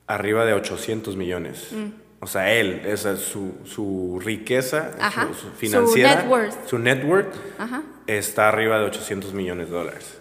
arriba 0.09 0.45
de 0.45 0.53
800 0.53 1.17
millones. 1.17 1.69
O 2.21 2.27
sea, 2.27 2.53
él, 2.53 2.83
esa 2.87 3.13
es 3.13 3.21
su, 3.21 3.53
su 3.65 4.21
riqueza 4.23 4.91
Ajá. 5.01 5.29
su- 5.29 5.35
su 5.35 5.41
Su 5.47 5.53
financiera, 5.53 6.17
net 6.23 6.29
worth. 6.31 6.67
su 6.69 6.79
net 6.79 7.05
worth, 7.05 7.35
Ajá. 7.59 7.83
está 8.07 8.49
arriba 8.49 8.79
de 8.79 8.87
800 8.87 9.33
millones 9.33 9.69
de 9.71 9.75
dólares. 9.77 10.19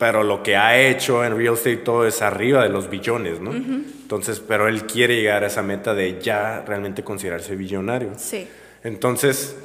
Pero 0.00 0.22
lo 0.24 0.42
que 0.42 0.56
ha 0.56 0.80
hecho 0.80 1.22
en 1.26 1.36
real 1.36 1.52
estate 1.52 1.76
todo 1.76 2.06
es 2.06 2.22
arriba 2.22 2.62
de 2.62 2.70
los 2.70 2.88
billones, 2.88 3.38
¿no? 3.38 3.52
Entonces, 3.52 4.40
pero 4.40 4.66
él 4.66 4.86
quiere 4.86 5.14
llegar 5.16 5.44
a 5.44 5.48
esa 5.48 5.60
meta 5.60 5.92
de 5.92 6.18
ya 6.18 6.64
realmente 6.66 7.04
considerarse 7.04 7.54
billonario. 7.54 8.12
Sí. 8.16 8.48
Entonces, 8.82 9.56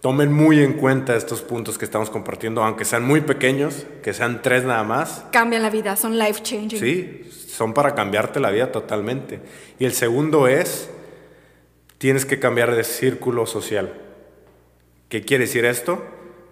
tomen 0.00 0.32
muy 0.32 0.60
en 0.60 0.72
cuenta 0.72 1.14
estos 1.14 1.40
puntos 1.42 1.78
que 1.78 1.84
estamos 1.84 2.10
compartiendo, 2.10 2.64
aunque 2.64 2.84
sean 2.84 3.04
muy 3.04 3.20
pequeños, 3.20 3.86
que 4.02 4.12
sean 4.12 4.42
tres 4.42 4.64
nada 4.64 4.82
más. 4.82 5.24
Cambian 5.30 5.62
la 5.62 5.70
vida, 5.70 5.94
son 5.94 6.18
life 6.18 6.42
changing. 6.42 6.80
Sí, 6.80 7.30
son 7.30 7.72
para 7.72 7.94
cambiarte 7.94 8.40
la 8.40 8.50
vida 8.50 8.72
totalmente. 8.72 9.38
Y 9.78 9.84
el 9.84 9.92
segundo 9.92 10.48
es, 10.48 10.90
tienes 11.98 12.26
que 12.26 12.40
cambiar 12.40 12.74
de 12.74 12.82
círculo 12.82 13.46
social. 13.46 13.94
¿Qué 15.08 15.22
quiere 15.22 15.44
decir 15.44 15.64
esto? 15.64 16.04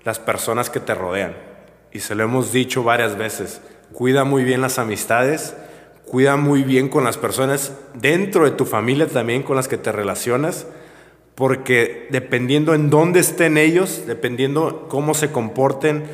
Las 0.05 0.20
personas 0.20 0.70
que 0.70 0.79
te 0.79 0.94
rodean. 0.94 1.53
Y 1.94 2.00
se 2.00 2.14
lo 2.16 2.24
hemos 2.24 2.52
dicho 2.52 2.83
varias 2.83 3.16
veces. 3.16 3.61
Cuida 3.92 4.24
muy 4.24 4.42
bien 4.42 4.61
las 4.61 4.80
amistades, 4.80 5.54
cuida 6.04 6.37
muy 6.37 6.64
bien 6.64 6.88
con 6.88 7.04
las 7.04 7.16
personas 7.16 7.72
dentro 7.94 8.44
de 8.44 8.50
tu 8.50 8.66
familia 8.66 9.07
también 9.07 9.44
con 9.44 9.54
las 9.54 9.68
que 9.68 9.78
te 9.78 9.92
relacionas, 9.92 10.66
porque 11.37 12.09
dependiendo 12.11 12.74
en 12.74 12.90
dónde 12.90 13.20
estén 13.20 13.57
ellos, 13.57 14.02
dependiendo 14.07 14.88
cómo 14.88 15.14
se 15.14 15.30
comporten, 15.30 16.04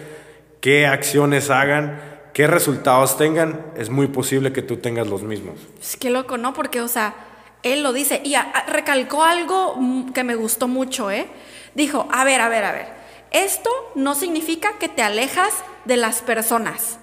qué 0.61 0.87
acciones 0.87 1.49
hagan, 1.49 1.99
qué 2.35 2.47
resultados 2.47 3.17
tengan, 3.17 3.73
es 3.75 3.89
muy 3.89 4.09
posible 4.09 4.53
que 4.53 4.61
tú 4.61 4.77
tengas 4.77 5.07
los 5.07 5.23
mismos. 5.23 5.61
Es 5.81 5.97
que 5.97 6.11
loco, 6.11 6.37
¿no? 6.37 6.53
Porque, 6.53 6.83
o 6.83 6.89
sea, 6.89 7.15
él 7.63 7.83
lo 7.83 7.95
dice 7.95 8.21
y 8.23 8.35
recalcó 8.69 9.25
algo 9.25 9.77
mm, 9.79 10.13
que 10.13 10.25
me 10.25 10.35
gustó 10.35 10.69
mucho, 10.69 11.11
¿eh? 11.11 11.27
Dijo, 11.75 12.07
a 12.13 12.25
ver, 12.25 12.43
a 12.43 12.51
ver, 12.51 12.65
a 12.65 12.73
ver, 12.73 12.87
esto 13.31 13.71
no 13.95 14.15
significa 14.15 14.79
que 14.79 14.89
te 14.89 15.03
alejas 15.03 15.53
de 15.85 15.97
las 15.97 16.23
personas. 16.23 16.99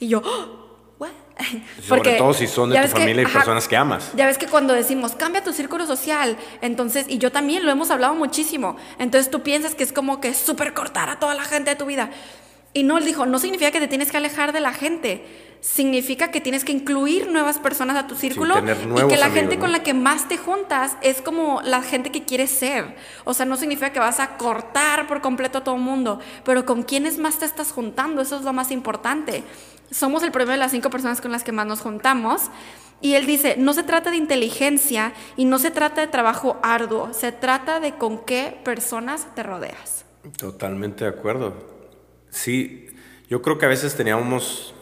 Y 0.00 0.08
yo, 0.08 0.22
"Oh, 0.24 0.94
¿what?" 0.98 1.08
Sobre 1.86 2.16
todo 2.16 2.34
si 2.34 2.46
son 2.46 2.70
de 2.70 2.76
tu 2.76 2.82
que- 2.82 2.88
familia 2.88 3.22
y 3.22 3.24
ajá, 3.26 3.38
personas 3.38 3.68
que 3.68 3.76
amas. 3.76 4.10
Ya 4.14 4.26
ves 4.26 4.38
que 4.38 4.46
cuando 4.46 4.74
decimos, 4.74 5.12
cambia 5.12 5.42
tu 5.44 5.52
círculo 5.52 5.86
social, 5.86 6.36
entonces, 6.60 7.06
y 7.08 7.18
yo 7.18 7.30
también 7.32 7.64
lo 7.64 7.70
hemos 7.70 7.90
hablado 7.90 8.14
muchísimo, 8.14 8.76
entonces 8.98 9.30
tú 9.30 9.42
piensas 9.42 9.74
que 9.74 9.84
es 9.84 9.92
como 9.92 10.20
que 10.20 10.34
súper 10.34 10.74
cortar 10.74 11.08
a 11.10 11.18
toda 11.18 11.34
la 11.34 11.44
gente 11.44 11.70
de 11.70 11.76
tu 11.76 11.86
vida. 11.86 12.10
Y 12.74 12.82
no, 12.82 12.98
él 12.98 13.04
dijo, 13.04 13.24
no 13.24 13.38
significa 13.38 13.70
que 13.70 13.80
te 13.80 13.88
tienes 13.88 14.10
que 14.10 14.16
alejar 14.18 14.52
de 14.52 14.60
la 14.60 14.72
gente, 14.72 15.24
significa 15.60 16.30
que 16.30 16.40
tienes 16.40 16.64
que 16.64 16.72
incluir 16.72 17.30
nuevas 17.30 17.58
personas 17.58 17.96
a 17.96 18.06
tu 18.06 18.14
círculo 18.14 18.58
y 18.58 18.62
que 18.62 19.16
la 19.16 19.26
amigos, 19.26 19.32
gente 19.32 19.56
¿no? 19.56 19.60
con 19.60 19.72
la 19.72 19.82
que 19.82 19.94
más 19.94 20.28
te 20.28 20.38
juntas 20.38 20.96
es 21.02 21.20
como 21.20 21.60
la 21.62 21.82
gente 21.82 22.10
que 22.10 22.24
quieres 22.24 22.50
ser. 22.50 22.96
O 23.24 23.34
sea, 23.34 23.46
no 23.46 23.56
significa 23.56 23.92
que 23.92 23.98
vas 23.98 24.20
a 24.20 24.36
cortar 24.36 25.06
por 25.06 25.20
completo 25.20 25.58
a 25.58 25.64
todo 25.64 25.74
el 25.74 25.82
mundo, 25.82 26.20
pero 26.44 26.64
con 26.64 26.82
quiénes 26.82 27.18
más 27.18 27.38
te 27.38 27.44
estás 27.44 27.72
juntando, 27.72 28.22
eso 28.22 28.36
es 28.36 28.42
lo 28.42 28.52
más 28.52 28.70
importante. 28.70 29.42
Somos 29.90 30.22
el 30.22 30.30
promedio 30.30 30.52
de 30.52 30.58
las 30.58 30.70
cinco 30.70 30.90
personas 30.90 31.20
con 31.20 31.32
las 31.32 31.44
que 31.44 31.52
más 31.52 31.66
nos 31.66 31.80
juntamos. 31.80 32.42
Y 33.00 33.14
él 33.14 33.26
dice, 33.26 33.54
no 33.56 33.74
se 33.74 33.84
trata 33.84 34.10
de 34.10 34.16
inteligencia 34.16 35.12
y 35.36 35.44
no 35.44 35.58
se 35.58 35.70
trata 35.70 36.00
de 36.00 36.08
trabajo 36.08 36.58
arduo, 36.62 37.12
se 37.12 37.30
trata 37.30 37.78
de 37.78 37.94
con 37.94 38.24
qué 38.24 38.58
personas 38.64 39.34
te 39.36 39.44
rodeas. 39.44 40.04
Totalmente 40.36 41.04
de 41.04 41.10
acuerdo. 41.10 41.54
Sí, 42.30 42.86
yo 43.28 43.40
creo 43.40 43.56
que 43.56 43.66
a 43.66 43.68
veces 43.68 43.94
teníamos, 43.94 44.74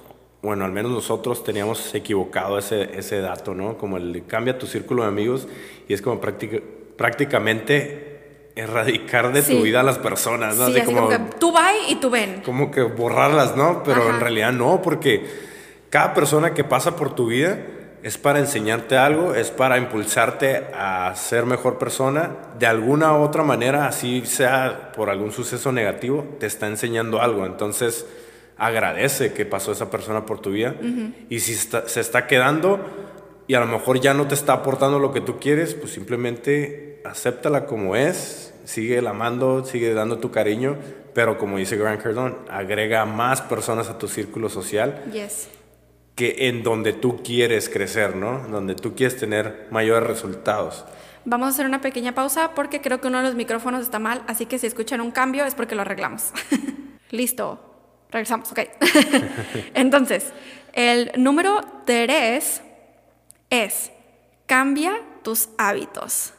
bueno, 0.46 0.64
al 0.64 0.70
menos 0.72 0.92
nosotros 0.92 1.42
teníamos 1.42 1.94
equivocado 1.94 2.56
ese, 2.58 2.96
ese 2.98 3.20
dato, 3.20 3.52
¿no? 3.54 3.76
Como 3.76 3.96
el 3.96 4.24
cambia 4.26 4.58
tu 4.58 4.66
círculo 4.66 5.02
de 5.02 5.08
amigos 5.08 5.48
y 5.88 5.92
es 5.92 6.00
como 6.00 6.20
práctica- 6.20 6.60
prácticamente 6.96 8.50
erradicar 8.54 9.32
de 9.32 9.42
Sí. 9.42 9.56
tu 9.56 9.62
vida 9.64 9.80
a 9.80 9.82
las 9.82 9.98
personas, 9.98 10.56
¿no? 10.56 10.66
Sí, 10.68 10.78
así 10.78 10.82
como, 10.94 11.08
que 11.08 11.18
tú 11.38 11.52
vas 11.52 11.74
y 11.88 11.96
tú 11.96 12.10
ven. 12.10 12.42
como 12.44 12.70
que 12.70 12.82
borrarlas, 12.82 13.56
¿no? 13.56 13.82
Pero 13.84 14.02
Ajá. 14.02 14.14
en 14.14 14.20
realidad 14.20 14.52
no, 14.52 14.80
porque 14.82 15.26
cada 15.90 16.14
persona 16.14 16.54
que 16.54 16.64
pasa 16.64 16.96
por 16.96 17.14
tu 17.14 17.26
vida 17.26 17.58
es 18.02 18.16
para 18.16 18.38
enseñarte 18.38 18.96
algo, 18.96 19.34
es 19.34 19.50
para 19.50 19.78
impulsarte 19.78 20.66
a 20.74 21.12
ser 21.16 21.44
mejor 21.44 21.76
persona. 21.76 22.30
De 22.58 22.66
alguna 22.66 23.12
u 23.18 23.22
otra 23.22 23.42
manera, 23.42 23.88
así 23.88 24.24
sea 24.24 24.92
por 24.94 25.10
algún 25.10 25.32
suceso 25.32 25.72
negativo, 25.72 26.24
te 26.38 26.46
está 26.46 26.66
enseñando 26.68 27.20
algo. 27.20 27.44
Entonces, 27.46 28.06
agradece 28.58 29.32
que 29.32 29.44
pasó 29.44 29.72
esa 29.72 29.90
persona 29.90 30.24
por 30.26 30.40
tu 30.40 30.50
vida. 30.50 30.74
Y 31.28 31.40
si 31.40 31.52
está- 31.52 31.88
se 31.88 32.00
está 32.00 32.26
quedando 32.26 32.80
y 33.46 33.54
a 33.54 33.60
lo 33.60 33.66
mejor 33.66 34.00
ya 34.00 34.14
no 34.14 34.26
te 34.26 34.34
está 34.34 34.54
aportando 34.54 34.98
lo 34.98 35.12
que 35.12 35.20
tú 35.20 35.38
quieres, 35.38 35.74
pues 35.74 35.92
simplemente 35.92 37.00
acéptala 37.04 37.66
como 37.66 37.96
es, 37.96 38.54
sigue 38.64 39.00
la 39.02 39.10
amando, 39.10 39.64
sigue 39.64 39.94
dando 39.94 40.18
tu 40.18 40.30
cariño, 40.30 40.76
pero 41.14 41.38
como 41.38 41.56
dice 41.58 41.76
Grant 41.76 42.02
Cardone, 42.02 42.34
agrega 42.50 43.04
más 43.06 43.40
personas 43.42 43.88
a 43.88 43.98
tu 43.98 44.08
círculo 44.08 44.48
social 44.48 45.02
Yes. 45.12 45.48
que 46.14 46.48
en 46.48 46.62
donde 46.62 46.92
tú 46.92 47.22
quieres 47.22 47.68
crecer, 47.68 48.16
¿no? 48.16 48.40
Donde 48.50 48.74
tú 48.74 48.94
quieres 48.96 49.16
tener 49.18 49.68
mayores 49.70 50.08
resultados. 50.08 50.84
Vamos 51.24 51.46
a 51.46 51.50
hacer 51.50 51.66
una 51.66 51.80
pequeña 51.80 52.14
pausa 52.14 52.52
porque 52.54 52.80
creo 52.80 53.00
que 53.00 53.08
uno 53.08 53.18
de 53.18 53.24
los 53.24 53.34
micrófonos 53.34 53.82
está 53.82 53.98
mal, 53.98 54.22
así 54.26 54.46
que 54.46 54.58
si 54.58 54.66
escuchan 54.66 55.00
un 55.00 55.10
cambio 55.10 55.44
es 55.44 55.54
porque 55.54 55.74
lo 55.74 55.82
arreglamos. 55.82 56.30
Listo, 57.10 57.75
regresamos, 58.16 58.50
ok. 58.50 58.60
Entonces, 59.74 60.32
el 60.72 61.12
número 61.16 61.60
tres 61.84 62.62
es 63.50 63.92
cambia 64.46 65.00
tus 65.22 65.48
hábitos. 65.58 66.32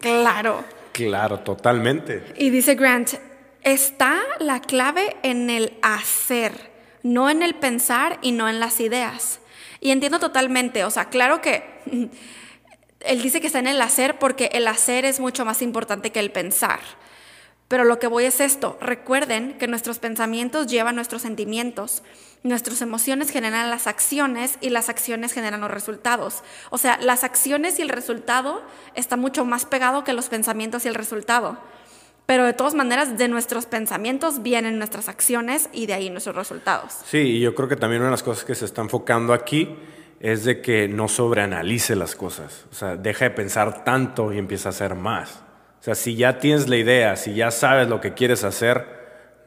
Claro. 0.00 0.64
Claro, 0.92 1.40
totalmente. 1.40 2.24
Y 2.36 2.50
dice 2.50 2.74
Grant, 2.74 3.14
está 3.62 4.18
la 4.40 4.60
clave 4.60 5.16
en 5.22 5.50
el 5.50 5.78
hacer, 5.82 6.52
no 7.02 7.30
en 7.30 7.42
el 7.42 7.54
pensar 7.54 8.18
y 8.22 8.32
no 8.32 8.48
en 8.48 8.60
las 8.60 8.80
ideas. 8.80 9.40
Y 9.80 9.90
entiendo 9.90 10.18
totalmente, 10.18 10.84
o 10.84 10.90
sea, 10.90 11.06
claro 11.06 11.40
que 11.40 11.62
él 13.00 13.22
dice 13.22 13.40
que 13.40 13.46
está 13.46 13.60
en 13.60 13.68
el 13.68 13.80
hacer 13.80 14.18
porque 14.18 14.50
el 14.52 14.66
hacer 14.66 15.04
es 15.04 15.20
mucho 15.20 15.44
más 15.44 15.62
importante 15.62 16.10
que 16.10 16.20
el 16.20 16.32
pensar. 16.32 16.80
Pero 17.68 17.84
lo 17.84 17.98
que 17.98 18.06
voy 18.06 18.24
es 18.24 18.40
esto, 18.40 18.78
recuerden 18.80 19.58
que 19.58 19.68
nuestros 19.68 19.98
pensamientos 19.98 20.66
llevan 20.66 20.96
nuestros 20.96 21.20
sentimientos, 21.20 22.02
nuestras 22.42 22.80
emociones 22.80 23.30
generan 23.30 23.68
las 23.68 23.86
acciones 23.86 24.56
y 24.62 24.70
las 24.70 24.88
acciones 24.88 25.32
generan 25.34 25.60
los 25.60 25.70
resultados. 25.70 26.42
O 26.70 26.78
sea, 26.78 26.98
las 27.02 27.24
acciones 27.24 27.78
y 27.78 27.82
el 27.82 27.90
resultado 27.90 28.62
está 28.94 29.16
mucho 29.16 29.44
más 29.44 29.66
pegado 29.66 30.02
que 30.02 30.14
los 30.14 30.30
pensamientos 30.30 30.86
y 30.86 30.88
el 30.88 30.94
resultado. 30.94 31.58
Pero 32.24 32.44
de 32.44 32.52
todas 32.54 32.74
maneras, 32.74 33.18
de 33.18 33.28
nuestros 33.28 33.66
pensamientos 33.66 34.42
vienen 34.42 34.78
nuestras 34.78 35.08
acciones 35.08 35.68
y 35.72 35.86
de 35.86 35.94
ahí 35.94 36.10
nuestros 36.10 36.36
resultados. 36.36 36.94
Sí, 37.06 37.18
y 37.18 37.40
yo 37.40 37.54
creo 37.54 37.68
que 37.68 37.76
también 37.76 38.00
una 38.02 38.08
de 38.10 38.12
las 38.12 38.22
cosas 38.22 38.44
que 38.44 38.54
se 38.54 38.64
está 38.64 38.82
enfocando 38.82 39.32
aquí 39.32 39.76
es 40.20 40.44
de 40.44 40.60
que 40.60 40.88
no 40.88 41.08
sobreanalice 41.08 41.96
las 41.96 42.14
cosas. 42.14 42.66
O 42.70 42.74
sea, 42.74 42.96
deja 42.96 43.26
de 43.26 43.30
pensar 43.30 43.84
tanto 43.84 44.32
y 44.32 44.38
empieza 44.38 44.68
a 44.68 44.70
hacer 44.70 44.94
más. 44.94 45.42
Sea, 45.88 45.94
si 45.94 46.16
ya 46.16 46.38
tienes 46.38 46.68
la 46.68 46.76
idea, 46.76 47.16
si 47.16 47.32
ya 47.32 47.50
sabes 47.50 47.88
lo 47.88 47.98
que 47.98 48.12
quieres 48.12 48.44
hacer, 48.44 48.84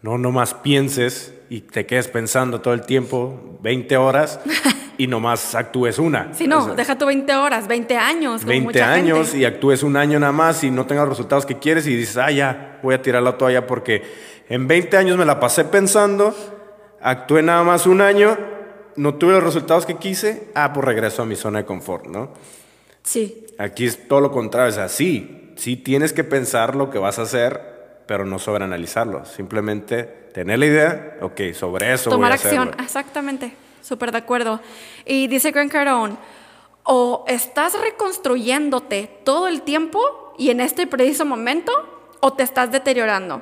no 0.01 0.17
nomás 0.17 0.55
pienses 0.55 1.35
y 1.51 1.61
te 1.61 1.85
quedes 1.85 2.07
pensando 2.07 2.61
todo 2.61 2.73
el 2.73 2.81
tiempo, 2.81 3.59
20 3.61 3.95
horas, 3.97 4.39
y 4.97 5.05
nomás 5.05 5.53
actúes 5.53 5.99
una. 5.99 6.33
Si 6.33 6.47
no, 6.47 6.63
O 6.63 6.65
sea, 6.65 6.73
deja 6.73 6.97
tu 6.97 7.05
20 7.05 7.31
horas, 7.35 7.67
20 7.67 7.95
años. 7.95 8.41
como 8.41 8.49
20 8.49 8.63
mucha 8.65 8.91
años 8.91 9.27
gente. 9.27 9.37
y 9.37 9.45
actúes 9.45 9.83
un 9.83 9.95
año 9.95 10.19
nada 10.19 10.31
más 10.31 10.63
y 10.63 10.71
no 10.71 10.87
tengas 10.87 11.03
los 11.03 11.15
resultados 11.17 11.45
que 11.45 11.59
quieres 11.59 11.85
y 11.85 11.95
dices, 11.95 12.17
ah, 12.17 12.31
ya, 12.31 12.79
voy 12.81 12.95
a 12.95 13.03
tirar 13.03 13.21
la 13.21 13.37
toalla 13.37 13.67
porque 13.67 14.01
en 14.49 14.67
20 14.67 14.97
años 14.97 15.17
me 15.19 15.25
la 15.25 15.39
pasé 15.39 15.65
pensando, 15.65 16.35
actué 17.01 17.43
nada 17.43 17.61
más 17.61 17.85
un 17.85 18.01
año, 18.01 18.35
no 18.95 19.13
tuve 19.13 19.33
los 19.33 19.43
resultados 19.43 19.85
que 19.85 19.97
quise, 19.97 20.49
ah, 20.55 20.73
pues 20.73 20.85
regreso 20.85 21.21
a 21.21 21.25
mi 21.27 21.35
zona 21.35 21.59
de 21.59 21.65
confort, 21.65 22.07
¿no? 22.07 22.31
Sí, 23.03 23.45
Aquí 23.59 23.85
es 23.85 24.07
todo 24.07 24.21
lo 24.21 24.31
contrario, 24.31 24.71
es 24.71 24.79
así, 24.79 25.40
sí 25.55 25.77
tienes 25.77 26.13
que 26.13 26.23
pensar 26.23 26.75
lo 26.75 26.89
que 26.89 26.99
vas 26.99 27.19
a 27.19 27.23
hacer 27.23 27.71
pero 28.11 28.25
no 28.25 28.39
sobreanalizarlo. 28.39 29.23
Simplemente 29.23 30.03
tener 30.03 30.59
la 30.59 30.65
idea, 30.65 31.17
ok, 31.21 31.53
sobre 31.53 31.93
eso. 31.93 32.09
Tomar 32.09 32.27
voy 32.27 32.31
a 32.31 32.35
acción, 32.35 32.67
hacerlo. 32.67 32.83
exactamente. 32.83 33.53
Súper 33.81 34.11
de 34.11 34.17
acuerdo. 34.17 34.59
Y 35.05 35.27
dice 35.27 35.51
Grant 35.51 35.71
Cardone, 35.71 36.17
o 36.83 37.23
estás 37.29 37.79
reconstruyéndote 37.79 39.09
todo 39.23 39.47
el 39.47 39.61
tiempo 39.61 40.33
y 40.37 40.49
en 40.49 40.59
este 40.59 40.87
preciso 40.87 41.23
momento, 41.23 41.71
o 42.19 42.33
te 42.33 42.43
estás 42.43 42.69
deteriorando. 42.71 43.41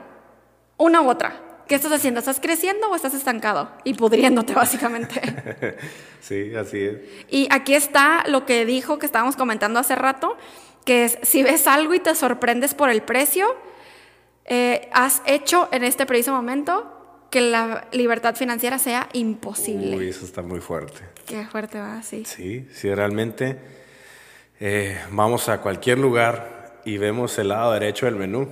Una 0.78 1.02
u 1.02 1.10
otra. 1.10 1.42
¿Qué 1.68 1.74
estás 1.74 1.92
haciendo? 1.92 2.20
¿Estás 2.20 2.40
creciendo 2.40 2.90
o 2.90 2.96
estás 2.96 3.16
estancado? 3.16 3.72
Y 3.84 3.96
pudriéndote, 3.96 4.54
básicamente. 4.54 5.20
Sí, 6.22 6.54
así 6.54 6.82
es. 6.82 6.98
Y 7.30 7.48
aquí 7.50 7.74
está 7.74 8.26
lo 8.28 8.46
que 8.46 8.66
dijo 8.66 9.00
que 9.00 9.06
estábamos 9.06 9.38
comentando 9.38 9.80
hace 9.80 9.96
rato, 9.96 10.36
que 10.86 11.06
es, 11.06 11.18
si 11.24 11.44
ves 11.44 11.68
algo 11.68 11.94
y 11.94 12.00
te 12.00 12.16
sorprendes 12.16 12.74
por 12.74 12.90
el 12.90 13.02
precio, 13.02 13.56
eh, 14.46 14.90
has 14.92 15.22
hecho 15.26 15.70
en 15.72 15.84
este 15.84 16.06
preciso 16.06 16.34
momento 16.34 16.96
que 17.30 17.42
la 17.42 17.88
libertad 17.92 18.36
financiera 18.36 18.80
sea 18.80 19.08
imposible. 19.14 19.96
Uy, 19.96 20.10
eso 20.10 20.26
está 20.26 20.42
muy 20.42 20.60
fuerte. 20.60 21.02
Qué 21.26 21.46
fuerte 21.46 21.80
va, 21.80 22.02
sí. 22.02 22.24
Sí, 22.26 22.68
sí, 22.74 22.94
realmente 22.94 23.60
eh, 24.60 24.98
vamos 25.12 25.48
a 25.50 25.62
cualquier 25.62 26.00
lugar 26.00 26.82
y 26.86 26.98
vemos 26.98 27.38
el 27.38 27.50
lado 27.50 27.74
derecho 27.74 28.08
del 28.08 28.16
menú 28.16 28.48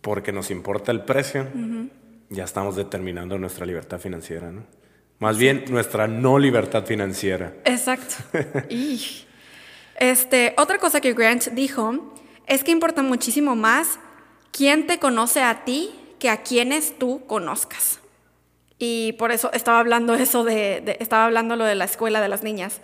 porque 0.00 0.32
nos 0.32 0.50
importa 0.50 0.92
el 0.92 1.02
precio, 1.02 1.48
ya 2.28 2.44
estamos 2.44 2.76
determinando 2.76 3.38
nuestra 3.38 3.64
libertad 3.64 3.98
financiera, 3.98 4.52
¿no? 4.52 4.64
Más 5.18 5.38
bien 5.38 5.64
nuestra 5.70 6.06
no 6.06 6.38
libertad 6.38 6.84
financiera. 6.84 7.54
Exacto. 7.64 8.16
Y, 8.68 9.00
este, 10.10 10.54
otra 10.56 10.78
cosa 10.78 11.00
que 11.00 11.12
Grant 11.14 11.48
dijo 11.48 12.14
es 12.46 12.62
que 12.64 12.70
importa 12.70 13.02
muchísimo 13.02 13.56
más 13.56 13.98
quién 14.52 14.86
te 14.86 14.98
conoce 14.98 15.42
a 15.42 15.64
ti 15.64 15.94
que 16.18 16.28
a 16.30 16.42
quienes 16.42 16.98
tú 16.98 17.26
conozcas. 17.26 18.00
Y 18.78 19.12
por 19.14 19.30
eso 19.32 19.52
estaba 19.52 19.78
hablando 19.80 20.14
eso 20.26 20.44
de, 20.44 20.80
de- 20.80 20.96
estaba 21.00 21.24
hablando 21.26 21.56
lo 21.56 21.64
de 21.64 21.74
la 21.74 21.84
escuela 21.84 22.20
de 22.20 22.28
las 22.28 22.42
niñas. 22.42 22.80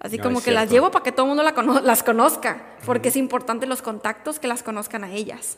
Así 0.00 0.18
No, 0.18 0.24
como 0.24 0.42
que 0.42 0.50
las 0.50 0.68
llevo 0.70 0.90
para 0.90 1.02
que 1.02 1.12
todo 1.12 1.24
el 1.26 1.28
mundo 1.28 1.42
la 1.42 1.54
cono- 1.54 1.80
las 1.80 2.02
conozca, 2.02 2.76
porque 2.84 3.08
es 3.08 3.16
importante 3.16 3.66
los 3.66 3.80
contactos 3.80 4.38
que 4.38 4.48
las 4.48 4.62
conozcan 4.62 5.02
a 5.04 5.10
ellas. 5.12 5.56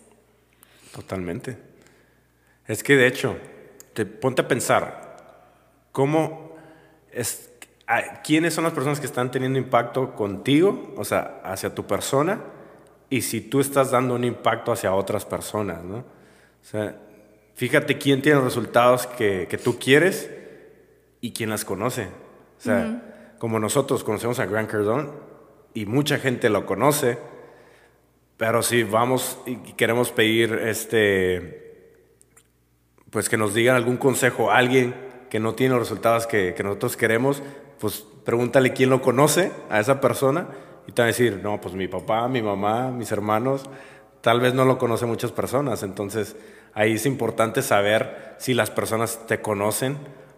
Totalmente. 0.94 1.58
Es 2.66 2.82
que 2.82 2.96
de 2.96 3.06
hecho, 3.08 3.36
te, 3.92 4.06
ponte 4.06 4.42
a 4.42 4.48
pensar, 4.48 5.16
¿cómo 5.92 6.54
es, 7.10 7.50
¿quiénes 8.24 8.54
son 8.54 8.64
las 8.64 8.72
personas 8.72 9.00
que 9.00 9.06
están 9.06 9.30
teniendo 9.30 9.58
impacto 9.58 10.14
contigo, 10.14 10.92
o 10.96 11.04
sea, 11.04 11.40
hacia 11.44 11.74
tu 11.74 11.86
persona, 11.86 12.40
y 13.08 13.22
si 13.22 13.40
tú 13.40 13.60
estás 13.60 13.90
dando 13.90 14.14
un 14.14 14.24
impacto 14.24 14.72
hacia 14.72 14.92
otras 14.92 15.24
personas, 15.24 15.84
¿no? 15.84 15.98
O 15.98 16.68
sea, 16.68 16.96
fíjate 17.54 17.98
quién 17.98 18.22
tiene 18.22 18.36
los 18.36 18.44
resultados 18.44 19.06
que, 19.06 19.46
que 19.48 19.58
tú 19.58 19.78
quieres 19.78 20.30
y 21.20 21.32
quién 21.32 21.50
las 21.50 21.64
conoce. 21.64 22.08
O 22.58 22.60
sea, 22.60 23.34
como 23.38 23.60
nosotros 23.60 24.02
conocemos 24.02 24.38
a 24.40 24.46
Grant 24.46 24.70
Cardone 24.70 25.10
y 25.74 25.86
mucha 25.86 26.18
gente 26.18 26.48
lo 26.50 26.66
conoce, 26.66 27.18
pero 28.36 28.62
si 28.62 28.82
vamos 28.82 29.38
y 29.46 29.56
queremos 29.74 30.10
pedir 30.10 30.54
este, 30.54 31.92
pues 33.10 33.28
que 33.28 33.36
nos 33.36 33.54
digan 33.54 33.76
algún 33.76 33.96
consejo 33.96 34.50
a 34.50 34.56
alguien 34.56 34.94
que 35.30 35.38
no 35.38 35.54
tiene 35.54 35.74
los 35.74 35.88
resultados 35.88 36.26
que, 36.26 36.54
que 36.54 36.62
nosotros 36.62 36.96
queremos, 36.96 37.42
pues 37.78 38.04
pregúntale 38.24 38.72
quién 38.72 38.90
lo 38.90 39.02
conoce 39.02 39.52
a 39.70 39.80
esa 39.80 40.00
persona 40.00 40.48
y 40.86 40.92
te 40.92 41.02
van 41.02 41.06
a 41.06 41.12
decir, 41.12 41.40
no, 41.42 41.60
pues 41.60 41.74
mi 41.74 41.88
papá, 41.88 42.28
mi 42.28 42.42
mamá, 42.42 42.90
mis 42.90 43.10
hermanos, 43.12 43.62
tal 44.20 44.40
vez 44.40 44.54
no 44.54 44.64
lo 44.64 44.78
conocen 44.78 45.08
muchas 45.08 45.32
personas. 45.32 45.82
Entonces 45.82 46.36
ahí 46.74 46.94
es 46.94 47.06
importante 47.06 47.62
saber 47.62 48.34
si 48.38 48.54
las 48.54 48.70
personas 48.70 49.26
te 49.26 49.40
conocen 49.40 49.96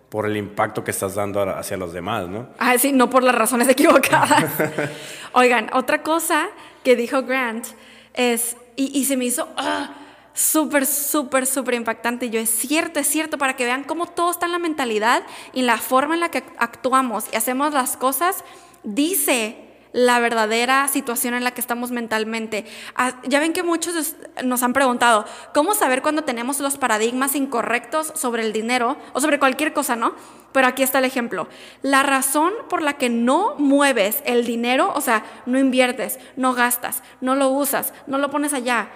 por 0.09 0.25
el 0.25 0.37
impacto 0.37 0.85
que 0.85 0.91
estás 0.91 1.15
dando 1.15 1.43
hacia 1.43 1.77
los 1.77 1.93
demás, 1.93 2.29
¿no? 2.29 2.49
Ah, 2.59 2.79
sí, 2.79 2.93
no 2.93 3.11
por 3.11 3.23
las 3.23 3.35
razones 3.35 3.69
equivocadas. 3.69 4.53
Oigan, 5.33 5.71
otra 5.75 6.03
cosa 6.03 6.49
que 6.83 6.97
dijo 6.97 7.23
Grant 7.23 7.67
es, 8.15 8.57
y, 8.77 8.99
y 8.99 9.05
se 9.05 9.17
me 9.17 9.27
hizo 9.27 9.49
ah, 9.57 9.98
súper, 10.39 10.87
súper, 10.87 11.47
súper 11.47 11.75
impactante. 11.75 12.31
Yo, 12.31 12.39
es 12.39 12.51
cierto, 12.51 13.01
es 13.01 13.09
cierto, 13.09 13.39
para 13.39 13.57
que 13.57 13.65
vean 13.65 13.83
cómo 13.83 14.07
todo 14.07 14.31
está 14.31 14.47
en 14.47 14.53
la 14.53 14.59
mentalidad 14.59 15.25
y 15.53 15.63
la 15.63 15.79
forma 15.79 16.15
en 16.15 16.21
la 16.21 16.31
que 16.31 16.45
actuamos 16.59 17.25
y 17.33 17.37
hacemos 17.37 17.75
las 17.75 17.97
cosas, 17.97 18.45
dice 18.85 19.65
la 19.93 20.21
verdadera 20.21 20.87
situación 20.87 21.35
en 21.35 21.43
la 21.43 21.51
que 21.51 21.61
estamos 21.61 21.91
mentalmente. 21.91 22.67
Ah, 22.95 23.15
ya 23.27 23.41
ven 23.41 23.53
que 23.53 23.65
muchos 23.65 24.15
nos 24.45 24.63
han 24.63 24.75
preguntado, 24.75 25.25
¿cómo 25.53 25.75
saber 25.75 26.03
cuando 26.03 26.23
tenemos 26.23 26.61
los 26.61 26.77
paradigmas 26.77 27.35
incorrectos 27.35 28.13
sobre 28.15 28.43
el 28.43 28.53
dinero 28.53 28.97
o 29.15 29.21
sobre 29.21 29.41
cualquier 29.41 29.73
cosa, 29.73 29.97
no? 29.97 30.15
Pero 30.53 30.69
aquí 30.69 30.85
está 30.85 30.99
el 30.99 31.05
ejemplo. 31.05 31.49
La 31.83 32.05
razón 32.05 32.53
por 32.69 32.83
la 32.83 32.93
que 32.93 33.09
no 33.09 33.57
mueves 33.59 34.23
el 34.25 34.47
dinero, 34.47 34.93
o 34.95 35.01
sea, 35.01 35.25
no 35.47 35.59
inviertes, 35.59 36.21
no 36.37 36.55
gastas, 36.55 37.03
no 37.21 37.35
lo 37.35 37.49
usas, 37.49 37.93
no 38.07 38.19
lo 38.19 38.31
pones 38.31 38.53
allá, 38.53 38.91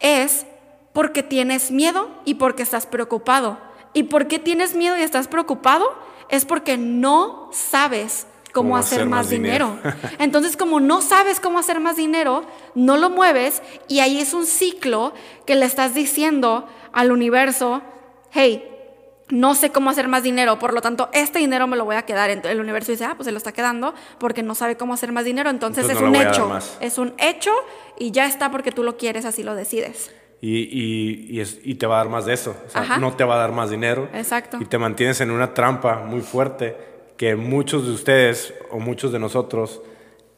es 0.00 0.46
porque 0.92 1.22
tienes 1.22 1.70
miedo 1.70 2.08
y 2.24 2.34
porque 2.34 2.62
estás 2.62 2.86
preocupado. 2.86 3.58
¿Y 3.92 4.04
por 4.04 4.28
qué 4.28 4.38
tienes 4.38 4.74
miedo 4.74 4.96
y 4.96 5.02
estás 5.02 5.28
preocupado? 5.28 5.86
Es 6.28 6.44
porque 6.44 6.76
no 6.76 7.48
sabes 7.52 8.26
cómo, 8.52 8.76
hacer, 8.76 9.06
más 9.06 9.30
dinero. 9.30 9.78
Entonces, 10.18 10.56
como 10.56 10.80
no 10.80 11.00
sabes 11.00 11.40
cómo 11.40 11.58
hacer 11.58 11.80
más 11.80 11.96
dinero, 11.96 12.44
no 12.74 12.96
lo 12.96 13.10
mueves 13.10 13.62
y 13.88 14.00
ahí 14.00 14.20
es 14.20 14.34
un 14.34 14.46
ciclo 14.46 15.12
que 15.46 15.54
le 15.54 15.66
estás 15.66 15.94
diciendo 15.94 16.66
al 16.92 17.12
universo, 17.12 17.82
hey, 18.30 18.64
no 19.30 19.54
sé 19.54 19.70
cómo 19.70 19.90
hacer 19.90 20.08
más 20.08 20.22
dinero, 20.22 20.58
por 20.58 20.72
lo 20.72 20.80
tanto, 20.80 21.10
este 21.12 21.38
dinero 21.38 21.66
me 21.66 21.76
lo 21.76 21.84
voy 21.84 21.96
a 21.96 22.02
quedar. 22.02 22.30
Entonces, 22.30 22.52
el 22.52 22.60
universo 22.60 22.92
dice, 22.92 23.04
ah, 23.04 23.14
pues 23.14 23.26
se 23.26 23.32
lo 23.32 23.38
está 23.38 23.52
quedando 23.52 23.94
porque 24.18 24.42
no 24.42 24.54
sabe 24.54 24.76
cómo 24.76 24.94
hacer 24.94 25.12
más 25.12 25.24
dinero. 25.24 25.50
Entonces, 25.50 25.84
Entonces, 25.84 26.06
es 26.06 26.12
no 26.12 26.18
un 26.18 26.26
hecho. 26.26 26.58
Es 26.80 26.98
un 26.98 27.14
hecho 27.18 27.52
y 27.98 28.10
ya 28.10 28.26
está 28.26 28.50
porque 28.50 28.72
tú 28.72 28.82
lo 28.82 28.96
quieres, 28.96 29.24
así 29.24 29.42
lo 29.42 29.54
decides. 29.54 30.10
Y, 30.40 30.58
y- 30.58 31.26
y 31.30 31.40
es- 31.40 31.60
y 31.64 31.74
te 31.74 31.86
va 31.86 31.96
a 31.96 31.98
dar 32.04 32.08
más 32.08 32.24
de 32.26 32.34
eso. 32.34 32.54
O 32.66 32.70
sea, 32.70 32.98
no 32.98 33.14
te 33.16 33.24
va 33.24 33.34
a 33.34 33.38
dar 33.38 33.52
más 33.52 33.70
dinero. 33.70 34.08
Exacto. 34.14 34.58
Y 34.60 34.66
te 34.66 34.78
mantienes 34.78 35.20
en 35.20 35.30
una 35.30 35.52
trampa 35.54 36.04
muy 36.04 36.20
fuerte 36.20 36.76
que 37.16 37.34
muchos 37.34 37.84
de 37.86 37.92
ustedes 37.92 38.54
o 38.70 38.78
muchos 38.78 39.10
de 39.12 39.18
nosotros 39.18 39.82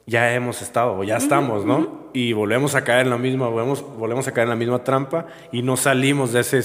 ya 0.06 0.32
hemos 0.34 0.62
estado 0.62 0.94
o 0.96 1.04
ya 1.04 1.18
estamos, 1.18 1.64
¿no? 1.66 2.08
Y 2.14 2.32
volvemos 2.32 2.74
a 2.74 2.82
caer 2.82 3.02
en 3.04 3.10
la 3.10 3.18
misma, 3.18 3.48
volvemos, 3.48 3.84
volvemos 3.98 4.26
a 4.26 4.32
caer 4.32 4.46
en 4.46 4.50
la 4.50 4.56
misma 4.56 4.82
trampa 4.82 5.26
y 5.52 5.60
no 5.62 5.76
salimos 5.76 6.32
de 6.32 6.40
ese 6.40 6.62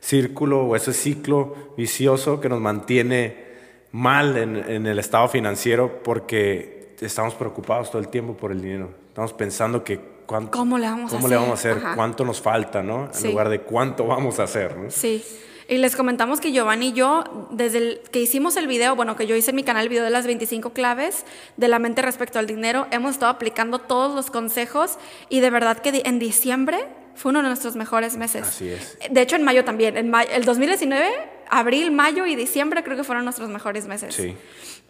círculo 0.00 0.60
o 0.62 0.76
ese 0.76 0.92
ciclo 0.92 1.72
vicioso 1.76 2.40
que 2.40 2.48
nos 2.50 2.60
mantiene 2.60 3.44
mal 3.92 4.36
en, 4.36 4.56
en 4.56 4.86
el 4.86 4.98
estado 4.98 5.26
financiero 5.28 6.00
porque 6.04 6.94
estamos 7.00 7.34
preocupados 7.34 7.90
todo 7.90 8.00
el 8.00 8.08
tiempo 8.08 8.34
por 8.36 8.52
el 8.52 8.60
dinero. 8.60 8.90
Estamos 9.08 9.32
pensando 9.32 9.82
que 9.82 9.98
cuánto, 10.26 10.50
¿Cómo 10.58 10.78
le 10.78 10.86
vamos 10.86 11.12
a 11.12 11.16
cómo 11.16 11.28
le 11.28 11.34
hacer? 11.36 11.44
vamos 11.46 11.58
a 11.64 11.68
hacer, 11.70 11.78
Ajá. 11.84 11.94
cuánto 11.96 12.24
nos 12.24 12.40
falta, 12.40 12.82
¿no? 12.82 13.06
En 13.06 13.14
Sí. 13.14 13.28
lugar 13.28 13.48
de 13.48 13.60
cuánto 13.60 14.06
vamos 14.06 14.38
a 14.40 14.44
hacer, 14.44 14.76
¿no? 14.76 14.90
Sí. 14.90 15.24
Y 15.68 15.78
les 15.78 15.96
comentamos 15.96 16.40
que 16.40 16.52
Giovanni 16.52 16.88
y 16.88 16.92
yo, 16.92 17.48
desde 17.50 17.78
el 17.78 18.00
que 18.12 18.20
hicimos 18.20 18.56
el 18.56 18.68
video, 18.68 18.94
bueno, 18.94 19.16
que 19.16 19.26
yo 19.26 19.34
hice 19.34 19.50
en 19.50 19.56
mi 19.56 19.64
canal 19.64 19.82
el 19.82 19.88
video 19.88 20.04
de 20.04 20.10
las 20.10 20.24
25 20.26 20.70
claves 20.70 21.24
de 21.56 21.66
la 21.66 21.80
mente 21.80 22.02
respecto 22.02 22.38
al 22.38 22.46
dinero, 22.46 22.86
hemos 22.92 23.12
estado 23.12 23.32
aplicando 23.32 23.80
todos 23.80 24.14
los 24.14 24.30
consejos 24.30 24.96
y 25.28 25.40
de 25.40 25.50
verdad 25.50 25.78
que 25.78 26.02
en 26.04 26.20
diciembre 26.20 26.84
fue 27.16 27.30
uno 27.30 27.42
de 27.42 27.48
nuestros 27.48 27.74
mejores 27.74 28.16
meses. 28.16 28.46
Así 28.46 28.68
es. 28.68 28.96
De 29.10 29.20
hecho, 29.22 29.34
en 29.34 29.42
mayo 29.42 29.64
también. 29.64 29.96
En 29.96 30.08
ma- 30.08 30.22
el 30.22 30.44
2019, 30.44 31.10
abril, 31.48 31.90
mayo 31.90 32.26
y 32.26 32.36
diciembre 32.36 32.84
creo 32.84 32.96
que 32.96 33.02
fueron 33.02 33.24
nuestros 33.24 33.48
mejores 33.48 33.86
meses. 33.88 34.14
Sí. 34.14 34.36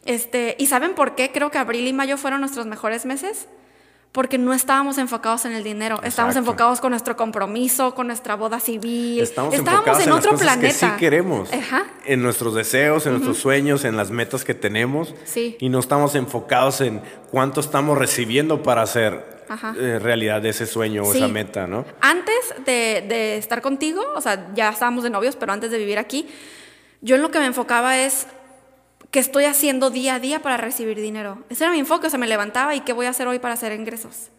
Este, 0.05 0.57
¿Y 0.59 0.67
saben 0.67 0.95
por 0.95 1.15
qué 1.15 1.33
creo 1.33 1.51
que 1.51 1.57
abril 1.59 1.87
y 1.87 1.93
mayo 1.95 2.19
fueron 2.19 2.41
nuestros 2.41 2.67
mejores 2.67 3.07
meses? 3.07 3.49
Porque 4.13 4.39
no 4.39 4.55
estábamos 4.55 4.97
enfocados 4.97 5.45
en 5.45 5.53
el 5.53 5.63
dinero, 5.63 5.97
estábamos 5.97 6.35
Exacto. 6.37 6.39
enfocados 6.39 6.81
con 6.81 6.91
nuestro 6.91 7.17
compromiso, 7.17 7.95
con 7.95 8.07
nuestra 8.07 8.35
boda 8.35 8.61
civil. 8.61 9.21
Estamos 9.21 9.53
estábamos 9.53 9.81
enfocados 9.85 10.03
en 10.03 10.09
en, 10.09 10.13
otro 10.15 10.31
las 10.33 10.41
cosas 10.41 10.57
planeta. 10.57 10.79
que 10.81 10.93
sí 10.95 10.99
queremos, 10.99 11.53
Ajá. 11.53 11.85
en 12.07 12.23
nuestros 12.23 12.55
deseos, 12.55 13.05
en 13.05 13.13
nuestros 13.13 13.37
sueños, 13.37 13.85
en 13.85 13.97
las 13.97 14.11
metas 14.11 14.43
que 14.45 14.55
tenemos, 14.55 15.15
Sí. 15.25 15.57
y 15.61 15.69
no 15.69 15.79
estamos 15.81 16.15
enfocados 16.15 16.81
en 16.81 17.03
cuánto 17.31 17.61
estamos 17.61 17.99
recibiendo 17.99 18.63
para 18.63 18.81
hacer 18.83 19.37
eh, 19.79 19.99
realidad 20.03 20.45
ese 20.47 20.67
sueño 20.67 21.03
o 21.05 21.13
esa 21.15 21.29
meta, 21.29 21.67
¿no? 21.67 21.85
Antes 22.01 22.35
de, 22.65 23.05
de 23.07 23.37
estar 23.37 23.61
contigo, 23.61 24.03
o 24.17 24.21
sea, 24.23 24.49
ya 24.55 24.71
estábamos 24.71 25.05
de 25.05 25.11
novios, 25.11 25.37
pero 25.37 25.53
antes 25.53 25.71
de 25.71 25.77
vivir 25.79 25.99
aquí, 25.99 26.27
yo 27.03 27.17
en 27.17 27.23
lo 27.23 27.31
que 27.31 27.39
me 27.39 27.47
enfocaba 27.47 27.99
es 27.99 28.27
qué 29.11 29.19
estoy 29.21 29.45
haciendo 29.45 29.91
día 29.91 30.17
a 30.17 30.21
día 30.21 30.41
para 30.43 30.57
recibir 30.57 31.01
dinero. 31.01 31.39
Ese 31.51 31.65
era 31.65 31.73
mi 31.73 31.79
enfoque, 31.79 32.07
o 32.07 32.11
sea, 32.11 32.19
me 32.19 32.27
levantaba 32.27 32.75
y 32.75 32.81
qué 32.81 32.93
voy 32.93 33.07
a 33.07 33.11
hacer 33.11 33.27
hoy 33.29 33.39
para 33.39 33.55
hacer 33.55 33.73
ingresos. 33.73 34.31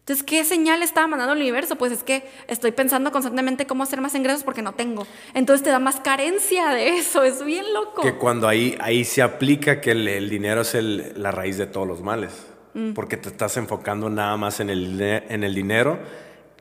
Entonces, 0.00 0.24
¿qué 0.24 0.44
señal 0.44 0.84
estaba 0.84 1.08
mandando 1.08 1.32
el 1.32 1.40
universo? 1.40 1.74
Pues 1.76 1.90
es 1.90 2.04
que 2.04 2.24
estoy 2.46 2.70
pensando 2.70 3.10
constantemente 3.10 3.66
cómo 3.66 3.82
hacer 3.82 4.00
más 4.00 4.14
ingresos 4.14 4.44
porque 4.44 4.62
no 4.62 4.72
tengo. 4.72 5.04
Entonces 5.34 5.64
te 5.64 5.70
da 5.70 5.80
más 5.80 5.98
carencia 5.98 6.68
de 6.68 6.96
eso, 6.96 7.24
es 7.24 7.44
bien 7.44 7.64
loco. 7.74 8.02
Que 8.02 8.14
cuando 8.14 8.46
ahí, 8.46 8.76
ahí 8.80 9.04
se 9.04 9.20
aplica 9.22 9.80
que 9.80 9.90
el, 9.90 10.06
el 10.06 10.30
dinero 10.30 10.60
es 10.60 10.76
el- 10.76 11.12
la 11.20 11.32
raíz 11.32 11.58
de 11.58 11.66
todos 11.66 11.88
los 11.88 12.02
males, 12.02 12.32
Mm. 12.74 12.92
porque 12.92 13.16
te 13.16 13.30
estás 13.30 13.56
enfocando 13.56 14.08
nada 14.08 14.36
más 14.36 14.60
en 14.60 14.70
el, 14.70 15.00
en 15.00 15.42
el 15.42 15.54
dinero 15.56 15.98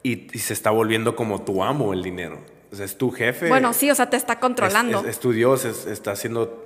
y, 0.01 0.35
y 0.35 0.39
se 0.39 0.53
está 0.53 0.71
volviendo 0.71 1.15
como 1.15 1.43
tu 1.43 1.63
amo 1.63 1.93
el 1.93 2.01
dinero. 2.01 2.39
O 2.71 2.75
sea, 2.75 2.85
es 2.85 2.97
tu 2.97 3.11
jefe. 3.11 3.47
Bueno, 3.47 3.73
sí, 3.73 3.91
o 3.91 3.95
sea, 3.95 4.09
te 4.09 4.17
está 4.17 4.39
controlando. 4.39 4.97
Es, 4.99 5.03
es- 5.03 5.09
es 5.11 5.19
tu 5.19 5.31
Dios, 5.33 5.65
es- 5.65 5.85
está 5.85 6.13
haciendo, 6.13 6.64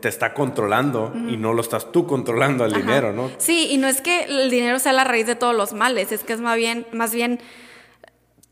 te 0.00 0.08
está 0.08 0.32
controlando 0.32 1.12
y 1.28 1.36
no 1.36 1.52
lo 1.52 1.60
estás 1.60 1.90
tú 1.92 2.06
controlando 2.06 2.64
al 2.64 2.72
Ajá. 2.72 2.80
dinero, 2.80 3.12
¿no? 3.12 3.30
Sí, 3.38 3.68
y 3.70 3.78
no 3.78 3.88
es 3.88 4.00
que 4.00 4.24
el 4.24 4.50
dinero 4.50 4.78
sea 4.78 4.92
la 4.92 5.04
raíz 5.04 5.26
de 5.26 5.34
todos 5.34 5.54
los 5.54 5.72
males, 5.72 6.12
es 6.12 6.22
que 6.22 6.32
es 6.32 6.40
más 6.40 6.56
bien, 6.56 6.86
más 6.92 7.12
bien 7.12 7.40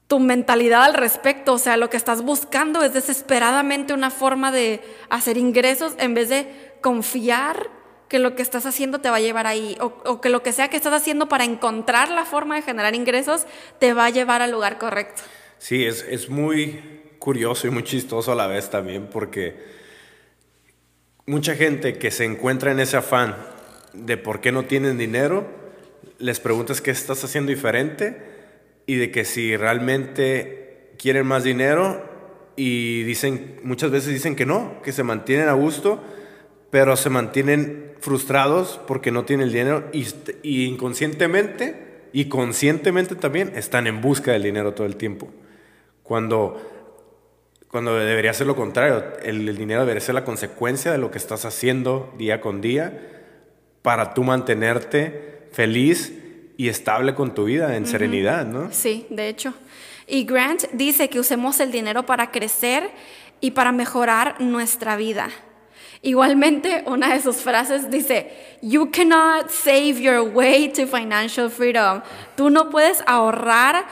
tu 0.07 0.19
mentalidad 0.19 0.85
al 0.85 0.95
respecto, 0.95 1.55
o 1.55 1.59
sea, 1.59 1.77
lo 1.77 1.89
que 1.89 1.97
estás 1.97 2.23
buscando 2.23 2.83
es 2.83 2.93
desesperadamente 2.93 3.95
una 3.95 4.11
forma 4.11 4.53
de 4.53 4.81
hacer 5.09 5.37
ingresos 5.37 5.95
en 5.99 6.15
vez 6.15 6.29
de 6.29 6.47
confiar 6.81 7.71
que 8.09 8.19
lo 8.19 8.37
que 8.37 8.43
estás 8.43 8.67
haciendo 8.67 9.01
te 9.01 9.09
va 9.09 9.17
a 9.17 9.21
llevar 9.21 9.47
ahí, 9.47 9.77
o, 9.81 9.87
o 10.05 10.21
que 10.21 10.29
lo 10.29 10.43
que 10.43 10.53
sea 10.53 10.69
que 10.69 10.77
estás 10.77 10.93
haciendo 10.93 11.29
para 11.29 11.45
encontrar 11.45 12.11
la 12.11 12.25
forma 12.25 12.57
de 12.57 12.62
generar 12.62 12.95
ingresos 12.95 13.47
te 13.79 13.95
va 13.95 14.07
a 14.07 14.11
llevar 14.11 14.43
al 14.43 14.51
lugar 14.51 14.79
correcto. 14.79 15.23
Sí, 15.59 15.85
es, 15.85 16.05
es 16.09 16.29
muy 16.29 17.01
curioso 17.19 17.67
y 17.67 17.71
muy 17.71 17.85
chistoso 17.85 18.33
a 18.33 18.35
la 18.35 18.47
vez 18.47 18.69
también 18.69 19.09
porque 19.11 19.57
mucha 21.27 21.55
gente 21.55 21.99
que 21.99 22.11
se 22.11 22.25
encuentra 22.25 22.72
en 22.72 22.81
ese 22.81 22.97
afán 22.97 23.37
de 23.93 24.16
por 24.16 24.41
qué 24.41 24.53
no 24.53 24.64
tienen 24.64 24.99
dinero, 24.99 25.47
les 26.18 26.41
preguntas 26.41 26.81
qué 26.81 26.91
estás 26.91 27.25
haciendo 27.25 27.51
diferente 27.51 28.20
y 28.87 28.97
de 28.97 29.11
que 29.11 29.25
si 29.25 29.57
realmente 29.57 30.93
quieren 30.99 31.27
más 31.27 31.45
dinero 31.45 32.05
y 32.57 33.03
dicen, 33.05 33.57
muchas 33.62 33.91
veces 33.91 34.12
dicen 34.12 34.37
que 34.37 34.47
no, 34.47 34.81
que 34.83 34.93
se 34.93 35.03
mantienen 35.03 35.49
a 35.49 35.55
gusto, 35.55 36.03
pero 36.70 36.97
se 36.97 37.11
mantienen 37.11 37.93
frustrados 38.01 38.81
porque 38.87 39.11
no 39.11 39.25
tienen 39.25 39.47
el 39.47 39.53
dinero 39.53 39.89
y, 39.93 40.07
y 40.43 40.66
inconscientemente 40.66 41.85
y 42.12 42.27
conscientemente 42.27 43.16
también 43.16 43.53
están 43.57 43.87
en 43.87 44.01
busca 44.01 44.33
del 44.33 44.43
dinero 44.43 44.75
todo 44.75 44.87
el 44.87 44.97
tiempo. 44.97 45.31
Cuando, 46.03 46.74
cuando 47.75 47.97
debería 47.97 48.33
ser 48.33 48.47
lo 48.47 48.55
contrario, 48.55 49.03
el, 49.25 49.49
el 49.49 49.57
dinero 49.57 49.81
debería 49.81 50.01
ser 50.01 50.14
la 50.14 50.25
consecuencia 50.25 50.93
de 50.93 50.99
lo 50.99 51.11
que 51.11 51.18
estás 51.18 51.45
haciendo 51.45 52.14
día 52.16 52.41
con 52.41 52.61
día 52.61 53.01
para 53.83 54.14
tú 54.14 54.22
mantenerte 54.22 55.49
feliz 55.51 56.12
y 56.57 56.68
estable 56.68 57.16
con 57.16 57.35
tu 57.35 57.47
vida 57.47 57.75
en 57.75 57.85
serenidad, 57.87 58.47
¿no? 58.47 58.68
Sí, 58.70 59.09
de 59.11 59.29
hecho. 59.29 59.55
Y 60.07 60.22
Grant 60.22 60.66
dice 60.70 61.11
que 61.11 61.18
usemos 61.18 61.59
el 61.59 61.72
dinero 61.72 62.07
para 62.07 62.31
crecer 62.31 62.93
y 63.41 63.51
para 63.51 63.72
mejorar 63.72 64.41
nuestra 64.41 64.95
vida. 64.95 65.31
Igualmente, 66.01 66.85
una 66.87 67.12
de 67.12 67.20
sus 67.20 67.39
frases 67.39 67.91
dice, 67.91 68.31
You 68.62 68.93
cannot 68.93 69.51
save 69.51 70.01
your 70.01 70.20
way 70.20 70.68
to 70.68 70.87
financial 70.87 71.51
freedom. 71.51 72.03
Tú 72.37 72.51
no 72.51 72.70
puedes 72.70 73.03
ahorrar, 73.09 73.85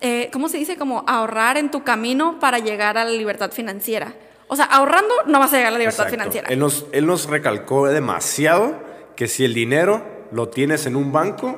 eh, 0.00 0.30
¿cómo 0.32 0.48
se 0.48 0.58
dice? 0.58 0.76
Como 0.76 1.04
ahorrar 1.06 1.56
en 1.56 1.70
tu 1.70 1.82
camino 1.84 2.38
para 2.40 2.58
llegar 2.58 2.98
a 2.98 3.04
la 3.04 3.10
libertad 3.10 3.52
financiera. 3.52 4.14
O 4.48 4.56
sea, 4.56 4.64
ahorrando 4.64 5.14
no 5.26 5.38
vas 5.38 5.52
a 5.52 5.56
llegar 5.56 5.68
a 5.68 5.72
la 5.72 5.78
libertad 5.78 6.06
Exacto. 6.06 6.18
financiera. 6.18 6.48
Él 6.48 6.58
nos, 6.58 6.86
él 6.92 7.06
nos 7.06 7.28
recalcó 7.28 7.86
demasiado 7.86 8.74
que 9.14 9.28
si 9.28 9.44
el 9.44 9.54
dinero 9.54 10.02
lo 10.32 10.48
tienes 10.48 10.86
en 10.86 10.96
un 10.96 11.12
banco, 11.12 11.56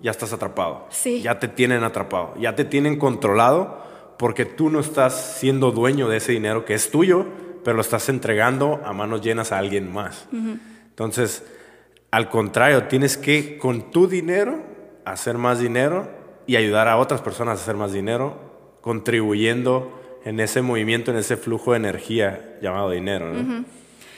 ya 0.00 0.10
estás 0.10 0.32
atrapado. 0.32 0.86
Sí. 0.90 1.22
Ya 1.22 1.38
te 1.38 1.48
tienen 1.48 1.84
atrapado, 1.84 2.34
ya 2.38 2.54
te 2.56 2.64
tienen 2.64 2.98
controlado 2.98 3.82
porque 4.18 4.44
tú 4.44 4.70
no 4.70 4.80
estás 4.80 5.38
siendo 5.38 5.70
dueño 5.70 6.08
de 6.08 6.18
ese 6.18 6.32
dinero 6.32 6.64
que 6.64 6.74
es 6.74 6.90
tuyo, 6.90 7.26
pero 7.64 7.76
lo 7.76 7.82
estás 7.82 8.08
entregando 8.08 8.80
a 8.84 8.92
manos 8.92 9.22
llenas 9.22 9.52
a 9.52 9.58
alguien 9.58 9.92
más. 9.92 10.26
Entonces, 10.88 11.44
al 12.10 12.28
contrario, 12.28 12.84
tienes 12.84 13.16
que 13.16 13.58
con 13.58 13.90
tu 13.90 14.06
dinero 14.06 14.62
hacer 15.04 15.36
más 15.36 15.58
dinero 15.58 16.08
y 16.46 16.56
ayudar 16.56 16.88
a 16.88 16.96
otras 16.96 17.20
personas 17.20 17.58
a 17.58 17.62
hacer 17.62 17.76
más 17.76 17.92
dinero, 17.92 18.38
contribuyendo 18.80 20.00
en 20.24 20.40
ese 20.40 20.62
movimiento, 20.62 21.10
en 21.10 21.18
ese 21.18 21.36
flujo 21.36 21.72
de 21.72 21.78
energía 21.78 22.56
llamado 22.60 22.90
dinero. 22.90 23.32
¿no? 23.32 23.64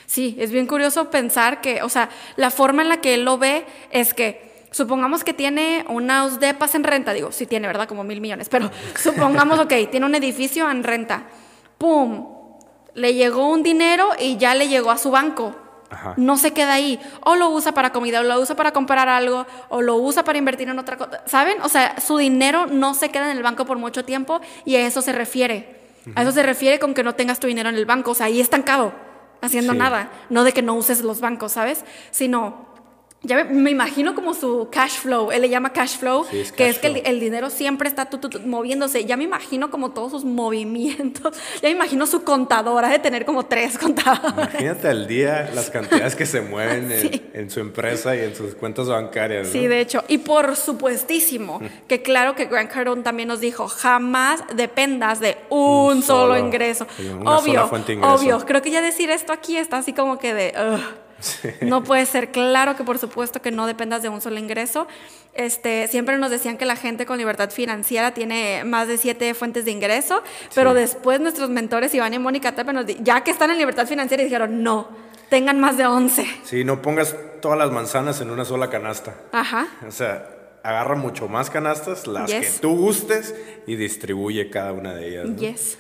Sí, 0.07 0.37
es 0.39 0.53
bien 0.53 0.67
curioso 0.67 1.11
pensar 1.11 1.61
que, 1.61 1.83
o 1.83 1.89
sea, 1.89 2.09
la 2.37 2.51
forma 2.51 2.83
en 2.83 2.89
la 2.89 3.01
que 3.01 3.15
él 3.15 3.25
lo 3.25 3.39
ve 3.39 3.65
es 3.91 4.15
que, 4.15 4.47
supongamos 4.71 5.25
que 5.25 5.35
tiene 5.35 5.85
unos 5.89 6.39
depas 6.39 6.75
en 6.75 6.85
renta, 6.85 7.13
digo, 7.13 7.33
sí 7.33 7.47
tiene, 7.47 7.67
¿verdad? 7.67 7.89
Como 7.89 8.05
mil 8.05 8.21
millones, 8.21 8.49
pero 8.49 8.71
supongamos, 8.97 9.59
ok, 9.59 9.73
tiene 9.91 10.07
un 10.07 10.15
edificio 10.15 10.71
en 10.71 10.85
renta, 10.85 11.27
¡pum! 11.79 12.35
Le 12.95 13.15
llegó 13.15 13.51
un 13.51 13.63
dinero 13.63 14.11
y 14.19 14.37
ya 14.37 14.55
le 14.55 14.69
llegó 14.69 14.91
a 14.91 14.99
su 14.99 15.11
banco. 15.11 15.55
Ajá. 15.91 16.15
No 16.17 16.37
se 16.37 16.53
queda 16.53 16.75
ahí. 16.75 17.01
O 17.25 17.37
lo 17.37 17.49
usa 17.51 17.73
para 17.73 17.91
comida, 17.91 18.21
o 18.21 18.23
lo 18.25 18.41
usa 18.41 18.57
para 18.57 18.73
comprar 18.73 19.09
algo, 19.09 19.47
o 19.69 19.83
lo 19.83 19.97
usa 19.97 20.25
para 20.25 20.39
invertir 20.39 20.69
en 20.69 20.79
otra 20.79 20.97
cosa. 20.97 21.23
¿Saben? 21.27 21.61
O 21.63 21.69
sea, 21.69 22.01
su 22.01 22.17
dinero 22.19 22.67
no 22.67 22.95
se 22.95 23.09
queda 23.11 23.31
en 23.31 23.37
el 23.37 23.43
banco 23.43 23.65
por 23.67 23.79
mucho 23.79 24.05
tiempo 24.05 24.41
y 24.65 24.77
a 24.77 24.87
eso 24.87 25.01
se 25.03 25.13
refiere. 25.13 25.77
A 26.15 26.23
eso 26.23 26.33
se 26.33 26.43
refiere 26.43 26.79
con 26.79 26.95
que 26.95 27.03
no 27.03 27.15
tengas 27.15 27.41
tu 27.41 27.47
dinero 27.49 27.69
en 27.69 27.75
el 27.77 27.85
banco. 27.87 28.13
O 28.13 28.15
sea, 28.15 28.27
ahí 28.27 28.41
estancado, 28.41 28.93
haciendo 29.43 29.73
Sí. 29.73 29.79
nada. 29.79 30.11
No 30.31 30.45
de 30.45 30.53
que 30.53 30.63
no 30.63 30.75
uses 30.75 31.03
los 31.03 31.21
bancos, 31.21 31.53
¿sabes? 31.53 31.85
Sino, 32.11 32.67
ya 33.23 33.37
me, 33.37 33.45
me 33.45 33.71
imagino 33.71 34.15
como 34.15 34.35
su 34.35 34.69
cash 34.71 34.99
flow. 34.99 35.33
Él 35.33 35.43
le 35.43 35.49
llama 35.49 35.73
cash 35.73 35.99
flow, 35.99 36.25
Sí, 36.31 36.41
es 36.41 36.53
que 36.53 36.59
cash 36.65 36.69
es 36.75 36.79
que 36.79 36.87
el, 37.07 37.19
dinero 37.19 37.51
siempre 37.51 37.89
está 37.89 38.09
tu, 38.09 38.19
tu, 38.19 38.29
tu, 38.29 38.41
moviéndose. 38.41 39.05
Ya 39.05 39.17
me 39.17 39.25
imagino 39.25 39.71
como 39.71 39.91
todos 39.91 40.13
sus 40.13 40.25
movimientos. 40.25 41.35
Ya 41.63 41.69
me 41.69 41.71
imagino 41.71 42.07
su 42.07 42.23
contadora 42.23 42.89
de 42.89 42.99
tener 42.99 43.25
como 43.25 43.47
tres 43.47 43.79
contadores. 43.81 44.33
Imagínate 44.55 44.89
al 44.89 45.07
día 45.09 45.51
las 45.55 45.71
cantidades 45.71 46.15
que 46.15 46.27
se 46.27 46.41
mueven 46.41 46.93
en, 46.93 47.01
Sí. 47.01 47.23
en 47.33 47.51
su 47.51 47.61
empresa 47.61 48.15
y 48.15 48.21
en 48.21 48.35
sus 48.37 48.55
cuentas 48.55 48.87
bancarias. 48.89 49.47
¿no? 49.49 49.53
Sí, 49.53 49.67
de 49.67 49.81
hecho. 49.81 50.05
Y 50.09 50.19
por 50.19 50.55
supuestísimo, 50.57 51.61
que 51.89 52.03
claro 52.03 52.35
que 52.37 52.45
Grant 52.47 52.71
Cardone 52.71 53.03
también 53.03 53.29
nos 53.29 53.41
dijo, 53.41 53.67
jamás 53.69 54.45
dependas 54.55 55.21
de 55.21 55.37
un, 55.51 55.97
Un 55.97 56.03
solo, 56.03 56.35
solo- 56.35 56.39
ingreso. 56.47 56.87
obvio, 57.25 57.69
obvio. 58.03 58.39
Creo 58.47 58.63
que 58.63 58.71
ya 58.71 58.81
decir 58.83 59.11
esto 59.11 59.33
aquí 59.33 59.57
está 59.57 59.79
así 59.79 59.93
como 59.93 60.19
que 60.19 60.33
de... 60.35 60.55
No 61.63 61.83
puede 61.83 62.07
ser 62.07 62.31
claro 62.31 62.77
que 62.77 62.85
por 62.85 62.99
supuesto 62.99 63.41
que 63.41 63.51
no 63.51 63.67
dependas 63.67 64.03
de 64.03 64.09
un 64.09 64.21
solo 64.21 64.39
ingreso. 64.39 64.87
Este, 65.35 65.87
siempre 65.89 66.19
nos 66.19 66.31
decían 66.31 66.57
que 66.59 66.65
la 66.67 66.77
gente 66.77 67.07
con 67.07 67.19
libertad 67.19 67.51
financiera 67.51 68.13
tiene 68.15 68.65
más 68.65 68.89
de 68.89 68.99
siete 68.99 69.35
fuentes 69.35 69.65
de 69.65 69.71
ingreso, 69.71 70.23
pero 70.55 70.75
después 70.75 71.21
nuestros 71.21 71.51
mentores 71.51 71.95
Iván 71.95 72.15
y 72.15 72.19
Mónica 72.19 72.55
Tepe 72.55 72.73
nos 72.73 72.87
ya 73.01 73.23
que 73.23 73.31
están 73.31 73.51
en 73.51 73.59
libertad 73.59 73.87
financiera 73.87 74.23
dijeron, 74.23 74.63
no, 74.63 74.89
tengan 75.29 75.61
más 75.61 75.77
de 75.77 75.87
11. 75.87 76.27
Sí, 76.45 76.65
no 76.65 76.81
pongas 76.83 77.15
todas 77.41 77.59
las 77.59 77.71
manzanas 77.71 78.21
en 78.21 78.31
una 78.31 78.45
sola 78.45 78.71
canasta. 78.71 79.15
Ajá. 79.33 79.67
O 79.87 79.91
sea, 79.91 80.31
agarra 80.63 80.95
mucho 80.97 81.29
más 81.29 81.51
canastas, 81.51 82.07
las 82.07 82.31
Yes. 82.31 82.55
que 82.55 82.59
tú 82.61 82.77
gustes, 82.77 83.35
y 83.67 83.77
distribuye 83.77 84.51
cada 84.51 84.73
una 84.73 84.95
de 84.95 85.09
ellas. 85.09 85.27
¿no? 85.27 85.37
Yes. 85.37 85.79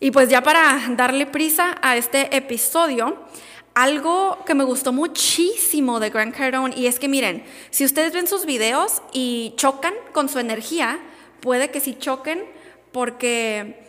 Y 0.00 0.10
pues 0.10 0.28
ya 0.28 0.42
para 0.42 0.80
darle 0.96 1.26
prisa 1.26 1.76
a 1.80 1.96
este 1.96 2.36
episodio, 2.36 3.18
algo 3.74 4.38
que 4.46 4.54
me 4.54 4.64
gustó 4.64 4.92
muchísimo 4.92 5.98
de 6.00 6.10
Grant 6.10 6.34
Cardone, 6.36 6.74
y 6.76 6.86
es 6.86 6.98
que 6.98 7.08
miren, 7.08 7.44
si 7.70 7.84
ustedes 7.84 8.12
ven 8.12 8.26
sus 8.26 8.44
videos 8.46 9.02
y 9.12 9.54
chocan 9.56 9.94
con 10.12 10.28
su 10.28 10.38
energía, 10.38 10.98
puede 11.40 11.70
que 11.70 11.80
sí 11.80 11.96
choquen 11.98 12.44
porque... 12.92 13.80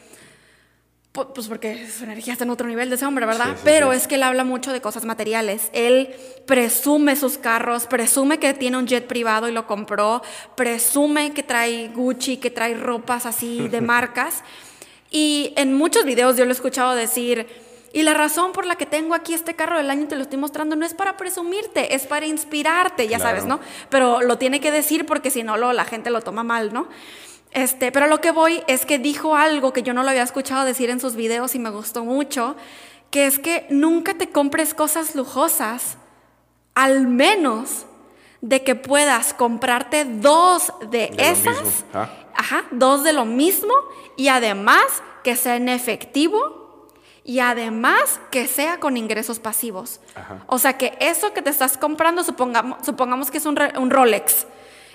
pu- 1.14 1.34
Pues 1.34 1.48
porque 1.48 1.86
su 1.88 2.06
energía 2.06 2.34
está 2.34 2.46
en 2.46 2.50
otro 2.52 2.68
nivel 2.68 2.90
de 2.90 2.96
ese 2.96 3.06
hombre, 3.06 3.26
¿verdad? 3.26 3.48
Sí, 3.52 3.54
sí, 3.58 3.62
Pero 3.66 3.92
sí. 3.92 3.98
es 3.98 4.08
que 4.08 4.16
él 4.16 4.24
habla 4.24 4.44
mucho 4.44 4.72
de 4.72 4.80
cosas 4.82 5.04
materiales. 5.06 5.70
Él 5.74 6.16
presume 6.48 7.16
sus 7.16 7.38
carros, 7.38 7.86
presume 7.86 8.40
que 8.40 8.54
tiene 8.54 8.78
un 8.78 8.88
jet 8.88 9.06
privado 9.06 9.48
y 9.50 9.52
lo 9.52 9.68
compró, 9.68 10.22
presume 10.56 11.34
que 11.34 11.44
trae 11.44 11.90
Gucci, 11.90 12.38
que 12.38 12.50
trae 12.50 12.74
ropas 12.76 13.26
así 13.26 13.68
de 13.68 13.82
marcas. 13.94 14.44
Y 15.12 15.54
en 15.58 15.74
muchos 15.76 16.06
videos 16.06 16.38
yo 16.38 16.46
lo 16.46 16.52
he 16.52 16.54
escuchado 16.54 16.96
decir, 16.96 17.46
y 17.94 18.02
la 18.04 18.14
razón 18.16 18.52
por 18.52 18.66
la 18.66 18.76
que 18.76 18.86
tengo 18.88 19.14
aquí 19.14 19.34
este 19.34 19.56
carro 19.56 19.78
del 19.78 19.90
año 19.90 20.04
y 20.04 20.08
te 20.08 20.16
lo 20.16 20.24
estoy 20.24 20.40
mostrando 20.40 20.76
no 20.76 20.84
es 20.86 20.94
para 20.96 21.16
presumirte, 21.16 21.94
es 21.96 22.08
para 22.08 22.26
inspirarte, 22.26 23.08
ya 23.08 23.18
Claro. 23.18 23.30
sabes, 23.30 23.46
¿no? 23.46 23.60
Pero 23.90 24.22
lo 24.22 24.38
tiene 24.40 24.60
que 24.60 24.72
decir 24.72 25.06
porque 25.06 25.30
si 25.30 25.44
no, 25.44 25.58
lo, 25.58 25.72
la 25.74 25.86
gente 25.86 26.10
lo 26.10 26.22
toma 26.22 26.44
mal, 26.44 26.74
¿no? 26.74 26.88
Este, 27.52 27.92
pero 27.92 28.08
lo 28.08 28.20
que 28.20 28.32
voy 28.32 28.64
es 28.68 28.86
que 28.88 28.98
dijo 28.98 29.36
algo 29.36 29.74
que 29.74 29.84
yo 29.84 29.94
no 29.94 30.02
lo 30.02 30.10
había 30.10 30.24
escuchado 30.24 30.66
decir 30.66 30.90
en 30.90 31.00
sus 31.00 31.16
videos 31.16 31.54
y 31.54 31.60
me 31.60 31.70
gustó 31.70 32.04
mucho, 32.04 32.56
que 33.12 33.28
es 33.28 33.38
que 33.38 33.68
nunca 33.70 34.16
te 34.16 34.32
compres 34.32 34.74
cosas 34.74 35.14
lujosas, 35.14 35.98
al 36.74 37.06
menos 37.08 37.86
de 38.42 38.64
que 38.64 38.74
puedas 38.74 39.36
comprarte 39.36 40.04
dos 40.06 40.74
de, 40.90 41.14
esas, 41.20 41.86
ajá, 42.34 42.66
dos 42.72 43.04
de 43.04 43.14
lo 43.14 43.26
mismo 43.26 43.74
y 44.18 44.30
además 44.30 44.84
que 45.24 45.36
sea 45.36 45.56
en 45.58 45.70
efectivo 45.70 46.63
y 47.24 47.40
además 47.40 48.20
que 48.32 48.48
sea 48.48 48.80
con 48.80 48.98
ingresos 48.98 49.40
pasivos. 49.40 50.02
Ajá. 50.16 50.44
O 50.48 50.60
sea 50.60 50.78
que 50.78 50.98
eso 51.00 51.34
que 51.34 51.42
te 51.42 51.50
estás 51.50 51.78
comprando, 51.78 52.24
supongamos, 52.24 52.86
supongamos 52.86 53.32
que 53.32 53.38
es 53.38 53.46
un, 53.46 53.56
Rolex. 53.56 54.46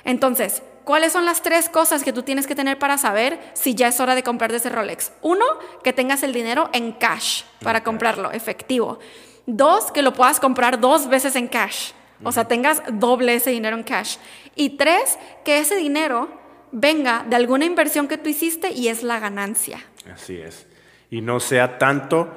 Entonces, 0.05 0.62
¿cuáles 0.85 1.12
son 1.12 1.24
las 1.24 1.43
tres 1.43 1.68
cosas 1.68 2.05
que 2.05 2.12
tú 2.12 2.22
tienes 2.22 2.47
que 2.47 2.55
tener 2.55 2.79
para 2.79 2.99
saber 2.99 3.41
si 3.55 3.74
ya 3.74 3.89
es 3.89 3.99
hora 4.01 4.14
de 4.14 4.22
comprar 4.22 4.51
de 4.51 4.59
ese 4.59 4.68
Rolex? 4.68 5.12
Uno, 5.22 5.45
que 5.83 5.93
tengas 5.93 6.22
el 6.22 6.33
dinero 6.33 6.68
en 6.72 6.93
cash 6.93 7.45
para 7.62 7.83
comprarlo, 7.83 8.31
efectivo. 8.31 8.99
Dos, 9.47 9.91
que 9.91 10.03
lo 10.03 10.12
puedas 10.12 10.41
comprar 10.41 10.81
dos 10.81 11.09
veces 11.09 11.35
en 11.35 11.49
cash. 11.49 11.93
O 12.22 12.33
sea, 12.33 12.47
tengas 12.47 12.83
doble 12.93 13.35
ese 13.35 13.51
dinero 13.51 13.76
en 13.76 13.85
cash. 13.85 14.16
Y 14.55 14.70
tres, 14.70 15.18
que 15.45 15.59
ese 15.59 15.76
dinero 15.76 16.29
venga 16.72 17.24
de 17.26 17.37
alguna 17.37 17.64
inversión 17.64 18.09
que 18.09 18.18
tú 18.18 18.29
hiciste 18.29 18.72
y 18.72 18.89
es 18.89 19.03
la 19.03 19.18
ganancia. 19.18 19.81
Así 20.12 20.37
es. 20.37 20.66
Y 21.11 21.21
no 21.21 21.41
sea 21.41 21.79
tanto 21.79 22.29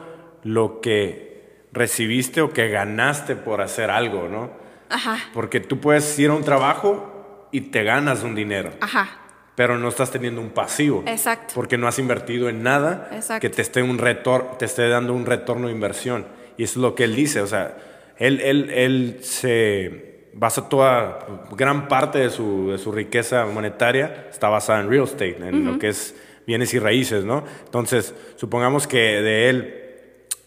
lo 0.43 0.81
que 0.81 1.65
recibiste 1.71 2.41
o 2.41 2.51
que 2.51 2.69
ganaste 2.69 3.35
por 3.35 3.61
hacer 3.61 3.89
algo, 3.89 4.27
¿no? 4.27 4.51
Ajá. 4.89 5.17
Porque 5.33 5.59
tú 5.59 5.79
puedes 5.79 6.17
ir 6.19 6.29
a 6.29 6.33
un 6.33 6.43
trabajo 6.43 7.47
y 7.51 7.61
te 7.61 7.83
ganas 7.83 8.23
un 8.23 8.35
dinero. 8.35 8.71
Ajá. 8.81 9.09
Pero 9.55 9.77
no 9.77 9.89
estás 9.89 10.11
teniendo 10.11 10.41
un 10.41 10.49
pasivo. 10.49 11.03
Exacto. 11.07 11.53
Porque 11.55 11.77
no 11.77 11.87
has 11.87 11.99
invertido 11.99 12.49
en 12.49 12.63
nada 12.63 13.09
Exacto. 13.11 13.41
que 13.41 13.49
te 13.49 13.61
esté, 13.61 13.83
un 13.83 13.97
retor 13.97 14.57
te 14.57 14.65
esté 14.65 14.87
dando 14.87 15.13
un 15.13 15.25
retorno 15.25 15.67
de 15.67 15.73
inversión. 15.73 16.25
Y 16.57 16.63
eso 16.63 16.79
es 16.79 16.83
lo 16.83 16.95
que 16.95 17.03
él 17.03 17.15
dice. 17.15 17.41
O 17.41 17.47
sea, 17.47 17.77
él, 18.17 18.39
él, 18.41 18.69
él 18.69 19.19
se 19.21 20.11
basa 20.33 20.69
toda, 20.69 21.19
gran 21.51 21.87
parte 21.87 22.19
de 22.19 22.29
su, 22.29 22.71
de 22.71 22.77
su 22.77 22.91
riqueza 22.91 23.45
monetaria 23.45 24.27
está 24.29 24.49
basada 24.49 24.79
en 24.79 24.89
real 24.89 25.03
estate, 25.03 25.37
en 25.37 25.65
lo 25.65 25.77
que 25.77 25.89
es 25.89 26.15
bienes 26.47 26.73
y 26.73 26.79
raíces, 26.79 27.23
¿no? 27.23 27.43
Entonces, 27.65 28.13
supongamos 28.35 28.87
que 28.87 28.97
de 28.97 29.49
él, 29.49 29.75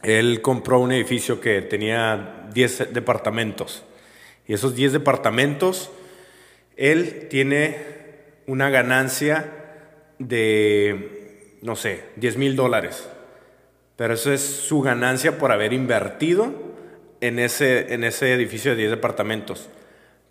él 0.02 0.42
compró 0.42 0.80
un 0.80 0.92
edificio 0.92 1.40
que 1.40 1.62
tenía 1.62 2.48
10 2.52 2.92
departamentos. 2.92 3.84
Y 4.46 4.54
esos 4.54 4.74
10 4.74 4.92
departamentos, 4.92 5.90
él 6.76 7.28
tiene 7.30 7.78
una 8.46 8.70
ganancia 8.70 9.52
de, 10.18 11.58
no 11.62 11.76
sé, 11.76 12.04
10 12.16 12.36
mil 12.36 12.56
dólares. 12.56 13.08
Pero 13.96 14.14
eso 14.14 14.32
es 14.32 14.42
su 14.42 14.80
ganancia 14.80 15.38
por 15.38 15.52
haber 15.52 15.72
invertido 15.72 16.52
en 17.20 17.38
ese, 17.38 17.94
en 17.94 18.04
ese 18.04 18.34
edificio 18.34 18.72
de 18.72 18.78
10 18.78 18.90
departamentos. 18.90 19.68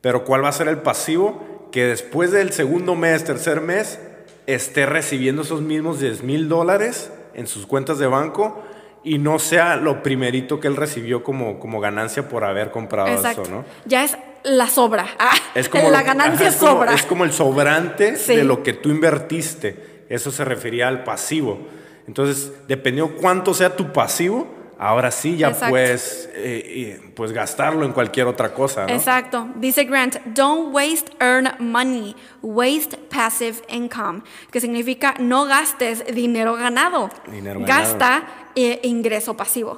Pero 0.01 0.26
¿cuál 0.26 0.43
va 0.43 0.49
a 0.49 0.53
ser 0.53 0.68
el 0.68 0.80
pasivo? 0.80 1.70
Que 1.72 1.86
después 1.86 2.32
del 2.32 2.51
segundo 2.51 2.95
mes, 2.95 3.24
tercer 3.24 3.61
mes, 3.61 3.99
esté 4.48 4.86
recibiendo 4.86 5.41
esos 5.44 5.62
mismos 5.62 6.00
10 6.00 6.24
mil 6.24 6.50
dólares 6.50 7.12
en 7.34 7.48
sus 7.48 7.66
cuentas 7.66 7.98
de 8.00 8.08
banco 8.08 8.62
y 9.04 9.18
no 9.18 9.39
sea 9.39 9.76
lo 9.76 10.02
primerito 10.04 10.60
que 10.60 10.68
él 10.68 10.76
recibió 10.76 11.24
como, 11.24 11.60
como 11.60 11.80
ganancia 11.80 12.30
por 12.30 12.44
haber 12.44 12.72
comprado 12.72 13.10
Exacto. 13.10 13.41
eso, 13.44 13.52
¿no? 13.52 13.66
Ya 13.86 14.04
es 14.04 14.18
la 14.44 14.68
sobra. 14.68 15.08
Ah, 15.20 15.32
Es 15.56 15.68
como 15.70 15.89
la 15.89 16.00
lo- 16.02 16.06
ganancia 16.06 16.48
ajá, 16.48 16.56
es 16.56 16.60
como- 16.60 16.72
sobra. 16.72 16.94
es 16.94 17.04
como 17.04 17.24
el 17.26 17.34
sobrante 17.34 18.16
Sí. 18.18 18.36
de 18.36 18.44
lo 18.44 18.64
que 18.64 18.74
tú 18.74 18.89
invertiste. 18.89 20.06
Eso 20.10 20.32
se 20.32 20.46
refería 20.46 20.88
al 20.88 21.04
pasivo. 21.04 21.60
Entonces, 22.08 22.52
dependiendo 22.68 23.16
cuánto 23.16 23.54
sea 23.54 23.76
tu 23.76 23.91
pasivo, 23.94 24.48
ahora 24.78 25.11
sí 25.11 25.38
ya 25.38 25.49
Exacto. 25.49 25.71
puedes 25.71 26.30
eh, 26.34 27.01
pues 27.15 27.32
gastarlo 27.32 27.86
en 27.86 27.93
cualquier 27.93 28.28
otra 28.28 28.53
cosa. 28.53 28.86
¿no? 28.86 28.93
Exacto. 28.93 29.47
Dice 29.55 29.84
Grant, 29.86 30.17
don't 30.26 30.74
waste 30.74 31.11
earn 31.19 31.49
money, 31.59 32.15
waste 32.41 32.97
passive 33.09 33.57
income, 33.69 34.24
que 34.51 34.59
significa 34.59 35.15
no 35.19 35.45
gastes 35.45 36.05
dinero 36.13 36.55
ganado. 36.55 37.09
Dinero 37.28 37.61
Gasta 37.61 38.24
eh, 38.55 38.80
ingreso 38.84 39.36
pasivo. 39.36 39.76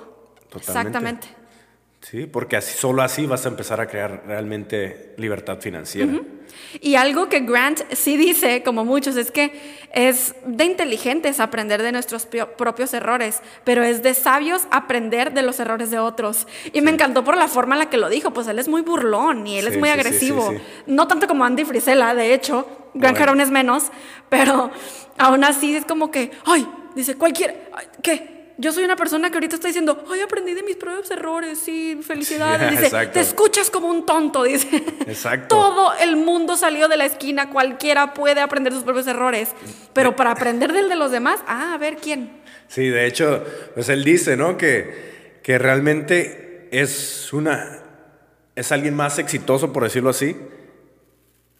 Totalmente. 0.49 0.57
Exactamente. 0.57 1.44
Sí, 2.07 2.27
porque 2.27 2.55
así, 2.55 2.77
solo 2.77 3.01
así 3.01 3.25
vas 3.25 3.45
a 3.45 3.49
empezar 3.49 3.81
a 3.81 3.87
crear 3.87 4.21
realmente 4.27 5.15
libertad 5.17 5.57
financiera. 5.59 6.13
Y 6.79 6.95
algo 6.95 7.29
que 7.29 7.39
Grant 7.39 7.81
sí 7.93 8.15
dice, 8.15 8.61
como 8.61 8.85
muchos, 8.85 9.15
es 9.15 9.31
que 9.31 9.51
es 9.91 10.35
de 10.45 10.65
inteligentes 10.65 11.39
aprender 11.39 11.81
de 11.81 11.91
nuestros 11.91 12.29
pio- 12.29 12.49
propios 12.57 12.93
errores, 12.93 13.41
pero 13.63 13.81
es 13.83 14.03
de 14.03 14.13
sabios 14.13 14.67
aprender 14.69 15.33
de 15.33 15.41
los 15.41 15.59
errores 15.59 15.89
de 15.89 15.97
otros. 15.97 16.47
Y 16.73 16.81
me 16.81 16.91
encantó 16.91 17.23
por 17.23 17.37
la 17.37 17.47
forma 17.47 17.73
en 17.73 17.79
la 17.79 17.89
que 17.89 17.97
lo 17.97 18.07
dijo, 18.09 18.31
pues 18.31 18.47
él 18.47 18.59
es 18.59 18.67
muy 18.67 18.81
burlón 18.83 19.47
y 19.47 19.57
él 19.57 19.67
es 19.67 19.77
muy 19.79 19.89
sí, 19.89 19.93
agresivo. 19.93 20.53
No 20.85 21.07
tanto 21.07 21.25
como 21.27 21.43
Andy 21.43 21.65
Frisella, 21.65 22.13
de 22.13 22.35
hecho, 22.35 22.67
Grant. 22.93 23.17
Cardone 23.17 23.41
es 23.41 23.49
menos, 23.49 23.85
pero 24.29 24.69
aún 25.17 25.43
así 25.43 25.75
es 25.75 25.85
como 25.85 26.11
que, 26.11 26.29
ay, 26.45 26.67
dice 26.93 27.15
cualquiera, 27.15 27.55
ay, 27.73 27.87
¿qué? 28.03 28.34
Yo 28.57 28.71
soy 28.71 28.85
una 28.85 28.95
persona 28.95 29.29
que 29.29 29.35
ahorita 29.35 29.55
está 29.55 29.67
diciendo, 29.67 30.05
ay, 30.09 30.21
aprendí 30.21 30.53
de 30.53 30.63
mis 30.63 30.77
propios 30.77 31.11
errores, 31.11 31.59
sí, 31.59 31.99
felicidades. 32.01 32.71
Dice, 32.71 32.85
exacto. 32.85 33.11
te 33.13 33.19
escuchas 33.19 33.69
como 33.69 33.89
un 33.89 34.05
tonto, 34.05 34.43
dice. 34.43 34.83
Exacto. 35.07 35.55
Todo 35.55 35.93
el 35.95 36.15
mundo 36.15 36.55
salió 36.55 36.87
de 36.87 36.95
la 36.95 37.05
esquina, 37.05 37.49
cualquiera 37.49 38.13
puede 38.13 38.39
aprender 38.39 38.71
sus 38.71 38.83
propios 38.83 39.07
errores, 39.07 39.49
pero 39.93 40.15
para 40.15 40.31
aprender 40.31 40.71
del 40.71 40.87
de 40.87 40.95
los 40.95 41.11
demás, 41.11 41.41
ah, 41.47 41.73
a 41.73 41.77
ver 41.77 41.97
quién. 41.97 42.31
Sí, 42.67 42.87
de 42.87 43.05
hecho, 43.05 43.43
pues 43.73 43.89
él 43.89 44.03
dice, 44.03 44.37
¿no? 44.37 44.57
Que, 44.57 45.39
que 45.43 45.57
realmente 45.57 46.69
es 46.71 47.33
una. 47.33 47.83
es 48.55 48.71
alguien 48.71 48.95
más 48.95 49.19
exitoso, 49.19 49.73
por 49.73 49.83
decirlo 49.83 50.09
así. 50.09 50.35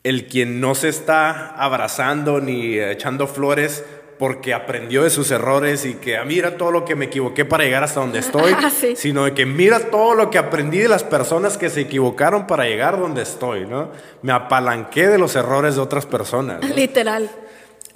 El 0.03 0.27
quien 0.27 0.61
no 0.61 0.75
se 0.75 0.89
está 0.89 1.49
abrazando 1.49 2.39
ni 2.39 2.79
echando 2.79 3.27
flores 3.27 3.83
porque 4.17 4.53
aprendió 4.53 5.03
de 5.03 5.09
sus 5.09 5.29
errores 5.31 5.85
y 5.85 5.95
que 5.95 6.15
ah, 6.17 6.23
mira 6.23 6.55
todo 6.57 6.71
lo 6.71 6.85
que 6.85 6.95
me 6.95 7.05
equivoqué 7.05 7.43
para 7.45 7.63
llegar 7.65 7.83
hasta 7.83 7.99
donde 7.99 8.19
estoy, 8.19 8.53
Ah, 8.57 8.69
sí. 8.69 8.95
sino 8.95 9.25
de 9.25 9.33
que 9.33 9.45
mira 9.45 9.91
todo 9.91 10.15
lo 10.15 10.29
que 10.29 10.37
aprendí 10.37 10.77
de 10.77 10.87
las 10.87 11.03
personas 11.03 11.57
que 11.57 11.69
se 11.69 11.81
equivocaron 11.81 12.47
para 12.47 12.63
llegar 12.65 12.97
donde 12.99 13.21
estoy, 13.23 13.65
¿no? 13.65 13.89
Me 14.21 14.31
apalanqué 14.31 15.07
de 15.07 15.17
los 15.17 15.35
errores 15.35 15.75
de 15.75 15.81
otras 15.81 16.05
personas. 16.05 16.61
¿no? 16.61 16.73
Literal, 16.75 17.29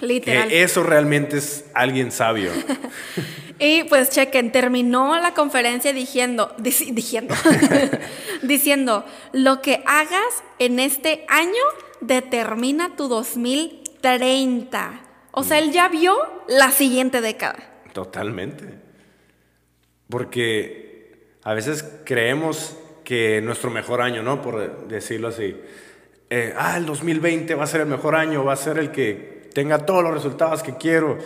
literal. 0.00 0.48
Que 0.48 0.62
eso 0.62 0.82
realmente 0.82 1.38
es 1.38 1.64
alguien 1.74 2.12
sabio. 2.12 2.50
Y 3.62 3.84
pues 3.84 4.08
chequen, 4.08 4.52
terminó 4.52 5.20
la 5.20 5.34
conferencia 5.34 5.92
diciendo, 5.92 6.54
dici- 6.56 6.94
diciendo, 6.94 7.34
diciendo, 8.42 9.04
lo 9.34 9.60
que 9.60 9.82
hagas 9.84 10.42
en 10.58 10.80
este 10.80 11.26
año 11.28 11.52
determina 12.00 12.96
tu 12.96 13.06
2030. 13.08 15.00
O 15.40 15.44
sea, 15.44 15.58
él 15.58 15.72
ya 15.72 15.88
vio 15.88 16.16
la 16.48 16.70
siguiente 16.70 17.20
década. 17.20 17.56
Totalmente. 17.92 18.64
Porque 20.08 21.28
a 21.42 21.54
veces 21.54 21.84
creemos 22.04 22.76
que 23.04 23.40
nuestro 23.40 23.70
mejor 23.70 24.00
año, 24.02 24.22
¿no? 24.22 24.42
Por 24.42 24.86
decirlo 24.88 25.28
así. 25.28 25.56
eh, 26.30 26.54
ah, 26.56 26.76
el 26.76 26.86
2020 26.86 27.54
va 27.56 27.64
a 27.64 27.66
ser 27.66 27.80
el 27.80 27.86
mejor 27.88 28.14
año, 28.14 28.44
va 28.44 28.52
a 28.52 28.56
ser 28.56 28.78
el 28.78 28.92
que 28.92 29.48
tenga 29.52 29.78
todos 29.84 30.04
los 30.04 30.14
resultados 30.14 30.62
que 30.62 30.76
quiero. 30.76 31.18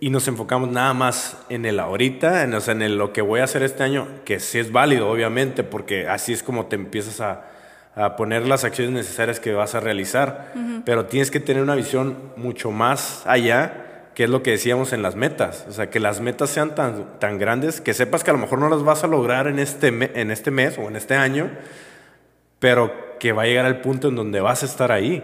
Y 0.00 0.10
nos 0.10 0.28
enfocamos 0.28 0.70
nada 0.70 0.94
más 0.94 1.36
en 1.48 1.66
el 1.66 1.80
ahorita, 1.80 2.44
en, 2.44 2.54
o 2.54 2.60
sea, 2.60 2.72
en 2.72 2.82
el- 2.82 2.96
lo 2.96 3.12
que 3.12 3.20
voy 3.20 3.40
a 3.40 3.44
hacer 3.44 3.62
este 3.62 3.82
año, 3.82 4.06
que 4.24 4.38
sí 4.40 4.58
es 4.58 4.70
válido, 4.72 5.10
obviamente, 5.10 5.64
porque 5.64 6.06
así 6.08 6.32
es 6.32 6.42
como 6.42 6.66
te 6.66 6.76
empiezas 6.76 7.20
a, 7.20 7.50
a 7.98 8.16
poner 8.16 8.46
las 8.46 8.64
acciones 8.64 8.92
necesarias 8.94 9.40
que 9.40 9.52
vas 9.52 9.74
a 9.74 9.80
realizar. 9.80 10.52
Pero 10.84 11.06
tienes 11.06 11.30
que 11.30 11.40
tener 11.40 11.62
una 11.62 11.74
visión 11.74 12.16
mucho 12.36 12.70
más 12.70 13.22
allá, 13.26 14.10
que 14.14 14.24
es 14.24 14.30
lo 14.30 14.42
que 14.42 14.52
decíamos 14.52 14.92
en 14.92 15.02
las 15.02 15.16
metas. 15.16 15.66
O 15.68 15.72
sea, 15.72 15.90
que 15.90 16.00
las 16.00 16.20
metas 16.20 16.50
sean 16.50 16.74
tan, 16.74 17.18
tan 17.18 17.38
grandes 17.38 17.80
que 17.80 17.94
sepas 17.94 18.22
que 18.24 18.30
a 18.30 18.34
lo 18.34 18.38
mejor 18.38 18.58
no 18.58 18.68
las 18.68 18.82
vas 18.82 19.04
a 19.04 19.06
lograr 19.06 19.46
en 19.48 19.58
este, 19.58 19.90
me- 19.92 20.10
en 20.14 20.30
este 20.30 20.50
mes 20.50 20.78
o 20.78 20.82
en 20.88 20.96
este 20.96 21.14
año, 21.16 21.50
pero 22.58 22.92
que 23.18 23.32
va 23.32 23.42
a 23.42 23.46
llegar 23.46 23.64
al 23.66 23.80
punto 23.80 24.08
en 24.08 24.16
donde 24.16 24.40
vas 24.40 24.62
a 24.62 24.66
estar 24.66 24.92
ahí. 24.92 25.22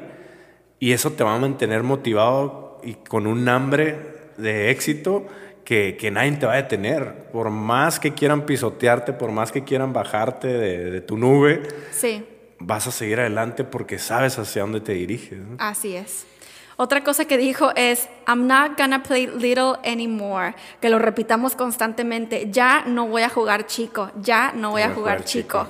Y 0.78 0.92
eso 0.92 1.12
te 1.12 1.24
va 1.24 1.34
a 1.34 1.38
mantener 1.38 1.82
motivado 1.82 2.80
y 2.82 2.94
con 2.94 3.26
un 3.26 3.48
hambre 3.48 3.96
de 4.36 4.70
éxito 4.70 5.26
que, 5.64 5.96
que 5.98 6.10
nadie 6.10 6.32
te 6.32 6.46
va 6.46 6.52
a 6.54 6.56
detener. 6.56 7.28
Por 7.32 7.50
más 7.50 7.98
que 8.00 8.12
quieran 8.12 8.42
pisotearte, 8.46 9.12
por 9.12 9.30
más 9.30 9.50
que 9.52 9.64
quieran 9.64 9.92
bajarte 9.92 10.48
de, 10.48 10.90
de 10.90 11.00
tu 11.00 11.16
nube, 11.16 11.62
Sí. 11.92 12.24
Vas 12.66 12.86
a 12.86 12.90
seguir 12.90 13.20
adelante 13.20 13.64
porque 13.64 13.98
sabes 13.98 14.38
hacia 14.38 14.62
dónde 14.62 14.80
te 14.80 14.92
diriges. 14.92 15.38
¿no? 15.38 15.56
Así 15.58 15.96
es. 15.96 16.26
Otra 16.76 17.04
cosa 17.04 17.24
que 17.26 17.38
dijo 17.38 17.70
es, 17.76 18.08
I'm 18.26 18.46
not 18.46 18.76
gonna 18.76 19.02
play 19.02 19.26
little 19.26 19.74
anymore. 19.84 20.54
Que 20.80 20.88
lo 20.88 20.98
repitamos 20.98 21.54
constantemente. 21.54 22.48
Ya 22.50 22.84
no 22.86 23.06
voy 23.06 23.22
a 23.22 23.28
jugar 23.28 23.66
chico. 23.66 24.10
Ya 24.20 24.52
no 24.54 24.72
voy 24.72 24.82
a 24.82 24.90
jugar 24.90 25.24
chico. 25.24 25.68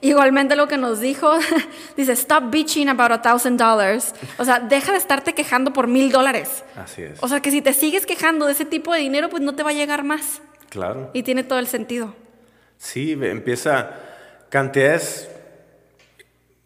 Igualmente 0.00 0.56
lo 0.56 0.68
que 0.68 0.76
nos 0.76 1.00
dijo, 1.00 1.30
dice, 1.96 2.12
stop 2.12 2.50
bitching 2.50 2.88
about 2.88 3.12
a 3.12 3.22
thousand 3.22 3.58
dollars. 3.58 4.14
O 4.38 4.44
sea, 4.44 4.60
deja 4.60 4.92
de 4.92 4.98
estarte 4.98 5.34
quejando 5.34 5.72
por 5.72 5.88
mil 5.88 6.10
dólares. 6.10 6.64
Así 6.76 7.02
es. 7.02 7.22
O 7.22 7.28
sea, 7.28 7.40
que 7.40 7.50
si 7.50 7.60
te 7.60 7.72
sigues 7.72 8.06
quejando 8.06 8.46
de 8.46 8.52
ese 8.52 8.64
tipo 8.64 8.92
de 8.92 9.00
dinero, 9.00 9.28
pues 9.28 9.42
no 9.42 9.54
te 9.54 9.62
va 9.62 9.70
a 9.70 9.74
llegar 9.74 10.04
más. 10.04 10.40
Claro. 10.70 11.10
Y 11.12 11.22
tiene 11.22 11.44
todo 11.44 11.58
el 11.58 11.66
sentido. 11.66 12.14
Sí, 12.78 13.12
empieza 13.12 13.90
cantidades. 14.48 15.28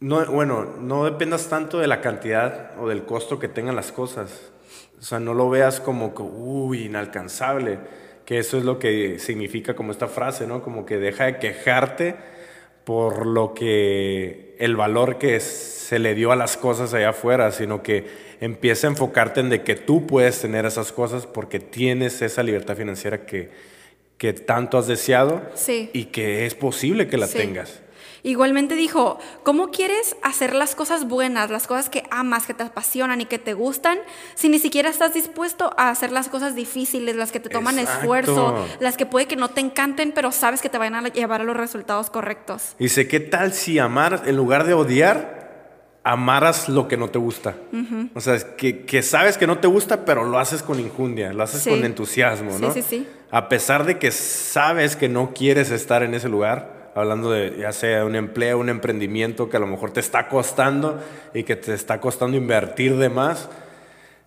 No, 0.01 0.25
bueno, 0.27 0.65
no 0.81 1.05
dependas 1.05 1.49
tanto 1.49 1.79
de 1.79 1.87
la 1.87 2.01
cantidad 2.01 2.73
o 2.81 2.89
del 2.89 3.05
costo 3.05 3.39
que 3.39 3.49
tengan 3.49 3.77
las 3.77 3.93
cosas. 3.93 4.51
O 4.99 5.03
sea, 5.03 5.21
no 5.21 5.35
lo 5.35 5.51
veas 5.51 5.81
como 5.81 6.15
que, 6.15 6.23
uy, 6.23 6.85
inalcanzable. 6.87 7.79
Que 8.25 8.39
eso 8.39 8.57
es 8.59 8.65
lo 8.65 8.79
que 8.79 9.19
significa 9.19 9.75
como 9.75 9.93
esta 9.93 10.07
frase, 10.09 10.47
¿no? 10.47 10.63
Como 10.63 10.87
que 10.87 10.97
deja 10.99 11.25
de 11.25 11.39
quejarte 11.39 12.17
por 12.85 13.27
lo 13.27 13.53
que 13.55 14.57
el 14.59 14.77
valor 14.77 15.19
que 15.19 15.39
se 15.41 15.99
le 15.99 16.15
dio 16.15 16.33
a 16.33 16.37
las 16.37 16.57
cosas 16.57 16.95
allá 16.95 17.11
afuera, 17.11 17.51
sino 17.53 17.83
que 17.83 18.07
empieza 18.41 18.87
a 18.87 18.91
enfocarte 18.91 19.41
en 19.41 19.51
de 19.51 19.63
que 19.63 19.75
tú 19.75 20.07
puedes 20.07 20.41
tener 20.41 20.65
esas 20.65 20.93
cosas 20.93 21.27
porque 21.27 21.61
tienes 21.61 22.23
esa 22.23 22.43
libertad 22.43 22.77
financiera 22.77 23.27
que, 23.27 23.51
que 24.17 24.33
tanto 24.33 24.79
has 24.79 24.87
deseado 24.87 25.43
Sí. 25.55 25.91
y 25.93 26.07
que 26.07 26.47
es 26.47 26.55
posible 26.55 27.07
que 27.09 27.17
la 27.19 27.27
Sí. 27.27 27.37
tengas. 27.39 27.81
Igualmente 28.23 28.75
dijo, 28.75 29.19
¿cómo 29.45 29.71
quieres 29.71 30.17
hacer 30.23 30.55
las 30.55 30.75
cosas 30.75 31.07
buenas, 31.09 31.51
las 31.51 31.67
cosas 31.67 31.89
que 31.89 32.05
amas, 32.11 32.47
que 32.47 32.55
te 32.55 32.63
apasionan 32.65 33.21
y 33.21 33.25
que 33.27 33.39
te 33.39 33.55
gustan, 33.55 33.99
si 34.35 34.49
ni 34.49 34.59
siquiera 34.59 34.91
estás 34.91 35.15
dispuesto 35.15 35.73
a 35.77 35.91
hacer 35.91 36.13
las 36.13 36.29
cosas 36.29 36.55
difíciles, 36.55 37.17
las 37.17 37.33
que 37.33 37.41
te 37.41 37.49
toman 37.49 37.79
Exacto. 37.79 38.01
esfuerzo, 38.01 38.67
las 38.81 38.97
que 38.97 39.07
puede 39.07 39.27
que 39.27 39.37
no 39.37 39.49
te 39.49 39.61
encanten, 39.61 40.13
pero 40.13 40.33
sabes 40.33 40.61
que 40.61 40.69
te 40.69 40.79
van 40.79 40.95
a 40.95 41.09
llevar 41.09 41.41
a 41.41 41.45
los 41.45 41.57
resultados 41.57 42.11
correctos? 42.11 42.75
Dice, 42.79 43.09
¿qué 43.09 43.21
tal 43.21 43.53
si 43.53 43.79
amar, 43.79 44.23
en 44.27 44.37
lugar 44.37 44.65
de 44.65 44.75
odiar, 44.75 45.41
amaras 46.05 46.69
lo 46.69 46.89
que 46.89 46.97
no 46.97 47.09
te 47.09 47.19
gusta? 47.19 47.55
O 48.15 48.21
sea, 48.21 48.39
que, 48.57 48.85
que 48.85 49.03
sabes 49.03 49.37
que 49.39 49.47
no 49.47 49.59
te 49.59 49.67
gusta, 49.67 50.05
pero 50.05 50.25
lo 50.25 50.39
haces 50.39 50.63
con 50.63 50.79
injundia, 50.81 51.33
lo 51.33 51.43
haces 51.43 51.63
Sí. 51.63 51.71
con 51.71 51.85
entusiasmo, 51.85 52.53
Sí, 52.57 52.63
¿no? 52.63 52.73
sí, 52.73 52.83
sí. 52.83 53.09
A 53.31 53.49
pesar 53.49 53.85
de 53.85 53.99
que 53.99 54.11
sabes 54.11 54.97
que 54.97 55.09
no 55.09 55.33
quieres 55.35 55.71
estar 55.71 56.03
en 56.03 56.15
ese 56.15 56.29
lugar, 56.29 56.80
hablando 57.01 57.31
de 57.31 57.57
ya 57.59 57.73
sea 57.73 58.05
un 58.05 58.17
empleo, 58.17 58.59
un 58.59 58.69
emprendimiento 58.69 59.49
que 59.49 59.57
a 59.57 59.61
lo 59.61 59.67
mejor 59.67 59.93
te 59.93 60.01
está 60.01 60.29
costando 60.29 61.01
y 61.35 61.45
que 61.45 61.57
te 61.57 61.75
está 61.75 62.01
costando 62.01 62.37
invertir 62.37 62.97
de 62.97 63.09
más, 63.09 63.49